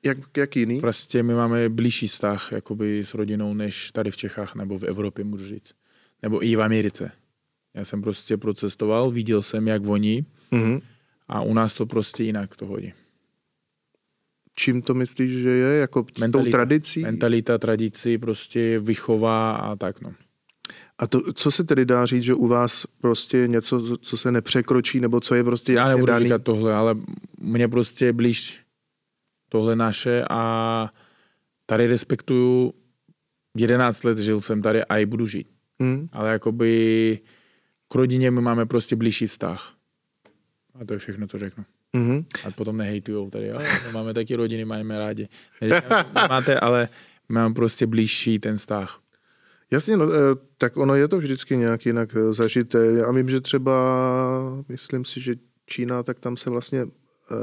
Jak, 0.05 0.19
jak 0.37 0.57
jiný? 0.57 0.81
Prostě 0.81 1.23
my 1.23 1.35
máme 1.35 1.69
blížší 1.69 2.07
vztah 2.09 2.53
jakoby 2.53 3.05
s 3.05 3.15
rodinou, 3.15 3.55
než 3.55 3.91
tady 3.91 4.11
v 4.11 4.17
Čechách 4.17 4.55
nebo 4.55 4.79
v 4.79 4.83
Evropě, 4.85 5.25
můžu 5.25 5.47
říct. 5.47 5.75
Nebo 6.23 6.45
i 6.45 6.57
v 6.57 6.63
Americe. 6.63 7.13
Já 7.75 7.85
jsem 7.85 8.03
prostě 8.03 8.37
procestoval, 8.37 9.11
viděl 9.11 9.43
jsem, 9.43 9.69
jak 9.69 9.83
voní 9.85 10.27
Mhm. 10.51 10.81
a 11.29 11.41
u 11.41 11.55
nás 11.55 11.75
to 11.75 11.87
prostě 11.87 12.25
jinak 12.25 12.57
to 12.57 12.67
hodí. 12.67 12.93
Čím 14.55 14.83
to 14.83 14.95
myslíš, 14.95 15.33
že 15.43 15.49
je? 15.49 15.79
Jako 15.81 16.03
tou 16.03 16.21
Mentalita. 16.21 16.51
tradicí? 16.59 17.01
Mentalita, 17.01 17.59
tradici, 17.59 18.19
prostě 18.19 18.79
vychová 18.79 19.53
a 19.57 19.77
tak 19.77 20.01
no. 20.01 20.15
A 20.99 21.07
to, 21.07 21.33
co 21.33 21.51
se 21.51 21.65
tedy 21.65 21.85
dá 21.85 22.07
říct, 22.07 22.23
že 22.23 22.35
u 22.35 22.47
vás 22.47 22.87
prostě 23.01 23.49
něco, 23.49 23.97
co 23.99 24.17
se 24.17 24.33
nepřekročí, 24.33 25.01
nebo 25.01 25.21
co 25.21 25.35
je 25.35 25.45
prostě 25.45 25.73
Já 25.73 25.89
nebudu 25.89 26.07
daný? 26.07 26.25
říkat 26.25 26.43
tohle, 26.43 26.75
ale 26.75 26.97
mně 27.41 27.69
prostě 27.69 28.05
je 28.05 28.13
blíž 28.13 28.61
tohle 29.49 29.77
naše 29.77 30.25
a 30.31 30.89
tady 31.67 31.87
respektuju 31.87 32.75
11 33.57 34.05
let 34.05 34.19
žil 34.19 34.41
jsem 34.41 34.63
tady 34.63 34.85
a 34.85 34.99
i 34.99 35.07
budu 35.07 35.27
žít. 35.27 35.49
Hm? 35.83 36.09
Ale 36.13 36.31
jakoby 36.31 37.19
k 37.89 37.95
rodině 37.95 38.31
my 38.31 38.41
máme 38.41 38.67
prostě 38.67 38.97
blížší 38.97 39.27
vztah. 39.27 39.75
A 40.81 40.85
to 40.85 40.93
je 40.93 40.99
všechno, 40.99 41.27
co 41.27 41.39
řeknu. 41.39 41.65
Mhm. 41.95 42.25
A 42.47 42.51
potom 42.51 42.77
nehejtujou 42.77 43.31
tady, 43.31 43.47
jo, 43.49 43.59
máme 43.93 44.15
taky 44.15 44.35
rodiny, 44.35 44.65
máme 44.65 44.99
rádi. 44.99 45.29
Neříkám, 45.61 46.05
máte, 46.29 46.61
ale 46.61 46.89
my 47.29 47.35
máme 47.35 47.55
prostě 47.55 47.87
blížší 47.87 48.39
ten 48.39 48.57
vztah. 48.57 49.01
Jasně, 49.71 49.97
no, 49.97 50.05
eh, 50.13 50.17
tak 50.59 50.77
ono 50.77 50.95
je 50.95 51.09
to 51.09 51.19
vždycky 51.19 51.57
nějak 51.57 51.87
jinak 51.87 52.17
eh, 52.17 52.33
zažité. 52.35 52.87
Já 52.87 53.13
vím, 53.13 53.29
že 53.29 53.41
třeba, 53.41 53.75
myslím 54.69 55.05
si, 55.05 55.21
že 55.21 55.35
Čína, 55.67 56.03
tak 56.03 56.21
tam 56.21 56.37
se 56.37 56.51
vlastně 56.51 56.81
eh, 56.81 56.87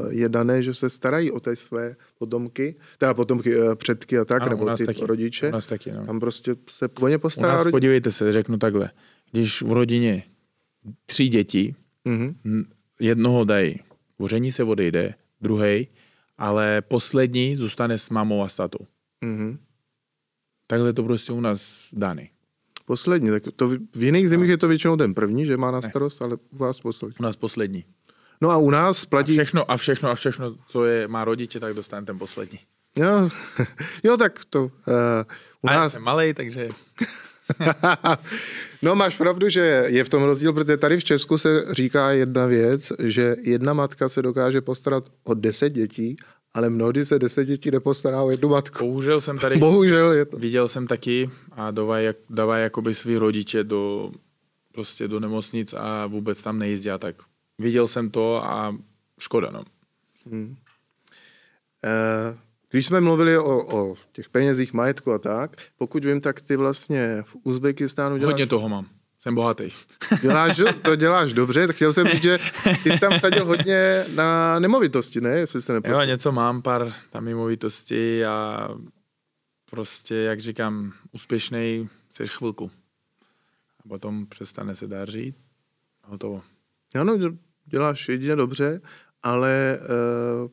je 0.09 0.29
dané, 0.29 0.63
že 0.63 0.73
se 0.73 0.89
starají 0.89 1.31
o 1.31 1.39
té 1.39 1.55
své 1.55 1.95
potomky, 2.19 2.75
teda 2.97 3.13
potomky, 3.13 3.55
předky 3.75 4.17
a 4.17 4.25
tak, 4.25 4.41
Ano, 4.41 4.51
u 4.51 4.53
nebo 4.55 4.65
nás 4.65 4.79
ty 4.79 4.85
taky. 4.85 5.05
rodiče. 5.05 5.47
U 5.49 5.51
nás 5.51 5.67
taky, 5.67 5.91
no. 5.91 6.05
Tam 6.05 6.19
prostě 6.19 6.55
se 6.69 6.89
o 7.01 7.07
ně 7.07 7.17
U 7.17 7.19
postará 7.19 7.47
nás, 7.47 7.57
rodina. 7.59 7.71
podívejte 7.71 8.11
se, 8.11 8.31
řeknu 8.31 8.57
takhle. 8.57 8.89
Když 9.31 9.61
v 9.61 9.71
rodině 9.71 10.23
tři 11.05 11.27
děti, 11.27 11.75
Mhm. 12.05 12.35
n- 12.45 12.65
jednoho 12.99 13.43
dají, 13.43 13.79
ožení 14.21 14.51
se 14.51 14.63
odejde, 14.63 15.13
druhý, 15.41 15.87
ale 16.37 16.81
poslední 16.81 17.55
zůstane 17.55 17.97
s 17.97 18.09
mámou 18.09 18.43
a 18.43 18.49
s 18.49 18.55
tatou. 18.55 18.85
Mhm. 19.21 19.59
Takhle 20.67 20.93
to 20.93 21.03
prostě 21.03 21.33
u 21.33 21.39
nás 21.41 21.89
daný. 21.93 22.29
Poslední, 22.85 23.29
tak 23.29 23.43
to 23.55 23.67
v 23.95 24.03
jiných 24.03 24.29
zemích 24.29 24.49
je 24.49 24.57
to 24.57 24.67
většinou 24.67 24.97
ten 24.97 25.13
první, 25.13 25.45
že 25.45 25.57
má 25.57 25.71
na 25.71 25.81
starost, 25.81 26.21
ale 26.21 26.37
u 26.51 26.57
vás 26.57 26.79
poslední. 26.79 27.15
U 27.19 27.23
nás 27.23 27.35
poslední. 27.35 27.85
No 28.41 28.49
a 28.49 28.57
u 28.57 28.69
nás 28.69 29.03
A 29.03 29.05
platí... 29.09 29.31
všechno, 29.33 29.71
a 29.71 29.77
všechno, 29.77 30.09
a 30.09 30.15
všechno, 30.15 30.55
co 30.67 30.85
je, 30.85 31.07
má 31.07 31.25
rodiče, 31.25 31.59
tak 31.59 31.73
dostane 31.73 32.05
ten 32.05 32.19
poslední. 32.19 32.59
Jo, 32.95 33.29
jo 34.03 34.17
tak 34.17 34.45
to... 34.45 34.63
Uh, 34.63 34.69
u 35.61 35.69
A 35.69 35.73
já 35.73 35.79
nás... 35.79 35.93
jsem 35.93 36.03
malej, 36.03 36.33
takže 36.33 36.69
no 38.81 38.95
máš 38.95 39.17
pravdu, 39.17 39.49
že 39.49 39.85
je 39.87 40.03
v 40.03 40.09
tom 40.09 40.23
rozdíl, 40.23 40.53
protože 40.53 40.77
tady 40.77 40.97
v 40.97 41.03
Česku 41.03 41.37
se 41.37 41.65
říká 41.71 42.11
jedna 42.11 42.45
věc, 42.45 42.91
že 42.99 43.35
jedna 43.41 43.73
matka 43.73 44.09
se 44.09 44.21
dokáže 44.21 44.61
postarat 44.61 45.03
o 45.23 45.33
deset 45.33 45.69
dětí, 45.69 46.17
ale 46.53 46.69
mnohdy 46.69 47.05
se 47.05 47.19
deset 47.19 47.45
dětí 47.45 47.71
nepostará 47.71 48.21
o 48.21 48.31
jednu 48.31 48.49
matku. 48.49 48.85
bohužel 48.85 49.21
jsem 49.21 49.37
tady 49.37 49.57
Bohužel 49.57 50.11
je 50.11 50.25
to. 50.25 50.37
viděl 50.37 50.67
jsem 50.67 50.87
taky 50.87 51.29
a 51.51 51.71
dávají, 51.71 52.05
jak- 52.05 52.17
dávají 52.29 52.63
jakoby 52.63 52.95
svý 52.95 53.17
rodiče 53.17 53.63
do, 53.63 54.11
prostě 54.71 55.07
do 55.07 55.19
nemocnic 55.19 55.73
a 55.77 56.05
vůbec 56.05 56.43
tam 56.43 56.59
nejezdí 56.59 56.89
a 56.91 56.97
tak. 56.97 57.15
Viděl 57.59 57.87
jsem 57.87 58.09
to 58.09 58.45
a 58.45 58.75
škoda, 59.19 59.51
no. 59.51 59.63
Eh, 61.83 62.37
Když 62.71 62.85
jsme 62.85 63.01
mluvili 63.01 63.37
o, 63.37 63.77
o 63.77 63.95
těch 64.11 64.29
penězích, 64.29 64.73
majetku 64.73 65.11
a 65.11 65.19
tak, 65.19 65.57
pokud 65.77 66.05
vím, 66.05 66.21
tak 66.21 66.41
ty 66.41 66.55
vlastně 66.55 67.17
v 67.23 67.35
Uzbekistánu 67.43 68.17
děláš, 68.17 68.31
Hodně 68.33 68.47
toho 68.47 68.69
mám. 68.69 68.85
Jsem 69.19 69.35
bohatý. 69.35 69.69
děláš, 70.21 70.61
to 70.81 70.95
děláš 70.95 71.33
dobře, 71.33 71.67
tak 71.67 71.75
chtěl 71.75 71.93
jsem 71.93 72.07
říct, 72.07 72.21
že 72.23 72.39
ty 72.83 72.91
jsi 72.91 72.99
tam 72.99 73.13
vsadil 73.17 73.45
hodně 73.45 74.05
na 74.15 74.59
nemovitosti, 74.59 75.21
ne? 75.21 75.29
Jestli 75.29 75.61
se 75.61 75.73
nepletu. 75.73 75.95
Jo, 75.97 76.01
něco 76.05 76.31
mám, 76.31 76.61
pár 76.61 76.93
tam 77.09 77.23
mimovítosti 77.23 78.25
a 78.25 78.69
prostě, 79.71 80.15
jak 80.15 80.39
říkám, 80.41 80.93
úspěšnej 81.11 81.87
seš 82.09 82.29
chvilku. 82.31 82.71
A 83.85 83.87
potom 83.89 84.25
přestane 84.25 84.75
se 84.75 84.87
dařit. 84.87 85.35
Hotovo. 86.03 86.41
Ano, 86.99 87.13
dě- 87.15 87.37
děláš 87.65 88.09
jedině 88.09 88.35
dobře, 88.35 88.81
ale 89.23 89.79
uh, 90.43 90.49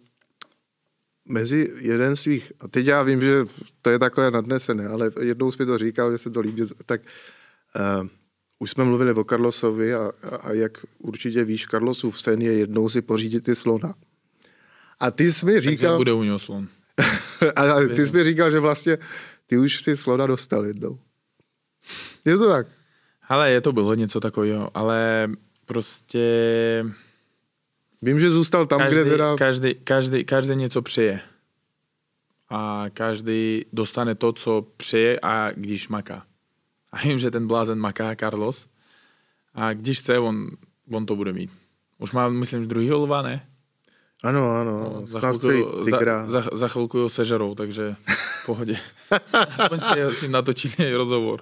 mezi 1.28 1.72
jeden 1.78 2.16
svých, 2.16 2.52
a 2.60 2.68
teď 2.68 2.86
já 2.86 3.02
vím, 3.02 3.20
že 3.20 3.46
to 3.82 3.90
je 3.90 3.98
takové 3.98 4.30
nadnesené, 4.30 4.88
ale 4.88 5.10
jednou 5.20 5.50
jsi 5.50 5.56
mi 5.60 5.66
to 5.66 5.78
říkal, 5.78 6.12
že 6.12 6.18
se 6.18 6.30
to 6.30 6.40
líbí, 6.40 6.62
tak 6.86 7.00
uh, 8.00 8.08
už 8.58 8.70
jsme 8.70 8.84
mluvili 8.84 9.12
o 9.12 9.24
Carlosovi 9.24 9.94
a, 9.94 10.12
a, 10.22 10.36
a 10.36 10.52
jak 10.52 10.72
určitě 10.98 11.44
víš, 11.44 11.66
Carlosův 11.66 12.20
sen 12.20 12.42
je 12.42 12.52
jednou 12.52 12.88
si 12.88 13.02
pořídit 13.02 13.44
ty 13.44 13.54
slona. 13.54 13.94
A 15.00 15.10
ty 15.10 15.32
jsi 15.32 15.46
mi 15.46 15.52
Takže 15.52 15.70
říkal, 15.70 15.96
bude 15.96 16.12
u 16.12 16.22
něho 16.22 16.38
slon. 16.38 16.68
a, 17.56 17.72
a 17.72 17.86
ty 17.96 18.06
jsi 18.06 18.12
mi 18.12 18.24
říkal, 18.24 18.50
že 18.50 18.60
vlastně 18.60 18.98
ty 19.46 19.58
už 19.58 19.80
si 19.80 19.96
slona 19.96 20.26
dostal 20.26 20.64
jednou. 20.64 20.98
Je 22.24 22.38
to 22.38 22.48
tak? 22.48 22.66
Ale 23.28 23.50
je 23.50 23.60
to 23.60 23.72
bylo 23.72 23.94
něco 23.94 24.20
takového, 24.20 24.76
ale 24.76 25.30
prostě 25.66 26.84
Vím, 28.02 28.20
že 28.20 28.30
zůstal 28.30 28.66
tam, 28.66 28.78
každý, 28.78 29.00
kde 29.00 29.10
teda... 29.10 29.36
každý, 29.36 29.74
každý, 29.74 30.24
každý 30.24 30.56
něco 30.56 30.82
přeje. 30.82 31.20
A 32.50 32.84
každý 32.94 33.64
dostane 33.72 34.14
to, 34.14 34.32
co 34.32 34.66
přeje 34.76 35.20
a 35.22 35.50
když 35.50 35.88
maká. 35.88 36.26
A 36.92 36.98
vím, 36.98 37.18
že 37.18 37.30
ten 37.30 37.46
blázen 37.46 37.78
maká, 37.78 38.16
Carlos. 38.16 38.68
A 39.54 39.72
když 39.72 40.00
chce, 40.00 40.18
on, 40.18 40.48
on 40.92 41.06
to 41.06 41.16
bude 41.16 41.32
mít. 41.32 41.50
Už 41.98 42.12
má, 42.12 42.28
myslím, 42.28 42.68
druhýho 42.68 42.98
lva, 42.98 43.22
ne? 43.22 43.46
Ano, 44.24 44.50
ano, 44.60 44.72
No, 45.00 45.06
za, 45.06 45.20
chvilku, 45.20 45.84
tygra. 45.84 46.26
za, 46.26 46.40
za, 46.40 46.48
za 46.52 46.68
chvilku 46.68 46.98
ho 46.98 47.08
sežerou, 47.08 47.54
takže 47.54 47.94
v 48.42 48.46
pohodě. 48.46 48.76
Aspoň 49.58 49.78
jste 49.80 50.12
s 50.14 50.22
ním 50.22 50.32
natočili 50.32 50.94
rozhovor. 50.94 51.40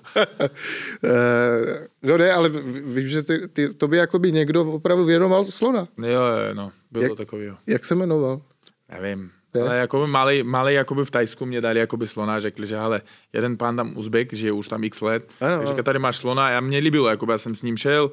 Eh, 1.04 1.88
no 2.02 2.16
ne, 2.18 2.32
ale 2.32 2.48
vím, 2.84 3.08
že 3.08 3.22
ty, 3.22 3.48
ty, 3.48 3.74
to 3.74 3.88
by 3.88 3.96
jakoby 3.96 4.32
někdo 4.32 4.64
opravdu 4.64 5.04
věnoval 5.04 5.44
slona. 5.44 5.88
Jo, 5.98 6.20
jo, 6.22 6.54
no, 6.54 6.72
bylo 6.90 7.02
Jak- 7.02 7.10
Jak? 7.10 7.16
takového. 7.18 7.56
Jak 7.66 7.84
se 7.84 7.94
jmenoval? 7.94 8.40
Nevím. 8.92 9.30
Ne? 9.54 9.62
Ale 9.62 9.76
jakoby 9.76 10.06
malý, 10.06 10.42
malý 10.42 10.74
jakoby 10.74 11.04
v 11.04 11.10
Tajsku 11.10 11.46
mě 11.46 11.60
dali 11.60 11.78
jakoby 11.80 12.06
slona, 12.06 12.40
řekli, 12.40 12.66
že 12.66 12.76
hele, 12.78 13.00
jeden 13.32 13.56
pán 13.56 13.76
tam 13.76 13.96
Uzbek, 13.96 14.32
žije 14.32 14.52
už 14.52 14.68
tam 14.68 14.84
x 14.84 15.00
let, 15.00 15.28
Ano, 15.40 15.56
tak 15.56 15.66
říká, 15.66 15.74
ano. 15.74 15.82
tady 15.82 15.98
máš 15.98 16.16
slona 16.16 16.48
a 16.58 16.60
mě 16.60 16.78
líbilo, 16.78 17.08
jakoby 17.08 17.32
já 17.32 17.38
jsem 17.38 17.54
s 17.56 17.62
ním 17.62 17.76
šel, 17.76 18.10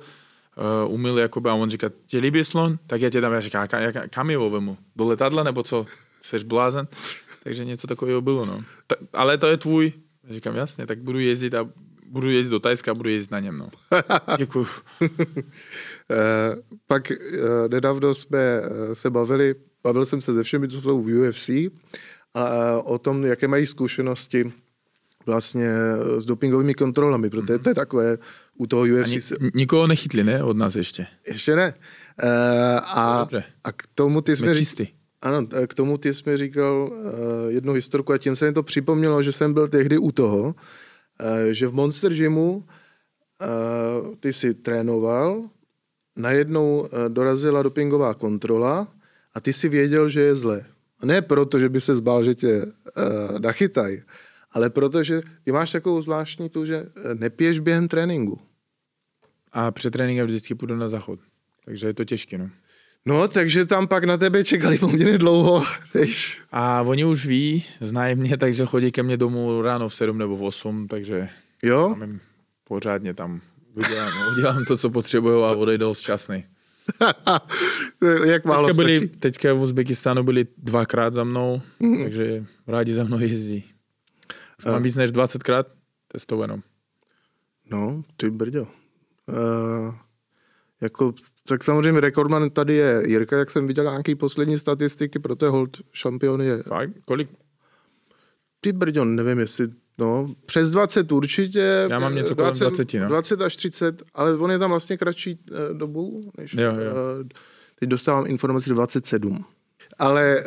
uh, 0.86 0.94
umil 0.94 1.18
jakoby 1.20 1.50
a 1.50 1.54
on 1.54 1.70
říká, 1.70 1.92
tě 2.08 2.18
líbí 2.18 2.44
slon? 2.44 2.80
Tak 2.88 3.02
já 3.02 3.10
tě 3.10 3.22
dám, 3.22 3.34
já 3.34 3.42
říkám, 3.42 3.66
"Ka- 3.68 3.80
jak, 3.80 4.12
kam 4.12 4.30
je 4.30 4.38
vemu? 4.38 4.78
Do 4.96 5.06
letadla 5.06 5.44
nebo 5.44 5.64
co? 5.64 5.86
Jsi 6.22 6.40
blázen? 6.44 6.88
Takže 7.44 7.66
něco 7.66 7.88
takového 7.88 8.22
bylo, 8.22 8.46
no. 8.46 8.64
Ta, 8.88 8.96
ale 9.14 9.38
to 9.38 9.48
je 9.48 9.58
tvůj. 9.58 9.94
Já 10.28 10.34
říkám, 10.34 10.56
jasně, 10.56 10.86
tak 10.88 11.00
budu 11.00 11.20
jezdit 11.20 11.54
a 11.54 11.70
budu 12.08 12.30
jezdit 12.30 12.52
do 12.52 12.60
Tajska 12.60 12.92
a 12.92 12.94
budu 12.94 13.10
jezdit 13.10 13.32
na 13.32 13.40
něm, 13.40 13.58
no. 13.58 13.70
Děkuju. 14.38 14.68
Eh, 16.12 16.56
pak 16.88 17.12
eh, 17.12 17.18
nedávno 17.72 18.16
jsme 18.16 18.40
eh, 18.40 18.96
se 18.96 19.10
bavili, 19.10 19.56
bavil 19.84 20.06
jsem 20.06 20.22
se 20.22 20.34
se 20.34 20.44
všemi, 20.44 20.68
co 20.68 20.82
jsou 20.82 21.02
v 21.02 21.30
UFC, 21.30 21.50
a 21.50 22.48
eh, 22.50 22.76
o 22.84 22.98
tom, 23.00 23.26
jaké 23.26 23.48
mají 23.48 23.66
zkušenosti 23.66 24.54
vlastně 25.26 25.70
s 26.18 26.26
dopingovými 26.26 26.74
kontrolami, 26.74 27.30
protože 27.30 27.60
to 27.60 27.70
je 27.70 27.76
takové 27.76 28.18
u 28.58 28.68
toho 28.68 28.84
UFC. 28.84 29.12
ni, 29.12 29.22
se- 29.22 29.36
nikoho 29.54 29.88
nechytli, 29.88 30.24
ne? 30.24 30.44
Od 30.44 30.58
nás 30.58 30.76
ještě. 30.76 31.06
Ještě 31.28 31.56
ne. 31.56 31.74
Eh, 32.20 32.80
a, 32.84 33.20
Dobře. 33.20 33.44
a 33.64 33.72
k 33.72 33.84
tomu 33.96 34.22
ty 34.22 34.36
jsme 34.36 34.56
Jsme. 34.56 34.86
Ano, 35.24 35.48
k 35.68 35.74
tomu 35.74 35.98
ty 35.98 36.14
jsi 36.14 36.24
mi 36.30 36.38
říkal 36.38 36.92
uh, 36.92 37.00
jednu 37.48 37.74
historku 37.74 38.14
a 38.14 38.18
tím 38.18 38.36
se 38.36 38.46
mi 38.46 38.54
to 38.54 38.64
připomnělo, 38.64 39.22
že 39.24 39.32
jsem 39.32 39.54
byl 39.54 39.68
tehdy 39.68 39.98
u 39.98 40.12
toho, 40.12 40.44
uh, 40.44 40.54
že 41.52 41.68
v 41.68 41.74
Monster 41.74 42.14
Gymu 42.14 42.56
uh, 42.56 44.16
ty 44.20 44.34
si 44.34 44.54
trénoval, 44.54 45.44
najednou 46.16 46.80
uh, 46.80 46.88
dorazila 47.08 47.64
dopingová 47.64 48.14
kontrola 48.14 48.88
a 49.34 49.40
ty 49.40 49.54
si 49.54 49.70
věděl, 49.70 50.10
že 50.10 50.22
je 50.22 50.36
zlé. 50.36 50.66
A 51.00 51.06
ne 51.06 51.22
proto, 51.22 51.60
že 51.60 51.70
by 51.70 51.82
se 51.82 51.96
zbál, 51.96 52.24
že 52.24 52.36
tě 52.36 52.66
uh, 52.66 53.40
nachytají, 53.40 54.02
ale 54.54 54.70
protože 54.70 55.22
ty 55.44 55.52
máš 55.52 55.72
takovou 55.72 56.02
zvláštní 56.02 56.50
tu, 56.50 56.66
že 56.66 56.76
eh, 56.76 57.16
nepiješ 57.16 57.60
během 57.60 57.88
tréninku. 57.88 58.40
A 59.52 59.72
před 59.72 59.92
tréninkem 59.92 60.28
vždycky 60.28 60.56
půjdu 60.56 60.76
na 60.76 60.90
záchod. 60.90 61.20
Takže 61.66 61.88
je 61.88 61.94
to 61.94 62.06
těžké, 62.06 62.38
no. 62.38 62.50
No, 63.06 63.28
takže 63.28 63.66
tam 63.66 63.88
pak 63.88 64.04
na 64.04 64.18
tebe 64.18 64.44
čekali 64.44 64.78
poměrně 64.78 65.18
dlouho. 65.18 65.64
Tež. 65.92 66.42
A 66.52 66.82
oni 66.82 67.06
už 67.06 67.26
ví, 67.26 67.66
znají 67.80 68.16
mě, 68.16 68.38
takže 68.38 68.66
chodí 68.66 68.92
ke 68.92 69.04
mně 69.04 69.18
domů 69.18 69.62
ráno 69.62 69.90
v 69.90 69.94
7 69.94 70.18
nebo 70.18 70.38
v 70.38 70.44
8, 70.44 70.88
takže 70.88 71.30
Jo? 71.64 71.90
tam 71.90 72.02
jim 72.02 72.20
pořádně 72.64 73.14
tam 73.14 73.42
udělám, 73.76 74.12
udělám 74.38 74.66
to, 74.66 74.78
co 74.78 74.90
potřebuju 74.90 75.44
a 75.44 75.52
odejdou 75.52 75.94
šťastný. 75.94 76.46
Jak 78.26 78.46
málo 78.46 78.68
Teďka, 78.68 78.84
byli, 78.84 79.08
teďka 79.08 79.54
v 79.54 79.62
Uzbekistánu 79.62 80.24
byli 80.24 80.48
dvakrát 80.58 81.14
za 81.14 81.24
mnou, 81.24 81.62
mm. 81.80 82.04
takže 82.04 82.46
rádi 82.68 82.94
za 82.94 83.04
mnou 83.04 83.20
jezdí. 83.20 83.73
Už 84.66 84.72
mám 84.72 84.84
víc 84.84 84.96
než 84.96 85.12
20krát 85.12 85.64
testovanou. 86.08 86.62
No, 87.72 88.04
ty 88.18 88.30
brďo. 88.30 88.62
Uh, 88.62 89.96
jako, 90.82 91.14
tak 91.48 91.64
samozřejmě 91.64 92.02
rekordman 92.02 92.50
tady 92.50 92.76
je 92.76 93.04
Jirka, 93.06 93.38
jak 93.38 93.52
jsem 93.52 93.68
viděl 93.68 93.84
nějaký 93.84 94.16
poslední 94.16 94.60
statistiky, 94.60 95.20
proto 95.20 95.46
je 95.46 95.50
hold 95.50 95.78
šampion 95.92 96.42
je. 96.42 96.64
Fakt? 96.64 96.92
Kolik? 97.06 97.30
Ty 98.62 98.72
brďo, 98.72 99.06
nevím 99.06 99.40
jestli, 99.40 99.68
no, 99.98 100.36
přes 100.46 100.72
20 100.72 101.12
určitě. 101.12 101.88
Já 101.90 102.00
mám 102.00 102.16
něco 102.16 102.36
kolem 102.36 102.54
20, 102.54 102.94
no. 103.00 103.08
20 103.08 103.42
až 103.42 103.56
30, 103.56 104.04
ale 104.14 104.38
on 104.38 104.52
je 104.52 104.60
tam 104.60 104.70
vlastně 104.70 104.98
kratší 104.98 105.40
uh, 105.52 105.78
dobu, 105.78 106.32
než, 106.38 106.54
Jo, 106.54 106.62
jo. 106.62 106.72
Uh, 106.72 107.28
teď 107.80 107.90
dostávám 107.90 108.28
informaci 108.28 108.70
27. 108.70 109.46
Ale, 110.00 110.44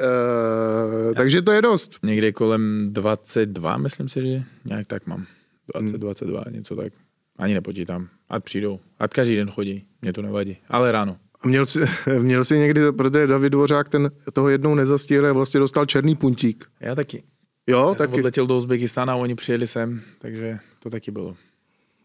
uh, 1.08 1.14
takže 1.14 1.42
to 1.42 1.52
je 1.52 1.62
dost. 1.62 1.98
Někde 2.02 2.32
kolem 2.32 2.86
22, 2.90 3.76
myslím 3.76 4.08
si, 4.08 4.22
že 4.22 4.42
nějak 4.64 4.86
tak 4.86 5.06
mám. 5.06 5.26
20, 5.74 5.98
22, 5.98 6.42
něco 6.50 6.76
tak. 6.76 6.92
Ani 7.38 7.54
nepočítám. 7.54 8.08
Ať 8.28 8.44
přijdou. 8.44 8.80
Ať 8.98 9.10
každý 9.12 9.36
den 9.36 9.50
chodí. 9.50 9.84
Mě 10.02 10.12
to 10.12 10.22
nevadí. 10.22 10.56
Ale 10.68 10.92
ráno. 10.92 11.16
A 11.40 11.48
měl 11.48 11.66
jsi, 11.66 11.80
měl 12.20 12.44
jsi 12.44 12.58
někdy, 12.58 12.92
protože 12.92 13.26
David 13.26 13.52
Dvořák 13.52 13.88
ten 13.88 14.10
toho 14.32 14.48
jednou 14.48 14.74
nezastihl 14.74 15.26
a 15.26 15.32
vlastně 15.32 15.60
dostal 15.60 15.86
černý 15.86 16.14
puntík. 16.16 16.64
Já 16.80 16.94
taky. 16.94 17.22
Jo, 17.66 17.80
Já 17.80 17.86
jsem 17.88 17.96
taky. 18.08 18.20
odletěl 18.20 18.46
do 18.46 18.56
Uzbekistána 18.56 19.12
a 19.12 19.16
oni 19.16 19.34
přijeli 19.34 19.66
sem, 19.66 20.00
takže 20.18 20.58
to 20.78 20.90
taky 20.90 21.10
bylo. 21.10 21.36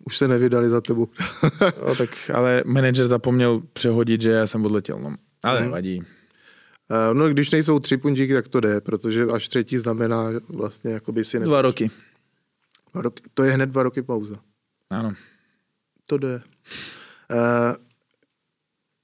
Už 0.05 0.17
se 0.17 0.27
nevydali 0.27 0.69
za 0.69 0.81
tebou. 0.81 1.07
Jo, 1.61 1.95
tak, 1.97 2.09
ale 2.33 2.63
manažer 2.65 3.07
zapomněl 3.07 3.61
přehodit, 3.73 4.21
že 4.21 4.29
já 4.31 4.47
jsem 4.47 4.65
odletěl. 4.65 4.99
No. 4.99 5.15
Ale 5.43 5.61
nevadí. 5.61 6.03
Eh, 6.91 7.13
no, 7.13 7.29
když 7.29 7.51
nejsou 7.51 7.79
tři 7.79 7.97
puntíky, 7.97 8.33
tak 8.33 8.47
to 8.47 8.59
jde, 8.59 8.81
protože 8.81 9.25
až 9.25 9.47
třetí 9.47 9.77
znamená 9.77 10.25
vlastně, 10.49 10.91
jako 10.93 11.11
by 11.11 11.25
si 11.25 11.39
ne... 11.39 11.45
Dva 11.45 11.61
roky. 11.61 11.91
Dva 12.93 13.01
roky. 13.01 13.23
To 13.33 13.43
je 13.43 13.51
hned 13.51 13.65
dva 13.69 13.83
roky 13.83 14.01
pauza. 14.01 14.35
Ano. 14.89 15.13
To 16.07 16.17
jde. 16.17 16.41
Eh, 17.31 17.75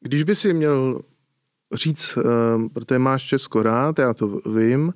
Když 0.02 0.24
by 0.24 0.36
si 0.36 0.54
měl 0.54 1.02
říct, 1.74 2.18
eh, 2.18 2.70
protože 2.74 3.00
máš 3.00 3.24
Česko 3.24 3.64
rád, 3.64 4.00
já 4.00 4.14
to 4.14 4.28
vím, 4.56 4.94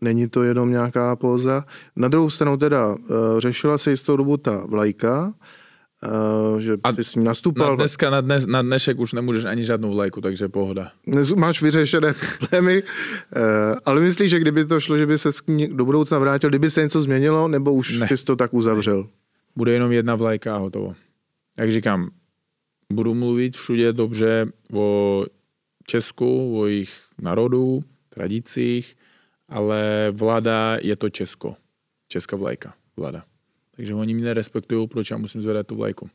není 0.00 0.28
to 0.28 0.42
jenom 0.42 0.70
nějaká 0.70 1.16
póza. 1.16 1.64
Na 1.96 2.08
druhou 2.08 2.30
stranu 2.30 2.56
teda 2.56 2.96
řešila 3.38 3.78
se 3.78 3.90
jistou 3.90 4.16
dobu 4.16 4.36
ta 4.36 4.66
vlajka, 4.66 5.34
že 6.58 6.76
A 6.84 6.92
ty 6.92 7.04
jsi 7.04 7.18
ní 7.18 7.24
Na 7.24 7.28
nastupal, 7.30 7.76
dneska, 7.76 8.10
na, 8.10 8.20
dnes, 8.20 8.46
na 8.46 8.62
dnešek 8.62 8.98
už 8.98 9.12
nemůžeš 9.12 9.44
ani 9.44 9.64
žádnou 9.64 9.90
vlajku, 9.90 10.20
takže 10.20 10.48
pohoda. 10.48 10.90
Dnes 11.06 11.32
máš 11.32 11.62
vyřešené 11.62 12.14
problémy, 12.38 12.82
eh, 13.36 13.40
ale 13.84 14.00
myslíš, 14.00 14.30
že 14.30 14.40
kdyby 14.40 14.64
to 14.64 14.80
šlo, 14.80 14.98
že 14.98 15.06
by 15.06 15.18
se 15.18 15.32
s 15.32 15.42
do 15.72 15.84
budoucna 15.84 16.18
vrátil, 16.18 16.48
kdyby 16.50 16.70
se 16.70 16.82
něco 16.82 17.00
změnilo, 17.00 17.48
nebo 17.48 17.72
už 17.72 17.98
Ne. 17.98 18.06
bys 18.10 18.24
to 18.24 18.36
tak 18.36 18.54
uzavřel? 18.54 19.08
Bude 19.56 19.72
jenom 19.72 19.92
jedna 19.92 20.14
vlajka 20.14 20.54
a 20.54 20.58
hotovo. 20.58 20.94
Jak 21.56 21.72
říkám, 21.72 22.10
budu 22.92 23.14
mluvit 23.14 23.56
všude 23.56 23.92
dobře 23.92 24.46
o 24.72 25.24
Česku, 25.86 26.58
o 26.60 26.66
jejich 26.66 26.94
národu, 27.22 27.80
tradicích, 28.08 28.96
ale 29.48 30.08
vláda 30.12 30.76
je 30.80 30.96
to 30.96 31.10
Česko. 31.10 31.54
Česká 32.08 32.36
vlajka, 32.36 32.74
vláda. 32.96 33.22
Takže 33.78 33.94
oni 33.94 34.14
mě 34.14 34.24
nerespektují, 34.24 34.88
proč 34.88 35.10
já 35.10 35.16
musím 35.16 35.42
zvedat 35.42 35.66
tu 35.66 35.76
vlajku. 35.76 36.10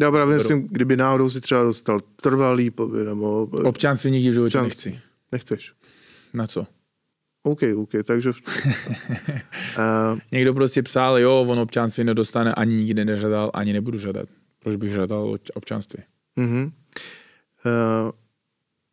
Já 0.00 0.10
právě 0.10 0.34
myslím, 0.34 0.68
kdyby 0.70 0.96
náhodou 0.96 1.30
si 1.30 1.40
třeba 1.40 1.62
dostal 1.62 2.00
trvalý 2.00 2.70
pobyt, 2.70 3.04
nebo 3.04 3.42
Občanství 3.64 4.10
nikdy 4.10 4.30
v 4.30 4.32
životě 4.32 4.58
Občanství. 4.58 4.90
nechci. 4.90 5.04
nechceš. 5.32 5.72
Na 6.34 6.46
co? 6.46 6.66
OK, 7.42 7.60
OK, 7.76 7.90
takže... 8.04 8.30
uh, 8.30 10.18
Někdo 10.32 10.54
prostě 10.54 10.82
psal, 10.82 11.18
jo, 11.18 11.44
on 11.48 11.58
občanství 11.58 12.04
nedostane, 12.04 12.54
ani 12.54 12.74
nikdy 12.76 13.04
nežadal, 13.04 13.50
ani 13.54 13.72
nebudu 13.72 13.98
žádat. 13.98 14.28
Proč 14.62 14.76
bych 14.76 14.92
žádal 14.92 15.34
obč- 15.34 15.50
občanství? 15.54 16.02
uh, 16.36 16.44
uh, 16.44 16.68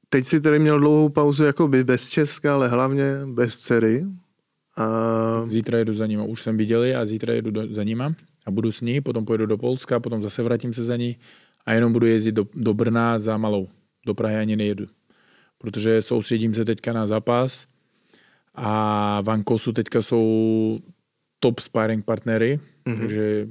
teď 0.10 0.26
si 0.26 0.42
tady 0.42 0.60
měl 0.60 0.80
dlouhou 0.80 1.10
pauzu 1.10 1.44
jako 1.44 1.68
by 1.68 1.84
bez 1.84 2.10
Česka, 2.10 2.54
ale 2.54 2.68
hlavně 2.68 3.04
bez 3.26 3.56
dcery. 3.58 4.06
Uh, 4.80 5.48
Zítra 5.48 5.78
jedu 5.78 5.94
za 5.94 6.08
nima, 6.08 6.24
už 6.24 6.42
jsem 6.42 6.58
viděli 6.58 6.96
a 6.96 7.06
zítra 7.06 7.34
jedu 7.34 7.52
do, 7.52 7.74
za 7.74 7.84
nima 7.84 8.16
a 8.46 8.52
budu 8.52 8.72
s 8.72 8.82
ní, 8.82 9.02
potom 9.02 9.26
pojedu 9.26 9.46
do 9.46 9.58
Polska, 9.58 10.00
potom 10.00 10.22
zase 10.22 10.44
vrátím 10.44 10.74
se 10.74 10.84
za 10.84 10.98
ní 10.98 11.18
a 11.66 11.74
jenom 11.74 11.94
budu 11.94 12.06
jezdit 12.06 12.32
do, 12.32 12.48
do 12.54 12.74
Brna 12.74 13.20
za 13.20 13.38
malou. 13.38 13.68
Do 14.06 14.14
Prahy 14.14 14.36
ani 14.36 14.56
nejedu. 14.56 14.86
Protože 15.58 16.02
soustředím 16.02 16.54
se 16.54 16.66
teďka 16.66 16.94
na 16.94 17.08
zápas 17.08 17.68
a 18.56 19.22
v 19.22 19.30
Ankosu 19.30 19.74
teďka 19.74 20.02
jsou 20.02 20.80
top 21.40 21.60
sparring 21.60 22.06
partnery, 22.06 22.60
mm-hmm. 22.86 23.00
takže 23.00 23.48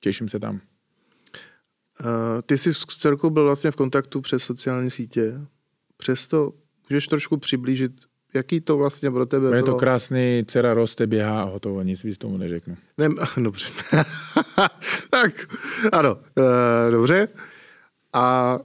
těším 0.00 0.28
se 0.28 0.40
tam. 0.40 0.54
uh, 0.54 0.60
ty 2.46 2.58
jsi 2.58 2.74
s 2.74 2.84
dcerkou 2.86 3.30
byl 3.30 3.44
vlastně 3.44 3.70
v 3.70 3.76
kontaktu 3.76 4.20
přes 4.20 4.42
sociální 4.42 4.90
sítě. 4.90 5.40
Přesto 5.96 6.52
můžeš 6.90 7.08
trošku 7.08 7.36
přiblížit, 7.36 7.92
jaký 8.36 8.60
to 8.60 8.76
vlastně 8.76 9.10
pro 9.10 9.26
tebe 9.26 9.46
Je 9.46 9.50
bylo? 9.50 9.66
to 9.66 9.74
krásný, 9.74 10.44
dcera 10.46 10.74
roste, 10.74 11.06
běhá 11.06 11.42
a 11.42 11.44
hotovo, 11.44 11.82
nic 11.82 12.04
víc 12.04 12.18
tomu 12.18 12.36
neřeknu. 12.36 12.76
Ne, 12.98 13.08
dobře. 13.42 13.66
tak, 15.10 15.46
ano, 15.92 16.18
e, 16.38 16.90
dobře. 16.90 17.28
A 18.12 18.58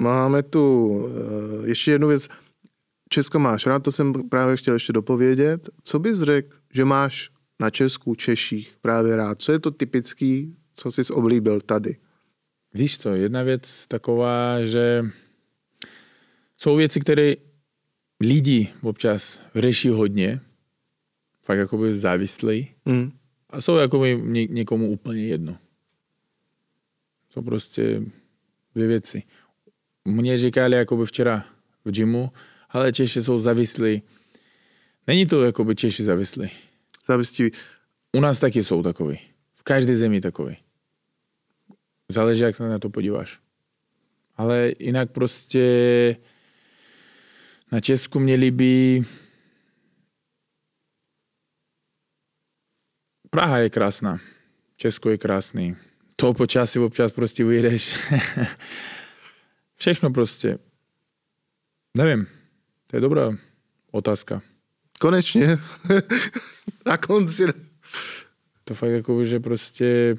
máme 0.00 0.42
tu 0.42 0.96
e, 1.64 1.68
ještě 1.68 1.90
jednu 1.90 2.08
věc. 2.08 2.28
Česko 3.08 3.38
máš 3.38 3.66
rád, 3.66 3.82
to 3.82 3.92
jsem 3.92 4.28
právě 4.28 4.56
chtěl 4.56 4.74
ještě 4.74 4.92
dopovědět. 4.92 5.68
Co 5.82 5.98
bys 5.98 6.18
řekl, 6.18 6.56
že 6.74 6.84
máš 6.84 7.30
na 7.60 7.70
Česku, 7.70 8.14
Češích 8.14 8.76
právě 8.80 9.16
rád? 9.16 9.42
Co 9.42 9.52
je 9.52 9.58
to 9.58 9.70
typický, 9.70 10.56
co 10.74 10.90
jsi 10.92 11.12
oblíbil 11.12 11.60
tady? 11.60 11.96
Víš 12.74 12.98
co, 12.98 13.08
jedna 13.14 13.42
věc 13.42 13.86
taková, 13.88 14.64
že 14.64 15.04
jsou 16.56 16.76
věci, 16.76 17.00
které 17.00 17.34
lidi 18.20 18.68
občas 18.82 19.40
řeší 19.54 19.88
hodně, 19.88 20.40
fakt 21.42 21.58
jakoby 21.58 21.98
závislí 21.98 22.68
Hmm. 22.86 23.12
a 23.50 23.60
jsou 23.60 23.76
jakoby 23.76 24.22
ně, 24.24 24.46
někomu 24.46 24.90
úplně 24.90 25.26
jedno. 25.26 25.58
Jsou 27.28 27.42
prostě 27.42 28.02
dvě 28.74 28.86
věci. 28.86 29.22
Mně 30.04 30.38
říkali 30.38 30.76
jakoby 30.76 31.06
včera 31.06 31.44
v 31.84 31.90
gymu, 31.90 32.32
ale 32.70 32.92
Češi 32.92 33.22
jsou 33.22 33.38
závislí. 33.38 34.02
Není 35.06 35.26
to 35.26 35.42
jakoby 35.42 35.74
Češi 35.74 36.04
závislí. 36.04 36.50
Závistivý. 37.06 37.50
U 38.16 38.20
nás 38.20 38.38
taky 38.38 38.64
jsou 38.64 38.82
takový. 38.82 39.18
V 39.54 39.62
každé 39.62 39.96
zemi 39.96 40.20
takový. 40.20 40.56
Záleží, 42.08 42.42
jak 42.42 42.56
se 42.56 42.68
na 42.68 42.78
to 42.78 42.90
podíváš. 42.90 43.40
Ale 44.36 44.72
jinak 44.78 45.10
prostě 45.12 46.16
na 47.72 47.80
Česku 47.80 48.20
mě 48.20 48.34
líbí 48.34 49.06
Praha 53.30 53.58
je 53.58 53.70
krásná. 53.70 54.18
Česko 54.76 55.10
je 55.10 55.18
krásný. 55.18 55.76
To 56.16 56.34
počasí 56.34 56.78
občas 56.78 57.12
prostě 57.12 57.44
vyjdeš. 57.44 58.12
Všechno 59.76 60.10
prostě. 60.10 60.58
Nevím. 61.96 62.26
To 62.86 62.96
je 62.96 63.00
dobrá 63.00 63.30
otázka. 63.90 64.42
Konečně. 65.00 65.58
na 66.86 66.96
konci. 66.96 67.46
To 68.64 68.74
fakt 68.74 68.90
jako, 68.90 69.24
že 69.24 69.40
prostě 69.40 70.16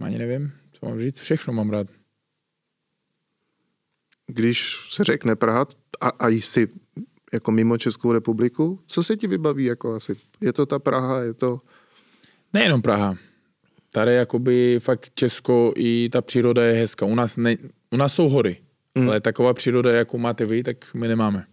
ani 0.00 0.18
nevím, 0.18 0.52
co 0.72 0.86
mám 0.86 1.00
říct, 1.00 1.20
všechno 1.20 1.52
mám 1.52 1.70
rád. 1.70 1.97
Když 4.32 4.76
se 4.90 5.04
řekne 5.04 5.36
Praha 5.36 5.66
a, 6.00 6.08
a 6.08 6.28
jsi 6.28 6.68
jako 7.32 7.52
mimo 7.52 7.78
Českou 7.78 8.12
republiku, 8.12 8.80
co 8.86 9.02
se 9.02 9.16
ti 9.16 9.26
vybaví 9.26 9.64
jako 9.64 9.94
asi? 9.94 10.16
Je 10.40 10.52
to 10.52 10.66
ta 10.66 10.78
Praha, 10.78 11.20
je 11.20 11.34
to... 11.34 11.60
Nejenom 12.52 12.82
Praha. 12.82 13.16
Tady 13.92 14.14
jakoby 14.14 14.78
fakt 14.80 15.10
Česko 15.14 15.72
i 15.76 16.08
ta 16.08 16.22
příroda 16.22 16.64
je 16.64 16.80
hezká. 16.80 17.06
U 17.06 17.14
nás, 17.14 17.36
ne, 17.36 17.56
u 17.90 17.96
nás 17.96 18.14
jsou 18.14 18.28
hory, 18.28 18.56
Mm. 18.94 19.08
ale 19.08 19.20
taková 19.20 19.54
příroda, 19.54 19.92
jako 19.92 20.18
máte 20.18 20.44
vy, 20.44 20.62
tak 20.62 20.94
my 20.94 21.08
nemáme. 21.08 21.46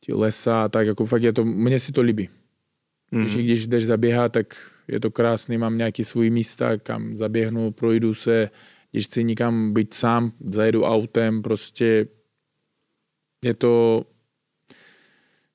Ti 0.00 0.12
lesa, 0.12 0.68
tak 0.68 0.86
jako 0.86 1.06
fakt 1.06 1.22
je 1.22 1.32
to, 1.32 1.44
mně 1.44 1.78
si 1.78 1.92
to 1.92 2.02
líbí. 2.02 2.28
Mm. 3.10 3.22
Když, 3.22 3.36
když 3.36 3.66
jdeš 3.66 3.86
zaběhat, 3.86 4.32
tak 4.32 4.56
je 4.88 5.00
to 5.00 5.10
krásný, 5.10 5.58
mám 5.58 5.78
nějaký 5.78 6.04
svůj 6.04 6.30
místa, 6.30 6.76
kam 6.76 7.16
zaběhnu, 7.16 7.70
projdu 7.70 8.14
se, 8.14 8.50
když 8.90 9.06
chci 9.06 9.24
nikam 9.24 9.72
být 9.74 9.94
sám, 9.94 10.32
zajedu 10.50 10.84
autem, 10.84 11.42
prostě 11.42 12.06
je 13.44 13.54
to 13.54 14.04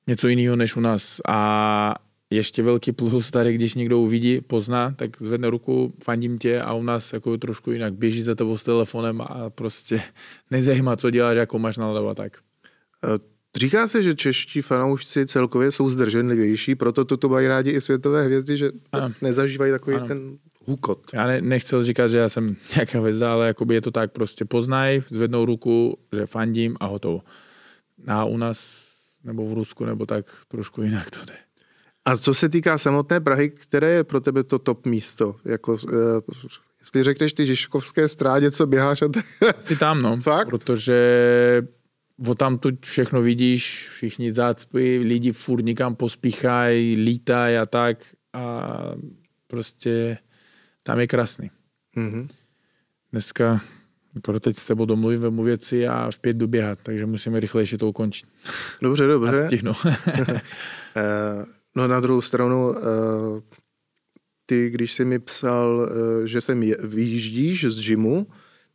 něco 0.06 0.28
jiného 0.28 0.56
než 0.56 0.76
u 0.76 0.80
nás. 0.80 1.20
A 1.28 1.94
ještě 2.30 2.62
velký 2.62 2.92
plus 2.92 3.30
tady, 3.30 3.54
když 3.54 3.74
někdo 3.74 3.98
uvidí, 3.98 4.40
pozná, 4.40 4.90
tak 4.90 5.22
zvedne 5.22 5.50
ruku, 5.50 5.94
fandím 6.04 6.38
tě 6.38 6.62
a 6.62 6.72
u 6.72 6.82
nás 6.82 7.12
jako 7.12 7.38
trošku 7.38 7.70
jinak 7.70 7.94
běží 7.94 8.22
za 8.22 8.34
tebou 8.34 8.56
s 8.56 8.64
telefonem 8.64 9.20
a 9.20 9.50
prostě 9.50 10.02
nezajímá, 10.50 10.96
co 10.96 11.10
děláš, 11.10 11.36
jako 11.36 11.58
máš 11.58 11.76
nalevo 11.76 12.14
tak. 12.14 12.38
E, 13.04 13.34
Říká 13.56 13.86
se, 13.86 14.02
že 14.02 14.14
čeští 14.14 14.62
fanoušci 14.62 15.26
celkově 15.26 15.72
jsou 15.72 15.90
zdrženlivější, 15.90 16.74
proto 16.74 17.04
toto 17.04 17.28
mají 17.28 17.46
rádi 17.46 17.70
i 17.70 17.80
světové 17.80 18.24
hvězdy, 18.24 18.56
že 18.56 18.70
ano. 18.92 19.08
nezažívají 19.22 19.72
takový 19.72 19.96
ano. 19.96 20.06
ten 20.06 20.38
hukot. 20.66 21.10
Já 21.12 21.26
ne, 21.26 21.40
nechcel 21.40 21.84
říkat, 21.84 22.08
že 22.08 22.18
já 22.18 22.28
jsem 22.28 22.56
nějaká 22.76 23.00
hvězda, 23.00 23.32
ale 23.32 23.46
jakoby 23.46 23.74
je 23.74 23.80
to 23.80 23.90
tak, 23.90 24.12
prostě 24.12 24.44
poznaj, 24.44 25.02
zvednou 25.10 25.44
ruku, 25.44 25.98
že 26.12 26.26
fandím 26.26 26.76
a 26.80 26.86
hotovo. 26.86 27.20
A 28.08 28.24
u 28.24 28.36
nás, 28.36 28.90
nebo 29.24 29.46
v 29.46 29.52
Rusku, 29.52 29.84
nebo 29.84 30.06
tak 30.06 30.26
trošku 30.48 30.82
jinak 30.82 31.10
to 31.10 31.18
jde. 31.26 31.34
A 32.04 32.16
co 32.16 32.34
se 32.34 32.48
týká 32.48 32.78
samotné 32.78 33.20
Prahy, 33.20 33.50
které 33.50 33.90
je 33.90 34.04
pro 34.04 34.20
tebe 34.20 34.44
to 34.44 34.58
top 34.58 34.86
místo? 34.86 35.36
Jako, 35.44 35.72
uh, 35.72 35.80
jestli 36.80 37.02
řekneš 37.02 37.32
ty 37.32 37.46
Žižkovské 37.46 38.08
strádě, 38.08 38.50
co 38.50 38.66
běháš 38.66 39.02
a 39.02 39.08
tak... 39.08 39.24
Asi 39.58 39.76
tam, 39.76 40.02
no. 40.02 40.20
Fakt? 40.20 40.48
Protože 40.48 41.62
o 42.26 42.34
tam 42.34 42.58
tu 42.58 42.70
všechno 42.80 43.22
vidíš, 43.22 43.88
všichni 43.92 44.32
zácpy, 44.32 44.98
lidi 44.98 45.32
furt 45.32 45.62
někam 45.64 45.94
pospíchají, 45.96 46.96
lítají 46.96 47.56
a 47.56 47.66
tak 47.66 47.98
a 48.32 48.78
prostě 49.46 50.18
tam 50.84 51.00
je 51.00 51.06
krásný. 51.06 51.50
Mm-hmm. 51.96 52.28
Dneska 53.12 53.60
jako 54.14 54.40
teď 54.40 54.56
s 54.56 54.64
tebou 54.64 54.84
domluvím, 54.84 55.20
vemu 55.20 55.42
věci 55.42 55.88
a 55.88 56.10
v 56.10 56.18
pět 56.18 56.36
jdu 56.36 56.46
běhat, 56.46 56.78
takže 56.82 57.06
musíme 57.06 57.40
rychlejší 57.40 57.78
to 57.78 57.88
ukončit. 57.88 58.28
Dobře, 58.82 59.06
dobře. 59.06 59.44
A 59.44 59.46
stihnu. 59.46 59.72
Eh, 60.96 61.44
no 61.74 61.88
na 61.88 62.00
druhou 62.00 62.20
stranu, 62.20 62.74
eh, 62.78 62.82
ty, 64.46 64.70
když 64.70 64.92
jsi 64.92 65.04
mi 65.04 65.18
psal, 65.18 65.88
eh, 65.90 66.28
že 66.28 66.40
sem 66.40 66.60
vyjíždíš 66.82 67.64
z 67.64 67.80
gymu, 67.80 68.26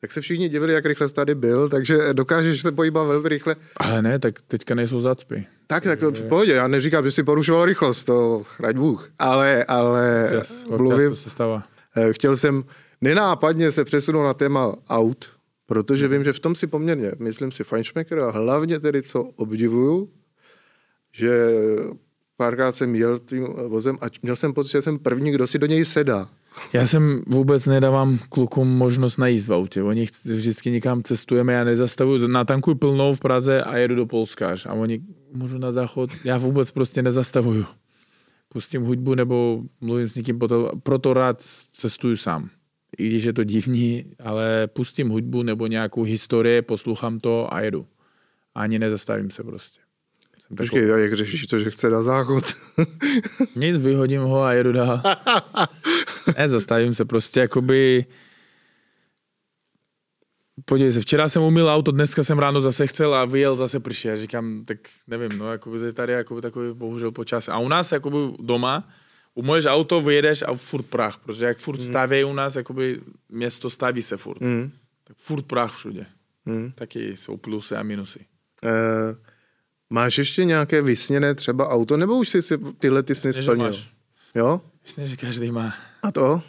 tak 0.01 0.12
se 0.12 0.22
všichni 0.22 0.49
divili, 0.49 0.74
jak 0.74 0.86
rychle 0.86 1.07
jsi 1.07 1.14
tady 1.14 1.36
byl, 1.36 1.70
takže 1.70 2.14
dokážeš 2.14 2.62
se 2.62 2.72
pohybovat 2.72 3.07
velmi 3.07 3.30
rychle. 3.30 3.55
Ale 3.78 4.01
ne, 4.01 4.20
tak 4.20 4.41
teďka 4.41 4.76
nejsou 4.76 5.01
zacpy. 5.01 5.47
Tak, 5.68 5.84
tak 5.84 6.01
v 6.01 6.28
pohodě, 6.30 6.51
já 6.51 6.68
neříkám, 6.68 7.05
že 7.05 7.12
jsi 7.12 7.24
porušoval 7.24 7.66
rychlost, 7.66 8.03
to 8.03 8.43
chraň 8.43 8.76
Bůh, 8.76 9.10
ale, 9.20 9.64
ale 9.64 10.26
občas, 10.26 10.66
mluvím, 10.66 11.16
se 11.16 11.30
stává. 11.30 11.64
Eh, 11.95 12.13
chtěl 12.13 12.37
jsem 12.37 12.63
nenápadně 13.01 13.71
se 13.71 13.85
přesunout 13.85 14.23
na 14.23 14.33
téma 14.33 14.75
aut, 14.89 15.25
protože 15.65 16.07
vím, 16.07 16.23
že 16.23 16.33
v 16.33 16.39
tom 16.39 16.55
si 16.55 16.67
poměrně, 16.67 17.11
myslím 17.19 17.51
si, 17.51 17.63
Feinschmecker 17.63 18.19
a 18.19 18.31
hlavně 18.31 18.79
tedy, 18.79 19.03
co 19.03 19.23
obdivuju, 19.23 20.09
že 21.11 21.49
párkrát 22.37 22.75
jsem 22.75 22.95
jel 22.95 23.19
tím 23.19 23.43
vozem 23.67 23.97
a 24.01 24.05
měl 24.21 24.35
jsem 24.35 24.53
pocit, 24.53 24.71
že 24.71 24.81
jsem 24.81 24.99
první, 24.99 25.31
kdo 25.31 25.47
si 25.47 25.59
do 25.59 25.67
něj 25.67 25.85
sedá. 25.85 26.29
Já 26.73 26.87
jsem 26.87 27.23
vůbec 27.27 27.65
nedávám 27.65 28.19
klukům 28.29 28.67
možnost 28.67 29.17
najíst 29.17 29.47
v 29.47 29.53
autě. 29.53 29.83
Oni 29.83 30.05
vždycky 30.25 30.71
někam 30.71 31.03
cestujeme, 31.03 31.53
já 31.53 31.63
nezastavuju, 31.63 32.27
natankuju 32.27 32.75
plnou 32.75 33.13
v 33.13 33.19
Praze 33.19 33.63
a 33.63 33.77
jedu 33.77 33.95
do 33.95 34.05
Polska. 34.05 34.55
A 34.69 34.73
oni 34.73 35.01
můžu 35.33 35.57
na 35.57 35.71
záchod, 35.71 36.09
já 36.23 36.37
vůbec 36.37 36.71
prostě 36.71 37.01
nezastavuju. 37.01 37.65
Pustím 38.49 38.83
hudbu 38.83 39.15
nebo 39.15 39.63
mluvím 39.81 40.09
s 40.09 40.15
někým, 40.15 40.39
proto 40.83 41.13
rád 41.13 41.41
cestuju 41.73 42.17
sám. 42.17 42.49
I 42.97 43.07
když 43.07 43.23
je 43.23 43.33
to 43.33 43.43
divný, 43.43 44.05
ale 44.19 44.67
pustím 44.67 45.09
hudbu 45.09 45.43
nebo 45.43 45.67
nějakou 45.67 46.03
historii, 46.03 46.61
poslouchám 46.61 47.19
to 47.19 47.53
a 47.53 47.61
jedu. 47.61 47.87
Ani 48.55 48.79
nezastavím 48.79 49.31
se 49.31 49.43
prostě. 49.43 49.79
Jsem 50.39 50.57
Počkej, 50.57 50.81
takový... 50.81 51.01
jak 51.01 51.13
řešíš 51.13 51.45
to, 51.45 51.59
že 51.59 51.71
chce 51.71 51.89
na 51.89 52.01
záchod? 52.01 52.43
Nic, 53.55 53.83
vyhodím 53.83 54.21
ho 54.21 54.43
a 54.43 54.53
jedu 54.53 54.71
dál. 54.71 55.01
ne, 56.37 56.49
zastavím 56.49 56.95
se 56.95 57.05
prostě 57.05 57.39
jakoby... 57.39 58.05
Podívej 60.66 60.93
se, 60.93 61.01
včera 61.01 61.30
jsem 61.30 61.41
umyl 61.41 61.70
auto, 61.70 61.91
dneska 61.91 62.24
jsem 62.24 62.39
ráno 62.39 62.62
zase 62.62 62.88
chcel 62.88 63.16
a 63.16 63.26
vyjel 63.26 63.55
zase 63.55 63.80
prší. 63.80 64.07
Já 64.07 64.16
říkám, 64.16 64.66
tak 64.66 64.78
nevím, 65.07 65.39
no, 65.39 65.51
jakoby 65.51 65.93
tady 65.93 66.14
jakoby 66.14 66.41
takový 66.41 66.74
bohužel 66.74 67.12
počas. 67.12 67.49
A 67.49 67.57
u 67.57 67.68
nás 67.68 67.91
jakoby 67.91 68.18
doma, 68.39 68.89
umoješ 69.34 69.66
auto, 69.66 70.01
vyjedeš 70.01 70.41
a 70.41 70.53
furt 70.53 70.84
prach, 70.84 71.18
protože 71.18 71.45
jak 71.45 71.57
furt 71.57 71.80
mm. 71.80 71.88
staví 71.88 72.24
u 72.24 72.34
nás, 72.34 72.55
jakoby 72.55 73.01
město 73.30 73.70
staví 73.70 74.01
se 74.01 74.18
furt. 74.18 74.41
Mm. 74.41 74.72
Tak 75.03 75.18
furt 75.18 75.45
prach 75.45 75.76
všude. 75.76 76.05
Mm. 76.45 76.72
Taky 76.76 77.16
jsou 77.16 77.38
plusy 77.38 77.76
a 77.76 77.84
minusy. 77.84 78.20
Uh, 78.64 79.18
máš 79.89 80.18
ještě 80.18 80.45
nějaké 80.45 80.82
vysněné 80.82 81.36
třeba 81.36 81.70
auto, 81.70 81.97
nebo 81.97 82.18
už 82.18 82.30
jsi 82.30 82.41
si 82.41 82.57
tyhle 82.57 83.03
ty 83.03 83.16
sny 83.16 83.34
splnil? 83.34 83.74
Jo? 84.36 84.62
Myslím, 84.84 85.07
že 85.07 85.16
každý 85.18 85.51
má. 85.51 85.74
A 86.03 86.12
to? 86.12 86.41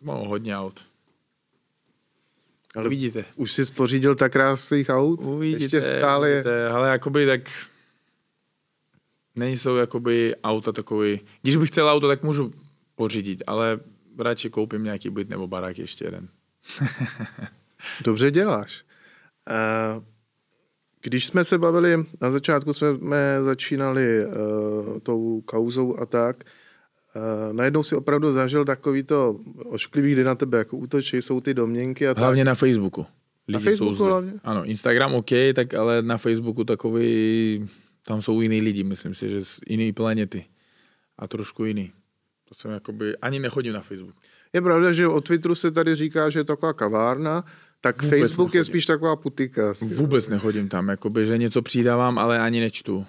Mám 0.00 0.26
hodně 0.26 0.56
aut. 0.56 0.85
Ale 2.76 2.86
Uvidíte. 2.86 3.24
Už 3.36 3.52
jsi 3.52 3.66
spořídil 3.66 4.14
tak 4.14 4.32
krásných 4.32 4.88
aut? 4.88 5.20
Uvidíte. 5.24 5.64
Ještě 5.64 5.82
stále 5.82 6.28
uvidíte. 6.28 6.50
je. 6.50 6.68
Ale 6.68 6.88
jakoby 6.88 7.26
tak 7.26 7.40
nejsou 9.36 9.76
jakoby 9.76 10.34
auta 10.44 10.72
takový. 10.72 11.20
Když 11.42 11.56
bych 11.56 11.70
chtěl 11.70 11.88
auto, 11.88 12.08
tak 12.08 12.22
můžu 12.22 12.52
pořídit, 12.94 13.42
ale 13.46 13.80
radši 14.18 14.50
koupím 14.50 14.84
nějaký 14.84 15.10
byt 15.10 15.28
nebo 15.28 15.46
barák 15.46 15.78
ještě 15.78 16.04
jeden. 16.04 16.28
Dobře 18.04 18.30
děláš. 18.30 18.84
Když 21.02 21.26
jsme 21.26 21.44
se 21.44 21.58
bavili, 21.58 22.04
na 22.20 22.30
začátku 22.30 22.72
jsme 22.72 23.18
začínali 23.44 24.26
uh, 24.26 24.32
tou 24.98 25.40
kauzou 25.40 25.98
a 25.98 26.06
tak, 26.06 26.44
najednou 27.52 27.82
si 27.82 27.96
opravdu 27.96 28.32
zažil 28.32 28.64
takovýto 28.64 29.40
ošklivý, 29.64 30.12
kdy 30.12 30.24
na 30.24 30.34
tebe 30.34 30.58
jako 30.58 30.76
útočí, 30.76 31.16
jsou 31.16 31.40
ty 31.40 31.54
domněnky 31.54 32.08
a 32.08 32.14
tak. 32.14 32.22
Hlavně 32.22 32.44
na 32.44 32.54
Facebooku. 32.54 33.06
Lidi 33.48 33.54
na 33.54 33.60
Facebooku 33.60 33.94
jsou 33.94 34.04
hlavně? 34.04 34.32
Ano, 34.44 34.64
Instagram 34.64 35.14
OK, 35.14 35.30
tak 35.54 35.74
ale 35.74 36.02
na 36.02 36.18
Facebooku 36.18 36.64
takový, 36.64 37.66
tam 38.06 38.22
jsou 38.22 38.40
jiný 38.40 38.60
lidi, 38.60 38.84
myslím 38.84 39.14
si, 39.14 39.28
že 39.28 39.44
z 39.44 39.60
jiný 39.68 39.92
planety. 39.92 40.44
A 41.18 41.28
trošku 41.28 41.64
jiný. 41.64 41.92
To 42.48 42.54
jsem 42.54 42.70
jakoby, 42.70 43.16
ani 43.16 43.38
nechodím 43.38 43.72
na 43.72 43.80
Facebook. 43.80 44.14
Je 44.52 44.62
pravda, 44.62 44.92
že 44.92 45.06
o 45.06 45.20
Twitteru 45.20 45.54
se 45.54 45.70
tady 45.70 45.94
říká, 45.94 46.30
že 46.30 46.38
je 46.38 46.44
taková 46.44 46.72
kavárna, 46.72 47.44
tak 47.80 48.02
Vůbec 48.02 48.20
Facebook 48.20 48.46
nechodím. 48.46 48.58
je 48.58 48.64
spíš 48.64 48.86
taková 48.86 49.16
putika. 49.16 49.74
Vůbec 49.80 50.28
nechodím 50.28 50.68
tam, 50.68 50.88
jakoby, 50.88 51.26
že 51.26 51.38
něco 51.38 51.62
přidávám, 51.62 52.18
ale 52.18 52.40
ani 52.40 52.60
nečtu 52.60 53.06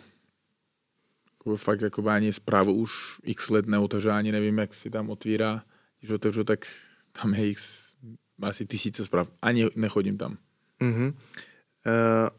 fakt 1.55 1.81
jako 1.81 2.09
ani 2.09 2.33
zprávu 2.33 2.73
už 2.73 3.19
x 3.23 3.49
let 3.49 3.67
neotevřu, 3.67 4.09
ani 4.09 4.31
nevím, 4.31 4.57
jak 4.57 4.73
si 4.73 4.89
tam 4.89 5.09
otvírá. 5.09 5.63
Když 5.99 6.11
otevřu, 6.11 6.43
tak 6.43 6.65
tam 7.21 7.33
je 7.33 7.49
x, 7.49 7.93
asi 8.41 8.65
tisíce 8.65 9.05
zpráv. 9.05 9.31
Ani 9.41 9.69
nechodím 9.75 10.17
tam. 10.17 10.37
Uh-huh. 10.81 11.13
Uh, 11.85 12.29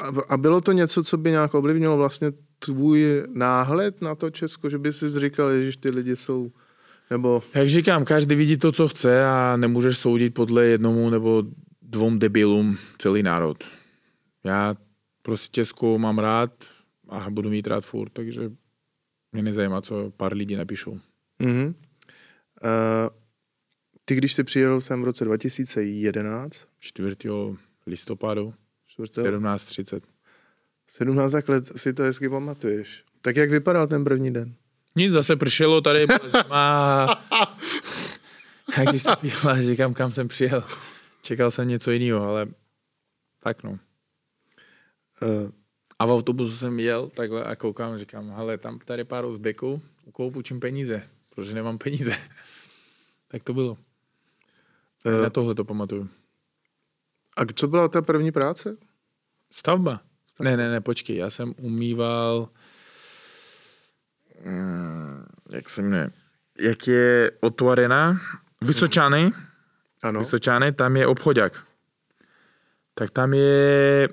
a, 0.00 0.22
a 0.28 0.36
bylo 0.36 0.60
to 0.60 0.72
něco, 0.72 1.04
co 1.04 1.16
by 1.16 1.30
nějak 1.30 1.54
ovlivnilo 1.54 1.96
vlastně 1.96 2.32
tvůj 2.58 3.22
náhled 3.32 4.02
na 4.02 4.14
to 4.14 4.30
Česko, 4.30 4.70
že 4.70 4.78
by 4.78 4.92
si 4.92 5.10
říkal, 5.20 5.62
že 5.62 5.78
ty 5.78 5.90
lidi 5.90 6.16
jsou 6.16 6.52
nebo... 7.10 7.42
Jak 7.54 7.68
říkám, 7.68 8.04
každý 8.04 8.34
vidí 8.34 8.56
to, 8.56 8.72
co 8.72 8.88
chce 8.88 9.26
a 9.26 9.56
nemůžeš 9.56 9.98
soudit 9.98 10.34
podle 10.34 10.64
jednomu 10.64 11.10
nebo 11.10 11.42
dvou 11.82 12.18
debilům 12.18 12.78
celý 12.98 13.22
národ. 13.22 13.64
Já 14.44 14.76
prostě 15.22 15.48
Česko 15.50 15.98
mám 15.98 16.18
rád, 16.18 16.64
a 17.08 17.30
budu 17.30 17.50
mít 17.50 17.66
rád 17.66 17.84
furt, 17.84 18.10
takže 18.10 18.50
mě 19.32 19.42
nezajímá, 19.42 19.82
co 19.82 20.10
pár 20.10 20.34
lidí 20.34 20.56
napíšou. 20.56 21.00
Mm-hmm. 21.40 21.66
Uh, 21.66 23.08
ty, 24.04 24.14
když 24.14 24.34
jsi 24.34 24.44
přijel 24.44 24.80
sem 24.80 25.02
v 25.02 25.04
roce 25.04 25.24
2011? 25.24 26.66
4. 26.78 27.16
listopadu 27.86 28.54
17.30. 28.98 30.00
17 30.86 31.48
let 31.48 31.72
si 31.76 31.92
to 31.92 32.02
hezky 32.02 32.28
pamatuješ. 32.28 33.04
Tak 33.20 33.36
jak 33.36 33.50
vypadal 33.50 33.86
ten 33.86 34.04
první 34.04 34.32
den? 34.32 34.54
Nic, 34.96 35.12
zase 35.12 35.36
pršelo 35.36 35.80
tady, 35.80 36.06
zima. 36.24 37.04
A 38.76 38.90
když 38.90 39.02
jsem 39.02 39.16
přijel, 39.16 39.62
říkám, 39.62 39.94
kam 39.94 40.10
jsem 40.10 40.28
přijel. 40.28 40.64
Čekal 41.22 41.50
jsem 41.50 41.68
něco 41.68 41.90
jiného, 41.90 42.26
ale 42.26 42.46
tak 43.38 43.62
no. 43.62 43.70
Uh, 43.70 43.78
a 45.98 46.06
v 46.06 46.10
autobusu 46.10 46.56
jsem 46.56 46.80
jel 46.80 47.08
takhle 47.08 47.44
a 47.44 47.56
koukám, 47.56 47.98
říkám, 47.98 48.30
hele, 48.30 48.58
tam 48.58 48.78
tady 48.78 49.04
pár 49.04 49.24
Uzbeků, 49.24 49.82
u 50.04 50.10
koho 50.10 50.30
půjčím 50.30 50.60
peníze, 50.60 51.02
protože 51.34 51.54
nemám 51.54 51.78
peníze. 51.78 52.16
tak 53.28 53.42
to 53.42 53.54
bylo. 53.54 53.78
Uh, 55.04 55.22
Na 55.22 55.30
tohle 55.30 55.54
to 55.54 55.64
pamatuju. 55.64 56.08
A 57.36 57.42
co 57.54 57.68
byla 57.68 57.88
ta 57.88 58.02
první 58.02 58.32
práce? 58.32 58.76
Stavba. 59.50 60.00
Stavba. 60.26 60.50
Ne, 60.50 60.56
ne, 60.56 60.70
ne, 60.70 60.80
počkej, 60.80 61.16
já 61.16 61.30
jsem 61.30 61.54
umýval 61.58 62.48
jak 65.50 65.68
se 65.68 65.82
jmenuje, 65.82 66.10
jak 66.58 66.86
je 66.86 67.30
otvorená, 67.40 68.20
Vysočany, 68.62 69.30
Ano. 70.02 70.20
Vysočány, 70.20 70.72
tam 70.72 70.96
je 70.96 71.06
obchodák. 71.06 71.66
Tak 72.94 73.10
tam 73.10 73.34
je 73.34 74.08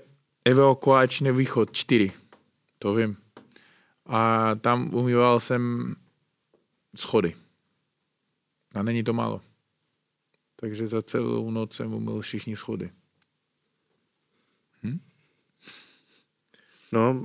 evakuační 0.46 1.32
východ 1.32 1.72
4. 1.72 2.12
To 2.80 2.94
vím. 2.94 3.18
A 4.06 4.52
tam 4.56 4.96
umýval 4.96 5.40
jsem 5.40 5.96
schody. 6.96 7.36
A 8.76 8.84
není 8.84 9.04
to 9.04 9.14
málo. 9.14 9.42
Takže 10.56 10.88
za 10.88 11.02
celou 11.02 11.52
noc 11.52 11.76
jsem 11.76 11.94
umyl 11.94 12.22
všichni 12.22 12.56
schody. 12.56 12.92
No, 16.92 17.24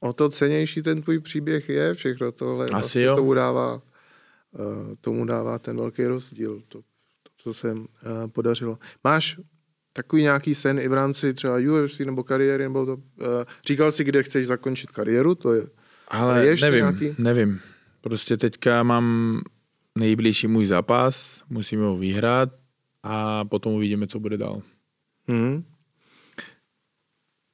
a 0.00 0.08
o 0.08 0.12
to 0.12 0.28
cenější 0.28 0.82
ten 0.82 1.02
tvůj 1.02 1.18
příběh 1.18 1.68
je, 1.68 1.94
všechno 1.94 2.32
tohle 2.32 2.64
Asi 2.64 2.72
vlastně 2.72 3.02
jo. 3.02 3.16
tomu 3.16 3.34
dává, 3.34 3.82
eh, 4.54 4.96
tomu 5.00 5.24
dává 5.24 5.58
ten 5.58 5.76
velký 5.76 6.04
rozdíl, 6.04 6.62
to, 6.68 6.78
to 7.22 7.30
co 7.36 7.54
se 7.54 7.70
eh, 7.70 8.28
podařilo. 8.28 8.78
Máš 9.04 9.40
takový 9.96 10.22
nějaký 10.22 10.54
sen 10.54 10.78
i 10.78 10.88
v 10.88 10.92
rámci 10.92 11.34
třeba 11.34 11.56
UFC 11.56 12.00
nebo 12.00 12.24
kariéry, 12.24 12.62
nebo 12.62 12.86
to, 12.86 12.96
eh, 13.20 13.44
říkal 13.66 13.92
jsi, 13.92 14.04
kde 14.04 14.22
chceš 14.22 14.46
zakončit 14.46 14.90
kariéru, 14.90 15.34
to 15.34 15.52
je, 15.54 15.66
Ale 16.08 16.44
je 16.44 16.50
ještě 16.50 16.66
nevím, 16.66 16.80
nějaký? 16.80 17.22
nevím. 17.22 17.60
Prostě 18.00 18.36
teďka 18.36 18.82
mám 18.82 19.40
nejbližší 19.98 20.46
můj 20.46 20.66
zápas, 20.66 21.42
musíme 21.50 21.82
ho 21.82 21.96
vyhrát 21.96 22.48
a 23.02 23.44
potom 23.44 23.72
uvidíme, 23.72 24.06
co 24.06 24.20
bude 24.20 24.36
dál. 24.36 24.62
hmm. 25.28 25.64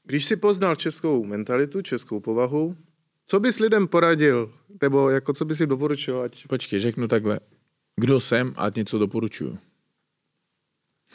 Když 0.05 0.25
jsi 0.25 0.37
poznal 0.37 0.77
českou 0.77 1.25
mentalitu, 1.25 1.83
českou 1.83 2.21
povahu, 2.21 2.77
co 3.27 3.41
bys 3.41 3.59
lidem 3.59 3.89
poradil, 3.89 4.53
nebo 4.83 5.11
jako 5.11 5.33
co 5.33 5.45
bys 5.45 5.61
jim 5.61 5.69
doporučil, 5.69 6.21
ať 6.21 6.47
Počkej, 6.47 6.81
řeknu 6.81 7.09
takhle. 7.09 7.41
Kdo 7.97 8.21
jsem 8.21 8.53
a 8.57 8.71
něco 8.77 8.99
doporučuju. 8.99 9.59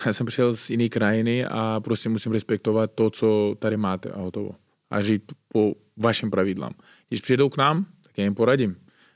Já 0.05 0.13
jsem 0.13 0.25
přišel 0.25 0.55
z 0.55 0.69
jiné 0.69 0.89
krajiny 0.89 1.45
a 1.45 1.79
prostě 1.79 2.09
musím 2.09 2.31
respektovat 2.31 2.91
to, 2.95 3.09
co 3.09 3.55
tady 3.59 3.77
máte 3.77 4.09
a 4.09 4.19
hotovo. 4.19 4.51
A 4.89 5.01
žít 5.01 5.31
po 5.47 5.73
vašim 5.97 6.31
pravidlám. 6.31 6.73
Když 7.07 7.21
přijdou 7.21 7.49
k 7.49 7.57
nám, 7.57 7.85
tak 8.03 8.17
já 8.17 8.23
jim 8.23 8.35
poradím. 8.35 8.75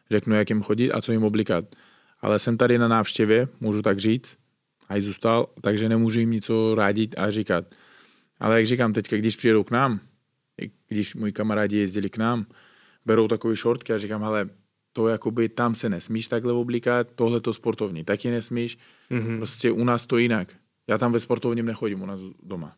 Řeknu, 0.10 0.36
jak 0.36 0.50
jim 0.50 0.62
chodit 0.62 0.92
a 0.92 1.02
co 1.02 1.12
jim 1.12 1.24
oblikat. 1.24 1.66
Ale 2.22 2.40
jsem 2.40 2.58
tady 2.58 2.78
na 2.78 2.88
návštěvě, 2.88 3.48
můžu 3.60 3.82
tak 3.82 4.00
říct, 4.00 4.38
a 4.90 4.98
i 4.98 5.02
zůstal, 5.02 5.48
takže 5.62 5.90
nemůžu 5.90 6.20
jim 6.20 6.32
něco 6.32 6.76
rádit 6.76 7.16
a 7.18 7.32
říkat. 7.32 7.76
Ale 8.40 8.58
jak 8.58 8.66
říkám 8.66 8.94
teďka, 8.94 9.18
když 9.18 9.36
přijedou 9.36 9.64
k 9.64 9.72
nám, 9.72 10.00
když 10.88 11.16
moji 11.16 11.32
kamarádi 11.32 11.78
jezdili 11.78 12.10
k 12.10 12.18
nám, 12.18 12.46
berou 13.06 13.28
takové 13.28 13.56
šortky 13.56 13.94
a 13.94 13.98
říkám, 13.98 14.24
ale 14.24 14.50
to 14.94 15.08
jakoby 15.08 15.50
tam 15.50 15.76
se 15.76 15.90
nesmíš 15.90 16.28
takhle 16.28 16.54
oblíkat, 16.54 17.08
tohle 17.16 17.42
to 17.42 17.54
sportovní 17.54 18.04
taky 18.04 18.32
nesmíš, 18.32 18.78
mm-hmm. 19.12 19.38
prostě 19.38 19.72
u 19.72 19.84
nás 19.84 20.08
to 20.08 20.18
jinak. 20.18 20.56
Já 20.88 20.98
tam 20.98 21.12
ve 21.12 21.20
sportovním 21.20 21.66
nechodím 21.66 22.02
u 22.02 22.06
nás 22.06 22.22
doma. 22.44 22.76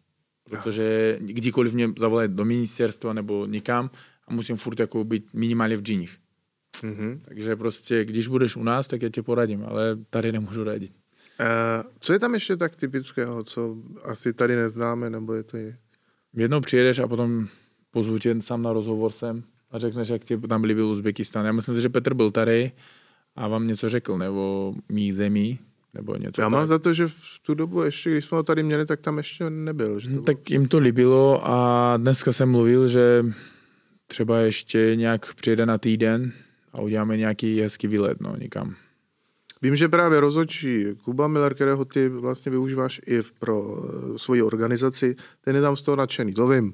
Protože 0.49 1.17
kdykoliv 1.21 1.73
mě 1.73 1.93
zavolají 1.97 2.29
do 2.29 2.45
ministerstva 2.45 3.13
nebo 3.13 3.45
nikam 3.45 3.89
a 4.27 4.33
musím 4.33 4.55
furt 4.55 4.79
jako 4.79 5.03
být 5.03 5.33
minimálně 5.33 5.77
v 5.77 5.81
džíních. 5.81 6.17
mm-hmm. 6.81 7.19
Takže 7.21 7.55
prostě, 7.55 8.05
když 8.05 8.27
budeš 8.27 8.55
u 8.55 8.63
nás, 8.63 8.87
tak 8.87 9.01
já 9.01 9.09
tě 9.09 9.23
poradím, 9.23 9.63
ale 9.65 9.97
tady 10.09 10.31
nemůžu 10.31 10.63
radit. 10.63 10.91
Uh, 11.39 11.91
co 11.99 12.13
je 12.13 12.19
tam 12.19 12.33
ještě 12.33 12.57
tak 12.57 12.75
typického, 12.75 13.43
co 13.43 13.77
asi 14.03 14.33
tady 14.33 14.55
neznáme, 14.55 15.09
nebo 15.09 15.33
je 15.33 15.43
to 15.43 15.57
je... 15.57 15.77
Jednou 16.33 16.61
přijedeš 16.61 16.99
a 16.99 17.07
potom 17.07 17.47
pozvu 17.91 18.19
tě 18.19 18.41
sám 18.41 18.61
na 18.63 18.73
rozhovor 18.73 19.11
sem 19.11 19.43
a 19.71 19.79
řekneš, 19.79 20.09
jak 20.09 20.23
tě 20.23 20.37
tam 20.37 20.63
líbil 20.63 20.87
Uzbekistán. 20.87 21.45
Já 21.45 21.51
myslím, 21.51 21.81
že 21.81 21.89
Petr 21.89 22.13
byl 22.13 22.31
tady 22.31 22.71
a 23.35 23.47
vám 23.47 23.67
něco 23.67 23.89
řekl, 23.89 24.17
nebo 24.17 24.73
mých 24.89 25.15
zemí, 25.15 25.59
nebo 25.93 26.15
něco 26.15 26.41
Já 26.41 26.49
mám 26.49 26.61
tak. 26.61 26.67
za 26.67 26.79
to, 26.79 26.93
že 26.93 27.07
v 27.07 27.39
tu 27.41 27.53
dobu 27.53 27.81
ještě, 27.81 28.11
když 28.11 28.25
jsme 28.25 28.35
ho 28.37 28.43
tady 28.43 28.63
měli, 28.63 28.85
tak 28.85 29.01
tam 29.01 29.17
ještě 29.17 29.49
nebyl. 29.49 29.99
Že 29.99 30.07
to 30.07 30.13
bylo... 30.13 30.23
tak 30.23 30.51
jim 30.51 30.67
to 30.67 30.79
líbilo 30.79 31.41
a 31.47 31.93
dneska 31.97 32.31
jsem 32.31 32.49
mluvil, 32.51 32.87
že 32.87 33.25
třeba 34.07 34.37
ještě 34.39 34.95
nějak 34.95 35.33
přijede 35.33 35.65
na 35.65 35.77
týden 35.77 36.31
a 36.73 36.81
uděláme 36.81 37.17
nějaký 37.17 37.61
hezký 37.61 37.87
výlet, 37.87 38.17
no, 38.21 38.35
někam. 38.37 38.75
Vím, 39.61 39.75
že 39.75 39.87
právě 39.89 40.19
rozhodčí 40.19 40.85
Kuba 41.03 41.27
Miller, 41.27 41.53
kterého 41.53 41.85
ty 41.85 42.09
vlastně 42.09 42.49
využíváš 42.49 43.01
i 43.07 43.19
pro 43.39 43.63
eh, 43.65 44.19
svoji 44.19 44.41
organizaci, 44.41 45.15
ten 45.41 45.55
je 45.55 45.61
tam 45.61 45.77
z 45.77 45.83
toho 45.83 45.95
nadšený, 45.95 46.33
to 46.33 46.47
vím. 46.47 46.73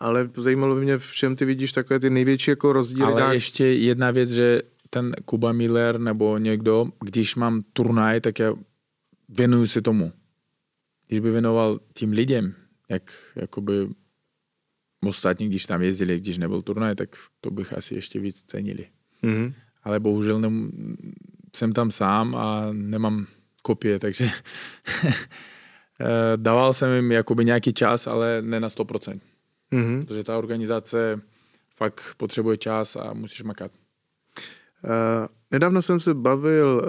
Ale 0.00 0.30
zajímalo 0.36 0.74
by 0.74 0.80
mě, 0.80 0.98
v 0.98 1.12
čem 1.12 1.36
ty 1.36 1.44
vidíš 1.44 1.72
takové 1.72 2.00
ty 2.00 2.10
největší 2.10 2.50
jako 2.50 2.72
rozdíly. 2.72 3.06
Ale 3.06 3.14
nějak- 3.14 3.34
ještě 3.34 3.64
jedna 3.66 4.10
věc, 4.10 4.30
že 4.30 4.62
ten 4.94 5.12
Kuba 5.24 5.52
Miller 5.52 6.00
nebo 6.00 6.38
někdo, 6.38 6.86
když 7.00 7.34
mám 7.36 7.62
turnaj, 7.72 8.20
tak 8.20 8.38
já 8.38 8.54
věnuju 9.28 9.66
se 9.66 9.82
tomu. 9.82 10.12
Když 11.06 11.20
by 11.20 11.30
věnoval 11.30 11.80
tím 11.94 12.12
lidem, 12.12 12.54
jak 12.88 13.02
jakoby 13.36 13.88
ostatní, 15.04 15.48
když 15.48 15.66
tam 15.66 15.82
jezdili, 15.82 16.20
když 16.20 16.38
nebyl 16.38 16.62
turnaj, 16.62 16.94
tak 16.94 17.08
to 17.40 17.50
bych 17.50 17.72
asi 17.72 17.94
ještě 17.94 18.20
víc 18.20 18.42
cenili. 18.42 18.86
Mhm. 19.22 19.52
Ale 19.82 20.00
bohužel 20.00 20.40
nem, 20.40 20.70
jsem 21.56 21.72
tam 21.72 21.90
sám 21.90 22.34
a 22.34 22.68
nemám 22.72 23.26
kopie, 23.62 23.98
takže 23.98 24.24
eh, 25.04 26.36
dával 26.36 26.72
jsem 26.72 26.92
jim 26.92 27.12
jakoby 27.12 27.44
nějaký 27.44 27.72
čas, 27.72 28.06
ale 28.06 28.42
ne 28.42 28.60
na 28.60 28.68
100%. 28.68 29.20
Mhm. 29.70 30.06
Protože 30.06 30.24
ta 30.24 30.38
organizace 30.38 31.20
fakt 31.76 32.14
potřebuje 32.16 32.56
čas 32.56 32.96
a 32.96 33.12
musíš 33.12 33.42
makat. 33.42 33.83
Uh, 34.84 35.26
nedávno 35.50 35.82
jsem 35.82 36.00
se 36.00 36.14
bavil 36.14 36.82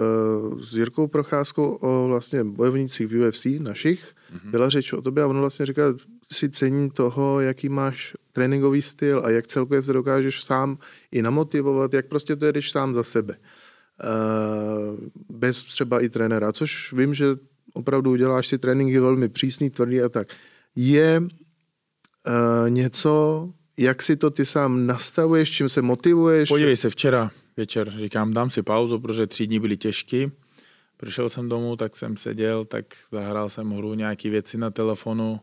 uh, 0.53 0.61
s 0.61 0.77
Jirkou 0.77 1.07
Procházkou 1.07 1.77
o 1.81 2.07
vlastně 2.07 2.43
bojovnících 2.43 3.07
v 3.07 3.27
UFC 3.27 3.45
našich. 3.59 4.03
Mm-hmm. 4.05 4.51
Byla 4.51 4.69
řeč 4.69 4.93
o 4.93 5.01
tobě 5.01 5.23
a 5.23 5.27
on 5.27 5.39
vlastně 5.39 5.65
říkal, 5.65 5.95
si 6.31 6.49
cení 6.49 6.89
toho, 6.89 7.41
jaký 7.41 7.69
máš 7.69 8.15
tréninkový 8.31 8.81
styl 8.81 9.21
a 9.25 9.29
jak 9.29 9.47
celkově 9.47 9.81
se 9.81 9.93
dokážeš 9.93 10.43
sám 10.43 10.77
i 11.11 11.21
namotivovat, 11.21 11.93
jak 11.93 12.05
prostě 12.05 12.35
to 12.35 12.45
jedeš 12.45 12.71
sám 12.71 12.93
za 12.93 13.03
sebe. 13.03 13.37
Uh, 14.03 14.99
bez 15.29 15.63
třeba 15.63 16.01
i 16.01 16.09
trenéra, 16.09 16.51
což 16.51 16.93
vím, 16.93 17.13
že 17.13 17.25
opravdu 17.73 18.11
uděláš 18.11 18.47
si 18.47 18.57
tréninky 18.57 18.99
velmi 18.99 19.29
přísný, 19.29 19.69
tvrdý 19.69 20.01
a 20.01 20.09
tak. 20.09 20.27
Je 20.75 21.23
něco, 22.67 23.49
jak 23.77 24.01
si 24.01 24.15
to 24.15 24.29
ty 24.29 24.45
sám 24.45 24.85
nastavuješ, 24.85 25.51
čím 25.51 25.69
se 25.69 25.81
motivuješ? 25.81 26.49
Podívej 26.49 26.75
se, 26.75 26.89
včera 26.89 27.31
večer 27.57 27.89
říkám, 27.91 28.33
dám 28.33 28.49
si 28.49 28.63
pauzu, 28.63 28.99
protože 28.99 29.27
tři 29.27 29.47
dny 29.47 29.59
byly 29.59 29.77
těžký. 29.77 30.31
Přišel 30.97 31.29
jsem 31.29 31.49
domů, 31.49 31.75
tak 31.75 31.95
jsem 31.95 32.17
seděl, 32.17 32.65
tak 32.65 32.85
zahrál 33.11 33.49
jsem 33.49 33.71
hru, 33.71 33.93
nějaké 33.93 34.29
věci 34.29 34.57
na 34.57 34.69
telefonu. 34.71 35.39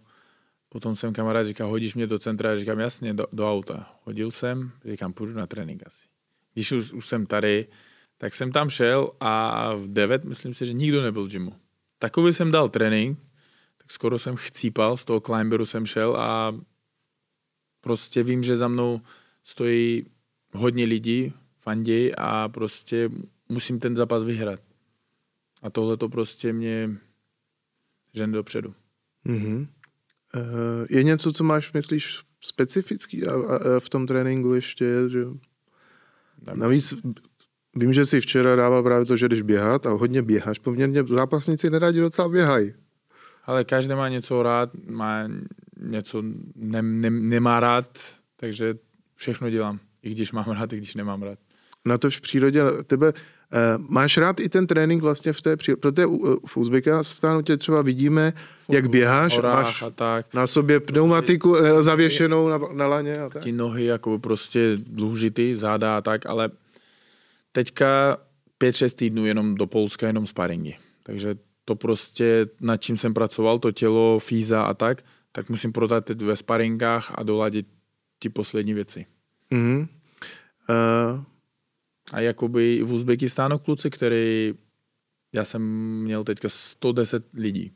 Potom 0.68 0.96
jsem 0.96 1.12
kamarád 1.12 1.46
říkal, 1.46 1.68
hodíš 1.68 1.94
mě 1.94 2.06
do 2.06 2.18
centra, 2.18 2.58
říkám, 2.58 2.78
jasně, 2.78 3.14
do, 3.14 3.26
do 3.32 3.50
auta. 3.50 3.92
Hodil 4.04 4.30
jsem, 4.30 4.72
říkám, 4.84 5.12
půjdu 5.12 5.32
na 5.32 5.46
trénink 5.46 5.82
asi. 5.86 6.06
Když 6.54 6.72
už, 6.72 6.92
už 6.92 7.06
jsem 7.06 7.26
tady, 7.26 7.66
tak 8.18 8.34
jsem 8.34 8.52
tam 8.52 8.70
šel 8.70 9.10
a 9.20 9.74
v 9.74 9.88
9, 9.88 10.24
myslím 10.24 10.54
si, 10.54 10.66
že 10.66 10.72
nikdo 10.72 11.02
nebyl 11.02 11.24
v 11.24 11.30
gymu. 11.30 11.52
Takový 11.98 12.32
jsem 12.32 12.50
dal 12.50 12.68
trénink, 12.68 13.18
tak 13.76 13.90
skoro 13.90 14.18
jsem 14.18 14.36
chcípal, 14.36 14.96
z 14.96 15.04
toho 15.04 15.20
climberu 15.20 15.66
jsem 15.66 15.86
šel 15.86 16.16
a 16.16 16.54
prostě 17.80 18.22
vím, 18.22 18.42
že 18.42 18.56
za 18.56 18.68
mnou 18.68 19.00
stojí 19.44 20.06
hodně 20.52 20.84
lidí, 20.84 21.32
fandí 21.62 22.14
a 22.14 22.48
prostě 22.48 23.10
musím 23.48 23.78
ten 23.78 23.96
zápas 23.96 24.24
vyhrát. 24.24 24.60
A 25.62 25.70
tohle 25.70 25.96
to 25.96 26.08
prostě 26.08 26.52
mě 26.52 26.90
žen 28.14 28.32
dopředu. 28.32 28.74
Mm-hmm. 29.26 29.66
Je 30.90 31.02
něco, 31.02 31.32
co 31.32 31.44
máš, 31.44 31.72
myslíš, 31.72 32.20
specifický 32.40 33.26
a, 33.26 33.32
a, 33.32 33.56
a 33.76 33.80
v 33.80 33.88
tom 33.88 34.06
tréninku 34.06 34.54
ještě 34.54 34.84
je, 34.84 35.08
že 35.08 35.24
navíc 36.54 36.94
vím, 37.76 37.92
že 37.92 38.06
si 38.06 38.20
včera 38.20 38.56
dával 38.56 38.82
právě 38.82 39.06
to, 39.06 39.16
že 39.16 39.28
jdeš 39.28 39.42
běhat 39.42 39.86
a 39.86 39.90
hodně 39.90 40.22
běháš. 40.22 40.58
Poměrně 40.58 41.04
zápasníci 41.04 41.70
nerádi 41.70 42.00
docela 42.00 42.28
běhají. 42.28 42.74
Ale 43.44 43.64
každý 43.64 43.94
má 43.94 44.08
něco 44.08 44.42
rád, 44.42 44.70
má 44.86 45.28
něco 45.80 46.22
ne, 46.54 46.82
ne, 46.82 47.10
nemá 47.10 47.60
rád, 47.60 47.98
takže 48.36 48.74
všechno 49.14 49.50
dělám. 49.50 49.80
I 50.02 50.10
když 50.10 50.32
mám 50.32 50.44
rád, 50.58 50.72
i 50.72 50.76
když 50.76 50.94
nemám 50.94 51.22
rád. 51.22 51.38
Na 51.84 51.98
to 51.98 52.10
v 52.10 52.20
přírodě 52.20 52.62
tebe 52.86 53.12
Uh, 53.76 53.84
máš 53.88 54.16
rád 54.18 54.40
i 54.40 54.48
ten 54.48 54.66
trénink 54.66 55.02
vlastně 55.02 55.32
v 55.32 55.42
té 55.42 55.56
přírodě, 55.56 55.80
protože 55.80 56.06
u- 56.06 56.46
v 56.46 56.56
Uzbekistánu 56.56 57.42
tě 57.42 57.56
třeba 57.56 57.82
vidíme, 57.82 58.32
jak 58.70 58.90
běháš, 58.90 59.38
máš 59.38 59.82
a 59.82 59.90
tak. 59.90 60.34
na 60.34 60.46
sobě 60.46 60.80
pneumatiku 60.80 61.56
eh, 61.56 61.82
zavěšenou 61.82 62.48
na, 62.48 62.58
na 62.72 62.86
laně 62.86 63.20
a 63.20 63.28
tak. 63.28 63.42
Ty 63.42 63.52
nohy 63.52 63.84
jako 63.84 64.18
prostě 64.18 64.76
dlužitý, 64.76 65.54
záda 65.54 65.96
a 65.96 66.00
tak, 66.00 66.26
ale 66.26 66.50
teďka 67.52 68.16
5-6 68.60 68.94
týdnů 68.94 69.26
jenom 69.26 69.54
do 69.54 69.66
Polska, 69.66 70.06
jenom 70.06 70.26
sparingy. 70.26 70.76
Takže 71.02 71.34
to 71.64 71.74
prostě, 71.74 72.46
nad 72.60 72.76
čím 72.76 72.96
jsem 72.96 73.14
pracoval, 73.14 73.58
to 73.58 73.72
tělo, 73.72 74.18
fíza 74.18 74.62
a 74.62 74.74
tak, 74.74 75.02
tak 75.32 75.48
musím 75.50 75.72
prodat 75.72 76.04
teď 76.04 76.22
ve 76.22 76.36
sparingách 76.36 77.12
a 77.14 77.22
doladit 77.22 77.66
ty 78.18 78.28
poslední 78.28 78.74
věci. 78.74 79.06
Mm-hmm. 79.52 79.88
Uh, 80.70 81.24
A 82.12 82.20
jakoby 82.20 82.82
v 82.82 82.92
Uzbekistánu 82.92 83.58
kluci, 83.58 83.90
který 83.90 84.54
já 85.32 85.44
jsem 85.44 85.62
měl 86.02 86.24
teďka 86.24 86.48
110 86.48 87.24
lidí 87.34 87.72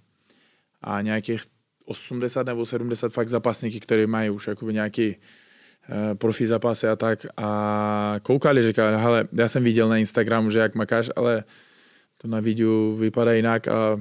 a 0.81 1.01
nějakých 1.01 1.43
80 1.85 2.47
nebo 2.47 2.67
70 2.67 3.13
fakt 3.13 3.29
zápasníky, 3.29 3.81
které 3.81 4.07
mají 4.07 4.31
už 4.31 4.47
jakoby 4.47 4.73
nějaký 4.73 5.17
uh, 5.17 6.15
profi 6.15 6.47
zápasy 6.47 6.89
a 6.89 6.97
tak 6.97 7.27
a 7.37 8.21
koukali, 8.23 8.63
říkali, 8.63 8.97
hele, 8.97 9.29
já 9.33 9.49
jsem 9.49 9.65
viděl 9.65 9.89
na 9.89 9.97
Instagramu, 9.97 10.51
že 10.51 10.59
jak 10.59 10.75
makáš, 10.75 11.11
ale 11.17 11.45
to 12.19 12.29
na 12.29 12.41
videu 12.41 12.97
vypadá 12.97 13.33
jinak 13.33 13.69
a 13.69 14.01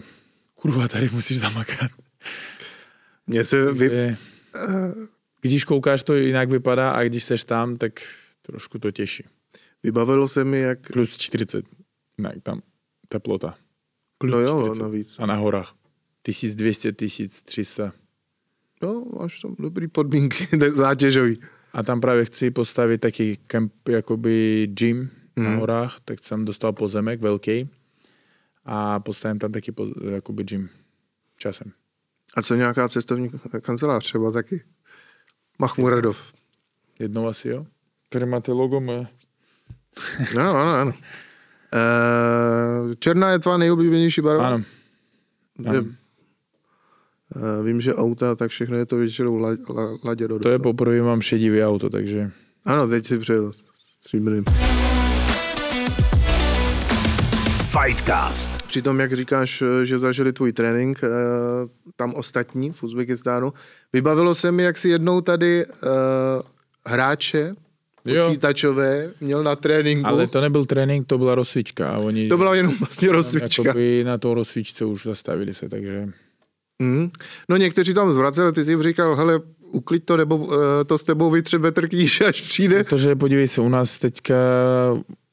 kurva, 0.54 0.88
tady 0.88 1.10
musíš 1.14 1.40
zamakat. 1.40 1.92
Mně 3.28 3.44
se 3.44 3.74
vy... 3.74 3.90
Že, 3.90 4.16
když 5.42 5.64
koukáš, 5.64 6.04
to 6.04 6.14
jinak 6.14 6.50
vypadá 6.50 6.92
a 6.92 7.04
když 7.04 7.24
seš 7.24 7.44
tam, 7.44 7.78
tak 7.78 7.94
trošku 8.42 8.80
to 8.80 8.92
těší. 8.92 9.24
Vybavilo 9.86 10.28
se 10.28 10.44
mi, 10.44 10.60
jak... 10.60 10.80
Plus 10.94 11.18
40, 11.18 11.66
ne, 12.18 12.36
tam 12.44 12.62
teplota. 13.10 13.56
Plus 14.18 14.32
No 14.32 14.40
jo, 14.40 14.60
40. 14.62 14.82
navíc. 14.84 15.16
A 15.20 15.26
na 15.26 15.36
horách. 15.36 15.74
1200, 16.22 16.92
1300. 16.92 17.94
No, 18.82 19.06
máš 19.20 19.40
tam 19.42 19.56
dobrý 19.60 19.88
podmínky, 19.88 20.48
tak 20.60 20.74
zátěžový. 20.74 21.40
A 21.74 21.84
tam 21.84 22.02
právě 22.02 22.26
chci 22.26 22.52
postavit 22.52 22.98
taky 23.02 23.38
kemp, 23.48 23.74
jakoby 23.90 24.68
gym 24.72 25.10
na 25.38 25.50
Mhm. 25.50 25.60
horách, 25.60 26.00
tak 26.06 26.24
jsem 26.24 26.46
dostal 26.46 26.74
pozemek 26.74 27.22
velký 27.22 27.70
a 28.66 29.00
postavím 29.00 29.40
tam 29.40 29.52
taky 29.52 29.72
po, 29.72 29.88
jakoby 30.12 30.44
gym 30.44 30.70
časem. 31.38 31.72
A 32.36 32.42
co 32.42 32.56
nějaká 32.56 32.90
cestovní 32.90 33.30
kancelář 33.62 34.04
třeba 34.04 34.32
taky? 34.32 34.64
Machmuradov. 35.60 36.34
Jednou 37.00 37.28
asi 37.28 37.50
jo. 37.50 37.66
Tady 38.10 38.26
máte 38.26 38.52
logo 38.52 38.80
mé. 38.80 39.08
No, 40.36 40.42
ano, 40.42 40.74
ano. 40.74 40.94
Uh, 41.74 42.94
černá 43.00 43.32
je 43.32 43.40
tvá 43.40 43.58
nejoblíbenější 43.58 44.22
barva? 44.22 44.48
Ano, 44.48 44.62
ano. 45.66 45.86
Eh, 47.36 47.64
vím, 47.64 47.82
že 47.82 47.96
auta, 47.96 48.36
tak 48.36 48.52
všechno 48.52 48.78
je 48.78 48.86
to 48.86 48.98
většinou 48.98 49.38
la, 49.38 49.50
la, 49.50 49.98
ladě 50.04 50.28
do 50.28 50.40
to 50.40 50.50
je 50.50 50.60
poprvé 50.60 51.02
mám 51.02 51.22
šedivý 51.22 51.64
auto, 51.64 51.90
takže 51.90 52.32
Ano, 52.66 52.88
teď 52.88 53.06
si 53.06 53.18
přejel 53.18 53.52
stříbrným. 54.00 54.44
Fightcast. 57.82 58.62
Přitom, 58.68 59.00
jak 59.00 59.14
říkáš, 59.14 59.62
eh, 59.62 59.86
že 59.86 60.00
zažili 60.00 60.34
tvůj 60.34 60.54
trénink, 60.54 61.00
eh, 61.04 61.08
tam 61.96 62.14
ostatní 62.14 62.72
v 62.72 62.84
Uzbekistánu, 62.84 63.54
vybavilo 63.94 64.36
se 64.36 64.52
mi, 64.52 64.64
jak 64.64 64.78
si 64.78 64.90
jednou 64.90 65.22
tady 65.22 65.66
eh, 65.66 65.68
hráče. 66.86 67.56
Počítačové 68.06 69.12
měl 69.22 69.44
na 69.44 69.56
tréninku. 69.56 70.10
ale 70.10 70.28
to 70.28 70.42
nebyl 70.42 70.66
trénink, 70.66 71.08
to 71.08 71.18
byla 71.18 71.36
rozcvička 71.36 71.90
a 71.90 71.98
oni 71.98 72.30
to 72.30 72.38
byla 72.38 72.56
jenom 72.56 72.76
vlastně 72.80 73.12
rozcvička. 73.12 73.64
jakoby 73.66 74.04
na 74.04 74.18
to 74.18 74.34
rozcvičce 74.34 74.86
už 74.86 75.04
zastavili 75.04 75.54
se, 75.54 75.70
takže 75.70 76.10
Mm. 76.82 77.10
No 77.50 77.58
někteří 77.58 77.94
tam 77.94 78.14
zvraceli, 78.14 78.54
ty 78.54 78.64
jsi 78.64 78.72
jim 78.72 78.84
říkal, 78.84 79.16
hele, 79.16 79.42
uklid 79.72 80.06
to, 80.06 80.18
nebo 80.18 80.38
uh, 80.38 80.54
to 80.86 80.98
s 80.98 81.04
tebou 81.04 81.32
vytřebe 81.32 81.72
trkníš, 81.72 82.22
až 82.22 82.42
přijde. 82.42 82.84
Protože 82.84 83.16
podívej 83.16 83.48
se, 83.48 83.62
u 83.62 83.70
nás 83.70 83.98
teďka 83.98 84.36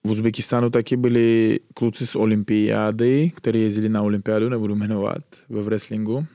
v 0.05 0.11
Uzbekistánu 0.11 0.71
taky 0.71 0.97
byli 0.97 1.61
kluci 1.75 2.07
z 2.07 2.17
olympiády, 2.17 3.33
kteří 3.35 3.63
jezdili 3.63 3.89
na 3.89 4.03
olympiádu, 4.03 4.49
nebudu 4.49 4.75
jmenovat, 4.75 5.23
ve 5.49 5.63
wrestlingu. 5.63 6.27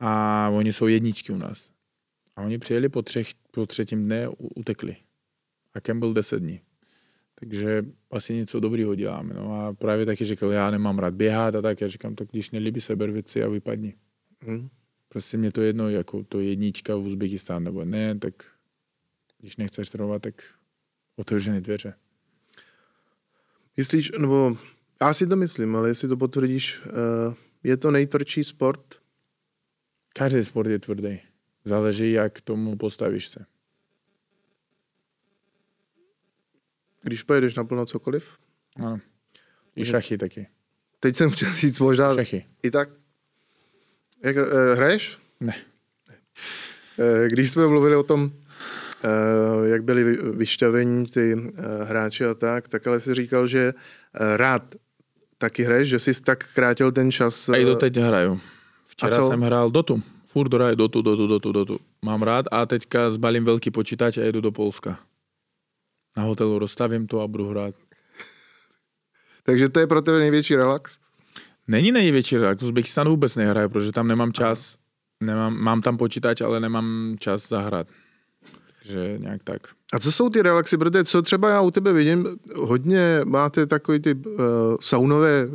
A 0.00 0.48
oni 0.52 0.72
jsou 0.72 0.86
jedničky 0.86 1.32
u 1.32 1.36
nás. 1.36 1.68
A 2.36 2.42
oni 2.42 2.58
přijeli 2.58 2.88
po, 2.88 3.02
třech, 3.02 3.28
po 3.50 3.66
třetím 3.66 4.04
dne, 4.04 4.28
utekli. 4.38 4.96
A 5.78 5.80
Kem 5.80 6.00
byl 6.00 6.14
10 6.14 6.38
dní. 6.38 6.60
Takže 7.34 7.84
asi 8.10 8.34
něco 8.34 8.60
dobrýho 8.60 8.94
děláme. 8.94 9.34
No 9.34 9.60
a 9.60 9.72
právě 9.72 10.06
taky 10.06 10.24
říkal, 10.24 10.52
já 10.52 10.70
nemám 10.70 10.98
rád 10.98 11.14
běhat 11.14 11.54
a 11.54 11.62
tak. 11.62 11.80
Já 11.80 11.88
říkám, 11.88 12.14
tak 12.14 12.28
když 12.30 12.50
nelíbí 12.50 12.80
se, 12.80 12.96
věci 12.96 13.42
a 13.42 13.48
vypadni. 13.48 13.94
Mm. 14.46 14.68
Prostě 15.08 15.36
mě 15.36 15.52
to 15.52 15.62
jedno, 15.62 15.88
jako 15.88 16.24
to 16.24 16.40
jednička 16.40 16.96
v 16.96 17.06
Uzbekistánu 17.06 17.64
nebo 17.64 17.84
ne, 17.84 18.18
tak 18.18 18.34
když 19.38 19.56
nechceš 19.56 19.88
trénovat, 19.88 20.22
tak 20.22 20.42
otevřené 21.16 21.60
dveře. 21.60 21.94
Myslíš, 23.76 24.12
nebo 24.18 24.56
já 25.00 25.14
si 25.14 25.26
to 25.26 25.36
myslím, 25.36 25.76
ale 25.76 25.88
jestli 25.88 26.08
to 26.08 26.16
potvrdíš, 26.16 26.80
uh, 26.80 27.34
je 27.62 27.76
to 27.76 27.90
nejtvrdší 27.90 28.44
sport? 28.44 28.94
Každý 30.12 30.44
sport 30.44 30.68
je 30.68 30.78
tvrdý. 30.78 31.20
Záleží, 31.64 32.12
jak 32.12 32.32
k 32.32 32.40
tomu 32.40 32.76
postavíš 32.76 33.28
se. 33.28 33.46
Když 37.08 37.22
pojedeš 37.22 37.54
naplno 37.54 37.86
cokoliv? 37.86 38.28
Ano. 38.76 39.00
I 39.76 39.84
šachy 39.84 40.18
taky. 40.18 40.46
Teď 41.00 41.16
jsem 41.16 41.30
chtěl 41.30 41.54
říct 41.54 41.80
možná 41.80 42.14
Šachy. 42.14 42.46
i 42.62 42.70
tak. 42.70 42.88
Jak, 44.24 44.36
uh, 44.36 44.42
hraješ? 44.74 45.18
Ne. 45.40 45.54
Eh, 46.98 47.28
Když 47.28 47.50
jsme 47.50 47.66
mluvili 47.66 47.96
o 47.96 48.02
tom, 48.02 48.30
eh, 49.04 49.68
jak 49.68 49.84
byli 49.84 50.04
vy- 50.04 50.18
vyšťavení 50.32 51.06
ty 51.06 51.32
eh, 51.56 51.84
hráči 51.84 52.24
a 52.24 52.34
tak, 52.34 52.68
tak 52.68 52.86
ale 52.86 53.00
si 53.00 53.14
říkal, 53.14 53.46
že 53.46 53.72
eh, 54.14 54.36
rád 54.36 54.74
taky 55.38 55.62
hraješ, 55.62 55.88
že 55.88 55.98
jsi 55.98 56.22
tak 56.22 56.44
krátil 56.54 56.92
ten 56.92 57.12
čas. 57.12 57.48
A 57.48 57.56
i 57.56 57.62
eh, 57.62 57.64
doteď 57.64 57.96
hraju. 57.96 58.40
Včera 58.86 59.28
jsem 59.28 59.40
hrál 59.40 59.70
Dotu. 59.70 60.02
Furt 60.26 60.54
hraju 60.54 60.74
Dotu, 60.74 61.02
Dotu, 61.02 61.26
Dotu, 61.26 61.52
Dotu. 61.52 61.78
Mám 62.02 62.22
rád 62.22 62.46
a 62.52 62.66
teďka 62.66 63.10
zbalím 63.10 63.44
velký 63.44 63.70
počítač 63.70 64.18
a 64.18 64.22
jedu 64.22 64.40
do 64.40 64.52
Polska. 64.52 64.98
Na 66.16 66.22
hotelu 66.22 66.58
rozstavím 66.58 67.06
to 67.06 67.20
a 67.20 67.28
budu 67.28 67.48
hrát. 67.48 67.74
Takže 69.42 69.68
to 69.68 69.80
je 69.80 69.86
pro 69.86 70.02
tebe 70.02 70.18
největší 70.18 70.56
relax? 70.56 70.98
Není 71.68 71.92
největší 71.92 72.36
relax. 72.36 72.62
V 72.62 72.64
Uzbekistánu 72.64 73.10
vůbec 73.10 73.36
nehraju, 73.36 73.68
protože 73.68 73.92
tam 73.92 74.08
nemám 74.08 74.32
čas. 74.32 74.76
Nemám, 75.20 75.56
mám 75.56 75.82
tam 75.82 75.96
počítač, 75.96 76.40
ale 76.40 76.60
nemám 76.60 77.16
čas 77.18 77.48
zahrát. 77.48 77.86
Takže 78.78 79.18
nějak 79.18 79.42
tak. 79.44 79.62
A 79.92 79.98
co 79.98 80.12
jsou 80.12 80.30
ty 80.30 80.42
relaxy? 80.42 80.78
Protože 80.78 81.04
co 81.04 81.22
třeba 81.22 81.48
já 81.48 81.60
u 81.60 81.70
tebe 81.70 81.92
vidím, 81.92 82.26
hodně 82.54 83.20
máte 83.24 83.66
takový 83.66 84.00
ty 84.00 84.14
uh, 84.14 84.34
saunové 84.80 85.48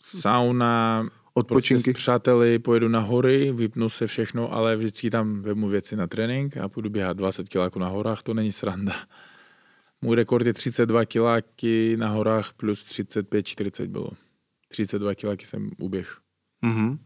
Sauna, 0.00 1.08
odpočinky. 1.34 1.82
Prostě 1.82 2.00
s 2.00 2.02
přáteli 2.02 2.58
pojedu 2.58 2.88
na 2.88 3.00
hory, 3.00 3.52
vypnu 3.52 3.90
se 3.90 4.06
všechno, 4.06 4.52
ale 4.52 4.76
vždycky 4.76 5.10
tam 5.10 5.42
vemu 5.42 5.68
věci 5.68 5.96
na 5.96 6.06
trénink 6.06 6.56
a 6.56 6.68
půjdu 6.68 6.90
běhat 6.90 7.16
20 7.16 7.48
kiláků 7.48 7.78
na 7.78 7.88
horách, 7.88 8.22
to 8.22 8.34
není 8.34 8.52
sranda. 8.52 8.92
Můj 10.06 10.16
rekord 10.16 10.46
je 10.46 10.52
32 10.52 11.04
kiláky 11.04 11.96
na 11.96 12.08
horách 12.08 12.52
plus 12.52 12.84
35-40 12.84 13.86
bylo. 13.86 14.10
32 14.68 15.14
kiláky 15.14 15.46
jsem 15.46 15.70
uběh. 15.78 16.18
Mhm. 16.62 16.88
Uh, 16.90 16.98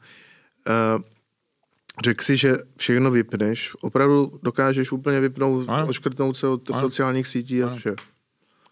řekl 2.04 2.24
si, 2.24 2.36
že 2.36 2.56
všechno 2.76 3.10
vypneš. 3.10 3.74
Opravdu 3.80 4.40
dokážeš 4.42 4.92
úplně 4.92 5.20
vypnout, 5.20 5.68
Ano. 5.68 5.88
oškrtnout 5.88 6.36
se 6.36 6.48
od 6.48 6.70
Ano. 6.70 6.80
sociálních 6.80 7.26
sítí 7.26 7.62
a 7.62 7.74
vše. 7.74 7.94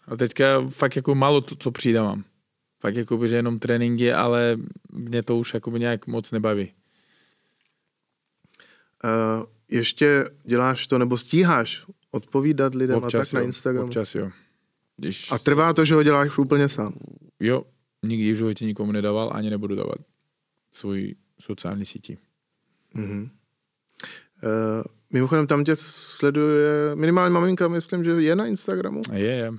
A 0.07 0.15
teďka 0.15 0.67
fakt 0.69 0.95
jako 0.95 1.15
málo 1.15 1.41
to, 1.41 1.55
co 1.55 1.71
přidávám. 1.71 2.23
Fakt 2.79 2.95
jako 2.95 3.27
že 3.27 3.35
jenom 3.35 3.59
tréninky, 3.59 4.13
ale 4.13 4.57
mě 4.91 5.23
to 5.23 5.37
už 5.37 5.53
jako 5.53 5.77
nějak 5.77 6.07
moc 6.07 6.31
nebaví. 6.31 6.73
Uh, 9.03 9.45
ještě 9.69 10.25
děláš 10.43 10.87
to, 10.87 10.97
nebo 10.97 11.17
stíháš 11.17 11.85
odpovídat 12.11 12.75
lidem 12.75 13.03
a 13.03 13.09
tak 13.09 13.33
na 13.33 13.39
jo, 13.39 13.45
Instagramu. 13.45 13.87
občas 13.87 14.15
jo. 14.15 14.31
Když 14.97 15.31
A 15.31 15.37
trvá 15.37 15.73
to, 15.73 15.85
že 15.85 15.95
ho 15.95 16.03
děláš 16.03 16.37
úplně 16.37 16.69
sám. 16.69 16.93
Jo, 17.39 17.63
nikdy 18.03 18.31
v 18.31 18.35
životě 18.35 18.65
nikomu 18.65 18.91
nedával, 18.91 19.31
ani 19.33 19.49
nebudu 19.49 19.75
dávat 19.75 19.97
svůj 20.71 21.15
sociální 21.39 21.85
síti. 21.85 22.17
Mhm. 22.93 23.29
Uh, 24.43 24.83
mimochodem 25.09 25.47
tam 25.47 25.63
tě 25.63 25.75
sleduje 25.75 26.95
minimálně 26.95 27.33
maminka, 27.33 27.67
myslím, 27.67 28.03
že 28.03 28.11
je 28.11 28.35
na 28.35 28.45
Instagramu. 28.45 29.01
Je, 29.13 29.19
je. 29.19 29.53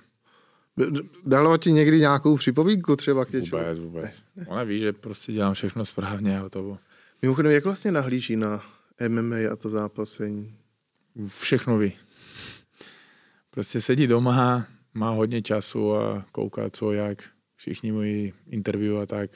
Dala 1.27 1.59
ti 1.59 1.73
někdy 1.73 2.01
nějakou 2.01 2.37
připomínku 2.37 2.97
třeba 2.97 3.25
k 3.25 3.33
něčemu? 3.33 3.63
Vůbec, 3.63 3.81
vůbec. 3.81 4.23
Ona 4.47 4.63
ví, 4.63 4.79
že 4.79 4.93
prostě 4.93 5.33
dělám 5.33 5.55
všechno 5.55 5.85
správně 5.85 6.39
a 6.39 6.43
hotovo. 6.43 6.79
Mimochodem, 7.23 7.53
jak 7.53 7.65
vlastně 7.65 7.93
nahlíží 7.93 8.37
na 8.37 8.65
MMA 9.09 9.37
a 9.53 9.57
to 9.57 9.69
zápasení? 9.69 10.55
Všechno 11.27 11.79
ví. 11.79 11.93
Prostě 13.51 13.81
sedí 13.81 14.07
doma, 14.07 14.67
má 14.95 15.11
hodně 15.11 15.43
času 15.43 15.95
a 15.95 16.27
kouká 16.33 16.71
co, 16.71 16.93
jak. 16.93 17.23
Všichni 17.57 17.93
moji 17.93 18.33
interview 18.47 18.99
a 18.99 19.07
tak. 19.07 19.31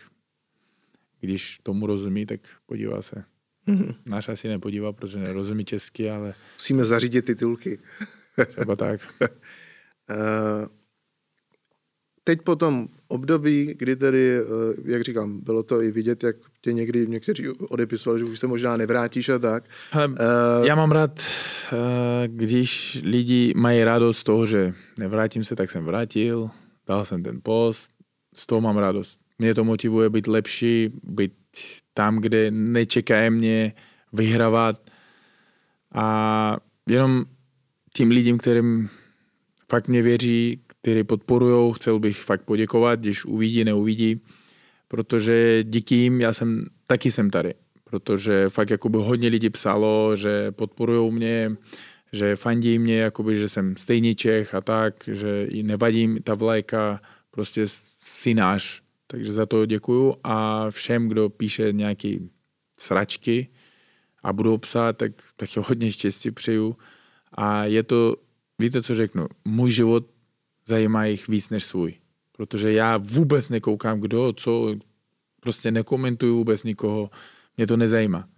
Když 1.21 1.59
tomu 1.63 1.87
rozumí, 1.87 2.27
tak 2.27 2.41
podívá 2.67 3.03
se. 3.03 3.25
Mhm. 3.67 3.95
Náš 4.07 4.29
asi 4.29 4.49
nepodívá, 4.49 4.93
protože 4.93 5.19
nerozumí 5.19 5.65
česky, 5.65 6.11
ale 6.11 6.35
Musíme 6.57 6.85
zařídit 6.85 7.23
titulky. 7.25 7.79
třeba 8.47 8.77
tak. 8.77 9.01
Eh, 10.11 10.67
Teď 12.27 12.43
po 12.43 12.57
tom 12.57 12.89
období, 13.09 13.75
kdy 13.79 13.97
tedy, 13.97 14.37
eh, 14.39 14.45
jak 14.85 15.03
říkám, 15.03 15.41
bylo 15.41 15.63
to 15.63 15.83
i 15.83 15.91
vidět, 15.93 16.25
jak 16.25 16.37
tě 16.61 16.73
někdy 16.73 17.07
někteří 17.07 17.49
odepisovali, 17.49 18.19
že 18.19 18.25
už 18.25 18.41
se 18.41 18.47
možná 18.47 18.77
nevrátíš 18.77 19.29
a 19.29 19.39
tak. 19.39 19.65
Hele, 19.91 20.15
Eh, 20.19 20.67
Já 20.67 20.75
mám 20.75 20.91
rád, 20.93 21.21
eh, 21.73 22.29
když 22.29 23.01
lidi 23.05 23.53
mají 23.57 23.85
radost 23.85 24.19
z 24.19 24.25
toho, 24.25 24.47
že 24.47 24.73
nevrátím 24.99 25.45
se, 25.45 25.57
tak 25.57 25.71
jsem 25.71 25.85
vrátil, 25.85 26.51
dal 26.87 27.05
jsem 27.05 27.23
ten 27.23 27.41
post, 27.43 27.91
z 28.35 28.47
toho 28.47 28.61
mám 28.61 28.77
radost. 28.79 29.21
mě 29.39 29.55
to 29.55 29.65
motivuje 29.65 30.11
být 30.11 30.27
lepší, 30.27 30.91
být 31.03 31.33
tam, 31.95 32.17
kde 32.19 32.51
nečekají 32.51 33.31
mě 33.31 33.73
vyhrávat 34.13 34.91
a 35.95 36.57
jenom 36.89 37.25
tím 37.95 38.11
lidem, 38.11 38.39
kterým 38.39 38.89
fakt 39.71 39.89
mě 39.89 40.03
věří, 40.03 40.61
kteří 40.85 41.05
podporují, 41.05 41.73
chcel 41.73 41.99
bych 41.99 42.17
fakt 42.17 42.43
poděkovat, 42.43 43.01
když 43.01 43.25
uvidí, 43.25 43.65
neuvidí, 43.65 44.21
protože 44.89 45.65
díky 45.65 45.95
jim 45.95 46.21
já 46.21 46.33
jsem, 46.33 46.65
taky 46.87 47.11
jsem 47.11 47.31
tady, 47.31 47.55
protože 47.85 48.49
fakt 48.49 48.71
jakoby 48.71 48.99
hodně 49.01 49.29
lidí 49.29 49.51
psalo, 49.51 50.17
že 50.17 50.53
podporují 50.53 51.13
mě, 51.13 51.57
že 52.13 52.37
fandí 52.37 52.79
mě, 52.79 52.99
jakoby, 52.99 53.37
že 53.37 53.49
jsem 53.49 53.77
stejný 53.77 54.15
Čech 54.15 54.55
a 54.55 54.61
tak, 54.61 54.95
že 55.13 55.45
i 55.45 55.63
nevadí 55.63 56.17
ta 56.25 56.35
vlajka, 56.35 57.01
prostě 57.31 57.65
si 58.01 58.35
náš. 58.35 58.83
Takže 59.07 59.33
za 59.33 59.47
to 59.47 59.67
děkuju 59.67 60.15
a 60.25 60.67
všem, 60.71 61.09
kdo 61.09 61.29
píše 61.29 61.73
nějaký 61.73 62.31
sračky 62.81 63.49
a 64.23 64.33
budou 64.33 64.59
psát, 64.59 64.97
tak, 64.97 65.13
tak 65.37 65.57
je 65.57 65.63
hodně 65.67 65.93
štěstí 65.93 66.31
přeju. 66.31 66.77
A 67.33 67.65
je 67.65 67.83
to, 67.83 68.17
víte, 68.59 68.83
co 68.83 68.95
řeknu, 68.95 69.27
můj 69.45 69.71
život 69.71 70.14
zajímá 70.67 71.05
jich 71.05 71.29
víc 71.29 71.51
než 71.51 71.65
svůj. 71.65 71.95
Protože 72.33 72.73
já 72.73 72.97
vůbec 72.97 73.49
nekoukám, 73.49 74.01
kdo, 74.01 74.33
co, 74.33 74.77
prostě 75.41 75.71
nekomentuju 75.71 76.37
vůbec 76.37 76.65
nikoho, 76.65 77.11
mě 77.57 77.67
to 77.67 77.77
nezajímá. 77.77 78.29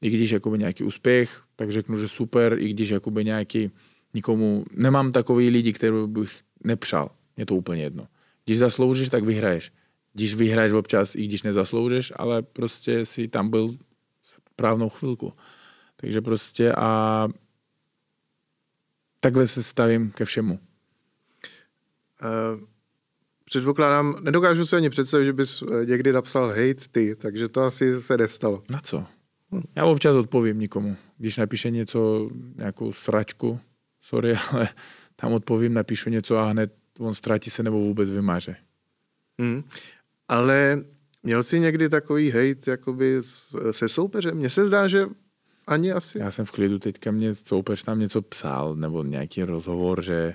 I 0.00 0.10
když 0.10 0.30
jakoby 0.30 0.58
nějaký 0.58 0.84
úspěch, 0.84 1.42
tak 1.56 1.72
řeknu, 1.72 1.98
že 1.98 2.08
super, 2.08 2.56
i 2.58 2.68
když 2.68 2.88
jakoby 2.88 3.24
nějaký 3.24 3.70
nikomu, 4.14 4.64
nemám 4.76 5.12
takový 5.12 5.50
lidi, 5.50 5.72
který 5.72 5.96
bych 6.06 6.40
nepřál. 6.64 7.10
Je 7.36 7.46
to 7.46 7.54
úplně 7.54 7.82
jedno. 7.82 8.06
Když 8.44 8.58
zasloužíš, 8.58 9.08
tak 9.08 9.24
vyhraješ. 9.24 9.72
Když 10.12 10.34
vyhraješ 10.34 10.72
občas, 10.72 11.14
i 11.14 11.24
když 11.24 11.42
nezasloužíš, 11.42 12.12
ale 12.16 12.42
prostě 12.42 13.06
si 13.06 13.28
tam 13.28 13.50
byl 13.50 13.76
správnou 14.52 14.88
chvilku. 14.88 15.32
Takže 15.96 16.20
prostě 16.20 16.72
a 16.72 17.28
takhle 19.20 19.46
se 19.46 19.62
stavím 19.62 20.10
ke 20.10 20.24
všemu. 20.24 20.58
Uh, 22.22 22.60
předpokládám, 23.44 24.16
nedokážu 24.20 24.66
si 24.66 24.76
ani 24.76 24.90
představit, 24.90 25.24
že 25.24 25.32
bys 25.32 25.62
eh, 25.62 25.86
někdy 25.86 26.12
napsal 26.12 26.48
hate 26.48 26.88
ty, 26.92 27.16
takže 27.16 27.48
to 27.48 27.62
asi 27.62 28.02
se 28.02 28.16
nestalo. 28.16 28.62
Na 28.70 28.80
co? 28.80 29.04
Já 29.76 29.84
občas 29.84 30.16
odpovím 30.16 30.58
nikomu. 30.58 30.96
Když 31.18 31.36
napíše 31.36 31.70
něco, 31.70 32.30
nějakou 32.56 32.92
sračku, 32.92 33.60
sorry, 34.00 34.34
ale 34.50 34.68
tam 35.16 35.32
odpovím, 35.32 35.74
napíšu 35.74 36.10
něco 36.10 36.36
a 36.36 36.44
hned 36.44 36.74
on 36.98 37.14
ztratí 37.14 37.50
se 37.50 37.62
nebo 37.62 37.78
vůbec 37.78 38.10
vymáže. 38.10 38.56
Hmm. 39.40 39.64
Ale 40.28 40.84
měl 41.22 41.42
jsi 41.42 41.60
někdy 41.60 41.88
takový 41.88 42.30
hate 42.30 42.70
jakoby 42.70 43.20
se 43.70 43.88
soupeřem? 43.88 44.36
Mně 44.36 44.50
se 44.50 44.66
zdá, 44.66 44.88
že 44.88 45.06
ani 45.66 45.92
asi. 45.92 46.18
Já 46.18 46.30
jsem 46.30 46.44
v 46.44 46.50
klidu, 46.50 46.78
teďka 46.78 47.10
mě 47.10 47.34
soupeř 47.34 47.82
tam 47.82 48.00
něco 48.00 48.22
psal, 48.22 48.74
nebo 48.74 49.04
nějaký 49.04 49.42
rozhovor, 49.42 50.02
že 50.02 50.34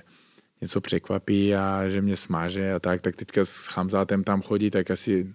něco 0.64 0.80
překvapí 0.80 1.54
a 1.54 1.88
že 1.88 2.02
mě 2.02 2.16
smáže 2.16 2.72
a 2.74 2.80
tak, 2.80 3.00
tak 3.00 3.16
teďka 3.16 3.44
s 3.44 3.66
Chamzátem 3.66 4.24
tam 4.24 4.42
chodí, 4.42 4.70
tak 4.70 4.90
asi 4.90 5.34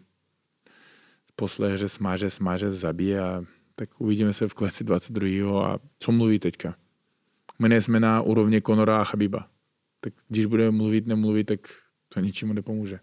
poslech, 1.39 1.77
že 1.77 1.89
smáže, 1.89 2.30
smáže, 2.30 2.71
zabije 2.71 3.21
a 3.21 3.43
tak 3.75 4.01
uvidíme 4.01 4.34
se 4.34 4.47
v 4.47 4.53
kleci 4.53 4.84
22. 4.84 5.73
a 5.73 5.80
co 5.99 6.11
mluví 6.11 6.39
teďka. 6.39 6.75
My 7.59 7.69
nejsme 7.69 7.99
na 7.99 8.21
úrovni 8.21 8.61
Konora 8.61 9.01
a 9.01 9.03
Chabiba. 9.03 9.47
Tak 9.99 10.13
když 10.27 10.45
budeme 10.45 10.71
mluvit, 10.71 11.07
nemluvit, 11.07 11.43
tak 11.43 11.59
to 12.09 12.19
ničemu 12.19 12.53
nepomůže. 12.53 12.99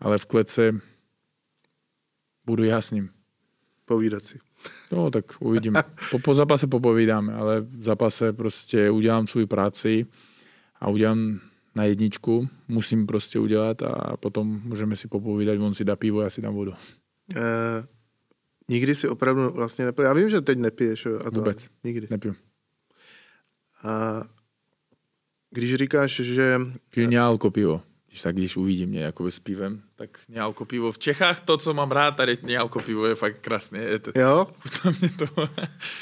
Ale 0.00 0.18
v 0.18 0.26
klece 0.26 0.72
budu 2.44 2.64
já 2.64 2.80
s 2.80 2.90
ním. 2.90 3.10
Povídat 3.84 4.22
si. 4.22 4.38
No, 4.92 5.10
tak 5.10 5.24
uvidíme. 5.40 5.82
Po, 6.10 6.18
po 6.18 6.34
zápase 6.34 6.66
popovídáme, 6.66 7.34
ale 7.34 7.60
v 7.60 7.82
zápase 7.82 8.32
prostě 8.32 8.90
udělám 8.90 9.26
svou 9.26 9.46
práci 9.46 10.06
a 10.80 10.88
udělám 10.88 11.40
na 11.74 11.84
jedničku, 11.84 12.48
musím 12.68 13.06
prostě 13.06 13.38
udělat 13.38 13.82
a 13.82 14.16
potom 14.16 14.60
můžeme 14.64 14.96
si 14.96 15.08
popovídat, 15.08 15.58
on 15.60 15.74
si 15.74 15.84
dá 15.84 15.96
pivo, 15.96 16.20
já 16.22 16.30
si 16.30 16.42
dám 16.42 16.54
vodu. 16.54 16.70
Uh, 16.70 17.38
nikdy 18.68 18.94
si 18.94 19.08
opravdu 19.08 19.50
vlastně 19.50 19.84
nepil. 19.84 20.04
Já 20.04 20.12
vím, 20.12 20.30
že 20.30 20.40
teď 20.40 20.58
nepiješ. 20.58 21.06
A 21.06 21.30
to 21.30 21.40
Vůbec. 21.40 21.70
Nikdy. 21.84 22.06
Nepiju. 22.10 22.34
A 23.82 24.22
když 25.50 25.74
říkáš, 25.74 26.12
že... 26.12 26.58
Piju 26.90 27.38
pivo. 27.50 27.82
Když 28.08 28.20
tak, 28.20 28.36
když 28.36 28.56
uvidí 28.56 28.86
mě 28.86 29.00
jako 29.00 29.30
s 29.30 29.38
pivem, 29.38 29.82
tak 29.96 30.18
nealko 30.28 30.64
pivo. 30.64 30.92
V 30.92 30.98
Čechách 30.98 31.40
to, 31.40 31.56
co 31.56 31.74
mám 31.74 31.90
rád, 31.90 32.10
tady 32.10 32.36
nealko 32.42 32.80
pivo 32.80 33.06
je 33.06 33.14
fakt 33.14 33.40
krásné. 33.40 33.78
Je 33.78 33.98
to, 33.98 34.12
Jo? 34.14 34.46
mě 35.00 35.08
to... 35.08 35.48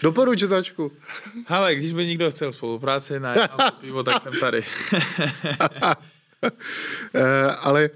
Doporučovačku. 0.02 0.92
Ale 1.46 1.74
když 1.74 1.92
by 1.92 2.06
někdo 2.06 2.30
chcel 2.30 2.52
spolupráci 2.52 3.20
na 3.20 3.34
pivo, 3.80 4.02
tak 4.02 4.22
jsem 4.22 4.32
tady. 4.40 4.64
Eh, 7.14 7.50
ale 7.60 7.90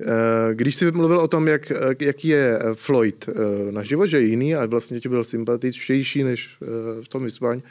eh, 0.00 0.54
když 0.54 0.76
jsi 0.76 0.90
mluvil 0.92 1.20
o 1.20 1.28
tom, 1.28 1.48
jak, 1.48 1.72
jaký 2.00 2.28
je 2.28 2.58
Floyd 2.74 3.28
eh, 3.28 3.72
na 3.72 3.82
život, 3.82 4.06
že 4.06 4.16
je 4.16 4.26
jiný 4.26 4.54
a 4.54 4.66
vlastně 4.66 5.00
ti 5.00 5.08
byl 5.08 5.24
sympatičtější 5.24 6.24
než 6.24 6.58
v 7.02 7.08
tom 7.08 7.24
vyspání, 7.24 7.62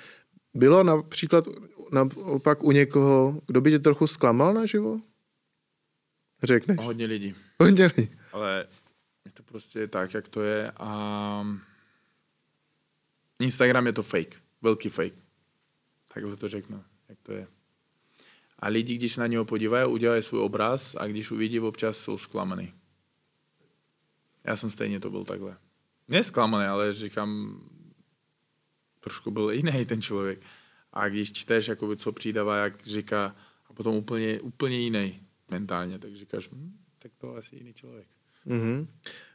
bylo 0.53 0.83
například 0.83 1.43
naopak 1.91 2.63
u 2.63 2.71
někoho, 2.71 3.41
kdo 3.47 3.61
by 3.61 3.71
tě 3.71 3.79
trochu 3.79 4.07
zklamal 4.07 4.53
na 4.53 4.65
život? 4.65 5.01
Řekneš. 6.43 6.77
Hodně 6.81 7.05
lidí. 7.05 7.35
Hodně 7.59 7.85
lidí. 7.85 8.09
Ale 8.33 8.67
je 9.25 9.31
to 9.31 9.43
prostě 9.43 9.87
tak, 9.87 10.13
jak 10.13 10.27
to 10.27 10.41
je 10.41 10.71
a 10.71 11.47
Instagram 13.39 13.85
je 13.85 13.93
to 13.93 14.03
fake. 14.03 14.41
Velký 14.61 14.89
fake. 14.89 15.23
Takhle 16.13 16.35
to 16.35 16.47
řeknu, 16.47 16.83
jak 17.09 17.19
to 17.23 17.31
je. 17.31 17.47
A 18.59 18.67
lidi, 18.67 18.95
když 18.95 19.17
na 19.17 19.27
něho 19.27 19.45
podívají, 19.45 19.87
udělají 19.87 20.23
svůj 20.23 20.41
obraz 20.41 20.95
a 20.99 21.07
když 21.07 21.31
uvidí, 21.31 21.59
občas 21.59 21.97
jsou 21.97 22.17
zklamaný. 22.17 22.73
Já 24.43 24.55
jsem 24.55 24.69
stejně 24.69 24.99
to 24.99 25.09
byl 25.09 25.25
takhle. 25.25 25.57
Ne 26.07 26.23
zklamaný, 26.23 26.65
ale 26.65 26.93
říkám, 26.93 27.61
trošku 28.99 29.31
byl 29.31 29.51
jiný 29.51 29.85
ten 29.85 30.01
člověk. 30.01 30.41
A 30.93 31.09
když 31.09 31.31
čteš, 31.31 31.67
jakoby, 31.67 31.97
co 31.97 32.11
přidává, 32.11 32.57
jak 32.57 32.83
říká, 32.83 33.35
a 33.69 33.73
potom 33.73 33.95
úplně, 33.95 34.39
úplně 34.41 34.79
jiný 34.79 35.28
mentálně, 35.51 35.99
tak 35.99 36.15
říkáš, 36.15 36.49
hm, 36.51 36.77
tak 36.99 37.11
to 37.17 37.35
asi 37.35 37.55
jiný 37.55 37.73
člověk. 37.73 38.07
Mm-hmm. 38.47 38.87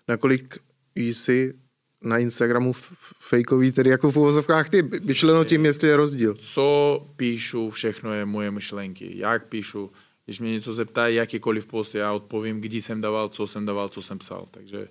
Nakolik 0.08 0.58
jsi 0.94 1.54
na 2.02 2.18
Instagramu 2.18 2.72
fejkový, 3.20 3.72
tedy 3.72 3.90
jako 3.90 4.10
v 4.10 4.16
uvozovkách 4.16 4.70
ty, 4.70 4.82
myšleno 4.82 5.44
tím, 5.44 5.64
jestli 5.64 5.88
je 5.88 5.96
rozdíl. 5.96 6.34
Co 6.34 7.00
píšu, 7.16 7.70
všechno 7.70 8.12
je 8.12 8.24
moje 8.24 8.50
myšlenky. 8.50 9.18
Jak 9.18 9.48
píšu, 9.48 9.92
když 10.24 10.40
mě 10.40 10.52
něco 10.52 10.74
zeptají, 10.74 11.16
jakýkoliv 11.16 11.66
post, 11.66 11.94
já 11.94 12.12
odpovím, 12.12 12.60
kdy 12.60 12.82
jsem 12.82 13.00
dával, 13.00 13.28
co 13.28 13.46
jsem 13.46 13.66
dával, 13.66 13.88
co 13.88 14.02
jsem 14.02 14.18
psal. 14.18 14.48
Takže 14.50 14.88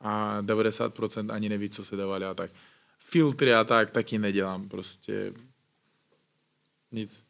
a 0.00 0.42
90% 0.42 1.32
ani 1.32 1.48
neví, 1.48 1.70
co 1.70 1.84
se 1.84 1.96
dávali 1.96 2.24
a 2.24 2.34
tak. 2.34 2.50
Filtry 2.98 3.54
a 3.54 3.64
tak 3.64 3.90
taky 3.90 4.18
nedělám, 4.18 4.68
prostě 4.68 5.32
nic. 6.92 7.24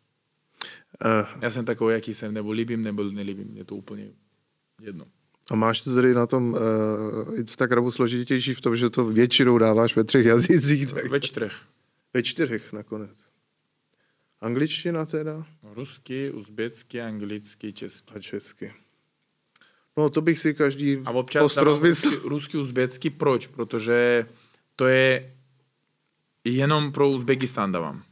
Uh, 1.04 1.42
Já 1.42 1.50
jsem 1.50 1.64
takový, 1.64 1.94
jaký 1.94 2.14
jsem, 2.14 2.34
nebo 2.34 2.52
líbím, 2.52 2.82
nebo 2.82 3.02
nelíbím, 3.02 3.56
je 3.56 3.64
to 3.64 3.76
úplně 3.76 4.08
jedno. 4.80 5.04
A 5.50 5.54
máš 5.54 5.80
to 5.80 5.94
tedy 5.94 6.14
na 6.14 6.26
tom 6.26 6.52
uh, 6.52 7.38
Instagramu 7.38 7.90
složitější 7.90 8.54
v 8.54 8.60
tom, 8.60 8.76
že 8.76 8.90
to 8.90 9.04
většinou 9.04 9.58
dáváš 9.58 9.96
ve 9.96 10.04
třech 10.04 10.26
jazycích? 10.26 10.92
Tak... 10.92 11.10
Ve 11.10 11.20
čtyřech. 11.20 11.52
Ve 12.14 12.22
čtyřech 12.22 12.72
nakonec. 12.72 13.10
Angličtina 14.40 15.06
teda? 15.06 15.46
Rusky, 15.62 16.30
uzbecky, 16.30 17.00
anglicky, 17.00 17.72
česky. 17.72 18.14
A 18.14 18.20
česky. 18.20 18.72
No 19.96 20.10
to 20.10 20.20
bych 20.20 20.38
si 20.38 20.54
každý 20.54 20.98
A 21.04 21.10
občas 21.10 21.56
rusky, 21.56 22.08
rusky, 22.24 22.58
uzbecky, 22.58 23.10
proč? 23.10 23.46
Protože 23.46 24.26
to 24.76 24.86
je 24.86 25.34
jenom 26.44 26.92
pro 26.92 27.10
Uzbekistán 27.10 27.72
dávám 27.72 28.02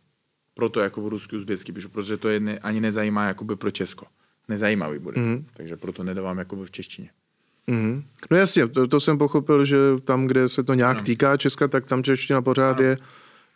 proto 0.55 0.81
jako 0.81 1.03
v 1.03 1.09
rusky 1.09 1.37
uzběcky 1.37 1.73
píšu, 1.73 1.89
protože 1.89 2.16
to 2.16 2.29
je 2.29 2.41
ne, 2.41 2.59
ani 2.59 2.81
nezajímá 2.81 3.27
jakoby 3.27 3.57
pro 3.57 3.70
Česko. 3.70 4.07
Nezajímavý 4.49 4.99
bude. 4.99 5.20
Mm. 5.20 5.47
Takže 5.55 5.77
proto 5.77 6.03
nedávám 6.03 6.39
jakoby 6.39 6.66
v 6.66 6.70
češtině. 6.70 7.11
Mm. 7.66 8.03
No 8.31 8.37
jasně, 8.37 8.69
to, 8.69 8.89
to 8.89 9.01
jsem 9.01 9.19
pochopil, 9.19 9.65
že 9.65 9.77
tam, 10.05 10.27
kde 10.27 10.49
se 10.49 10.62
to 10.62 10.74
nějak 10.74 10.97
no. 10.97 11.05
týká 11.05 11.37
Česka, 11.37 11.69
tak 11.69 11.87
tam 11.87 12.03
čeština 12.03 12.43
pořád 12.43 12.79
no. 12.79 12.85
je. 12.85 12.97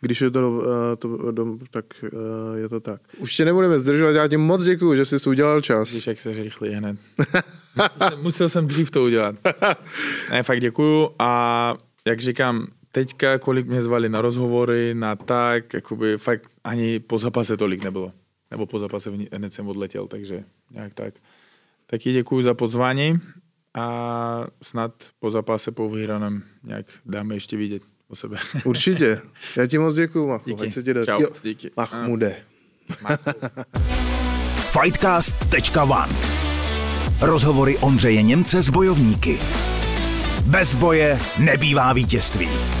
Když 0.01 0.21
je 0.21 0.31
to, 0.31 0.51
uh, 0.51 0.63
to 0.99 1.31
dom, 1.31 1.59
tak 1.71 1.85
uh, 2.03 2.57
je 2.57 2.69
to 2.69 2.79
tak. 2.79 3.01
Už 3.17 3.35
tě 3.35 3.45
nebudeme 3.45 3.79
zdržovat, 3.79 4.11
já 4.11 4.27
ti 4.27 4.37
moc 4.37 4.63
děkuju, 4.63 4.95
že 4.95 5.05
jsi 5.05 5.29
udělal 5.29 5.61
čas. 5.61 5.93
Víš, 5.93 6.07
jak 6.07 6.19
se 6.19 6.33
rychle 6.33 6.69
hned. 6.69 6.97
musel, 7.75 8.09
jsem, 8.09 8.19
musel 8.21 8.49
jsem 8.49 8.67
dřív 8.67 8.91
to 8.91 9.03
udělat. 9.03 9.35
ne, 10.31 10.43
fakt 10.43 10.61
děkuju 10.61 11.09
a 11.19 11.77
jak 12.05 12.19
říkám, 12.19 12.67
teďka, 12.91 13.39
kolik 13.39 13.67
mě 13.67 13.81
zvali 13.81 14.09
na 14.09 14.21
rozhovory, 14.21 14.93
na 14.93 15.15
tak, 15.15 15.73
jakoby 15.73 16.17
fakt 16.17 16.51
ani 16.63 16.99
po 16.99 17.19
zápase 17.19 17.57
tolik 17.57 17.83
nebylo. 17.83 18.11
Nebo 18.51 18.65
po 18.65 18.79
zápase 18.79 19.11
hned 19.33 19.53
jsem 19.53 19.67
odletěl, 19.67 20.07
takže 20.07 20.43
nějak 20.71 20.93
tak. 20.93 21.13
Taky 21.87 22.13
děkuji 22.13 22.43
za 22.43 22.53
pozvání 22.53 23.19
a 23.73 24.47
snad 24.61 24.93
po 25.19 25.31
zápase 25.31 25.71
po 25.71 25.89
vyhraném 25.89 26.43
nějak 26.63 26.85
dáme 27.05 27.35
ještě 27.35 27.57
vidět 27.57 27.83
o 28.07 28.15
sebe. 28.15 28.37
Určitě. 28.65 29.21
Já 29.55 29.67
ti 29.67 29.77
moc 29.77 29.95
děkuju, 29.95 30.27
Machu. 30.27 30.49
Díky. 30.49 30.63
Ať 30.63 30.73
se 30.73 30.83
ti 30.83 30.93
daří. 30.93 31.05
Čau. 31.07 31.21
Jo, 31.21 31.29
Díky. 31.43 31.71
Mahmude. 31.77 32.35
Fightcast.one 34.81 36.15
Rozhovory 37.21 37.77
Ondřeje 37.77 38.21
Němce 38.21 38.61
s 38.61 38.69
bojovníky. 38.69 39.39
Bez 40.45 40.73
boje 40.73 41.19
nebývá 41.39 41.93
vítězství. 41.93 42.76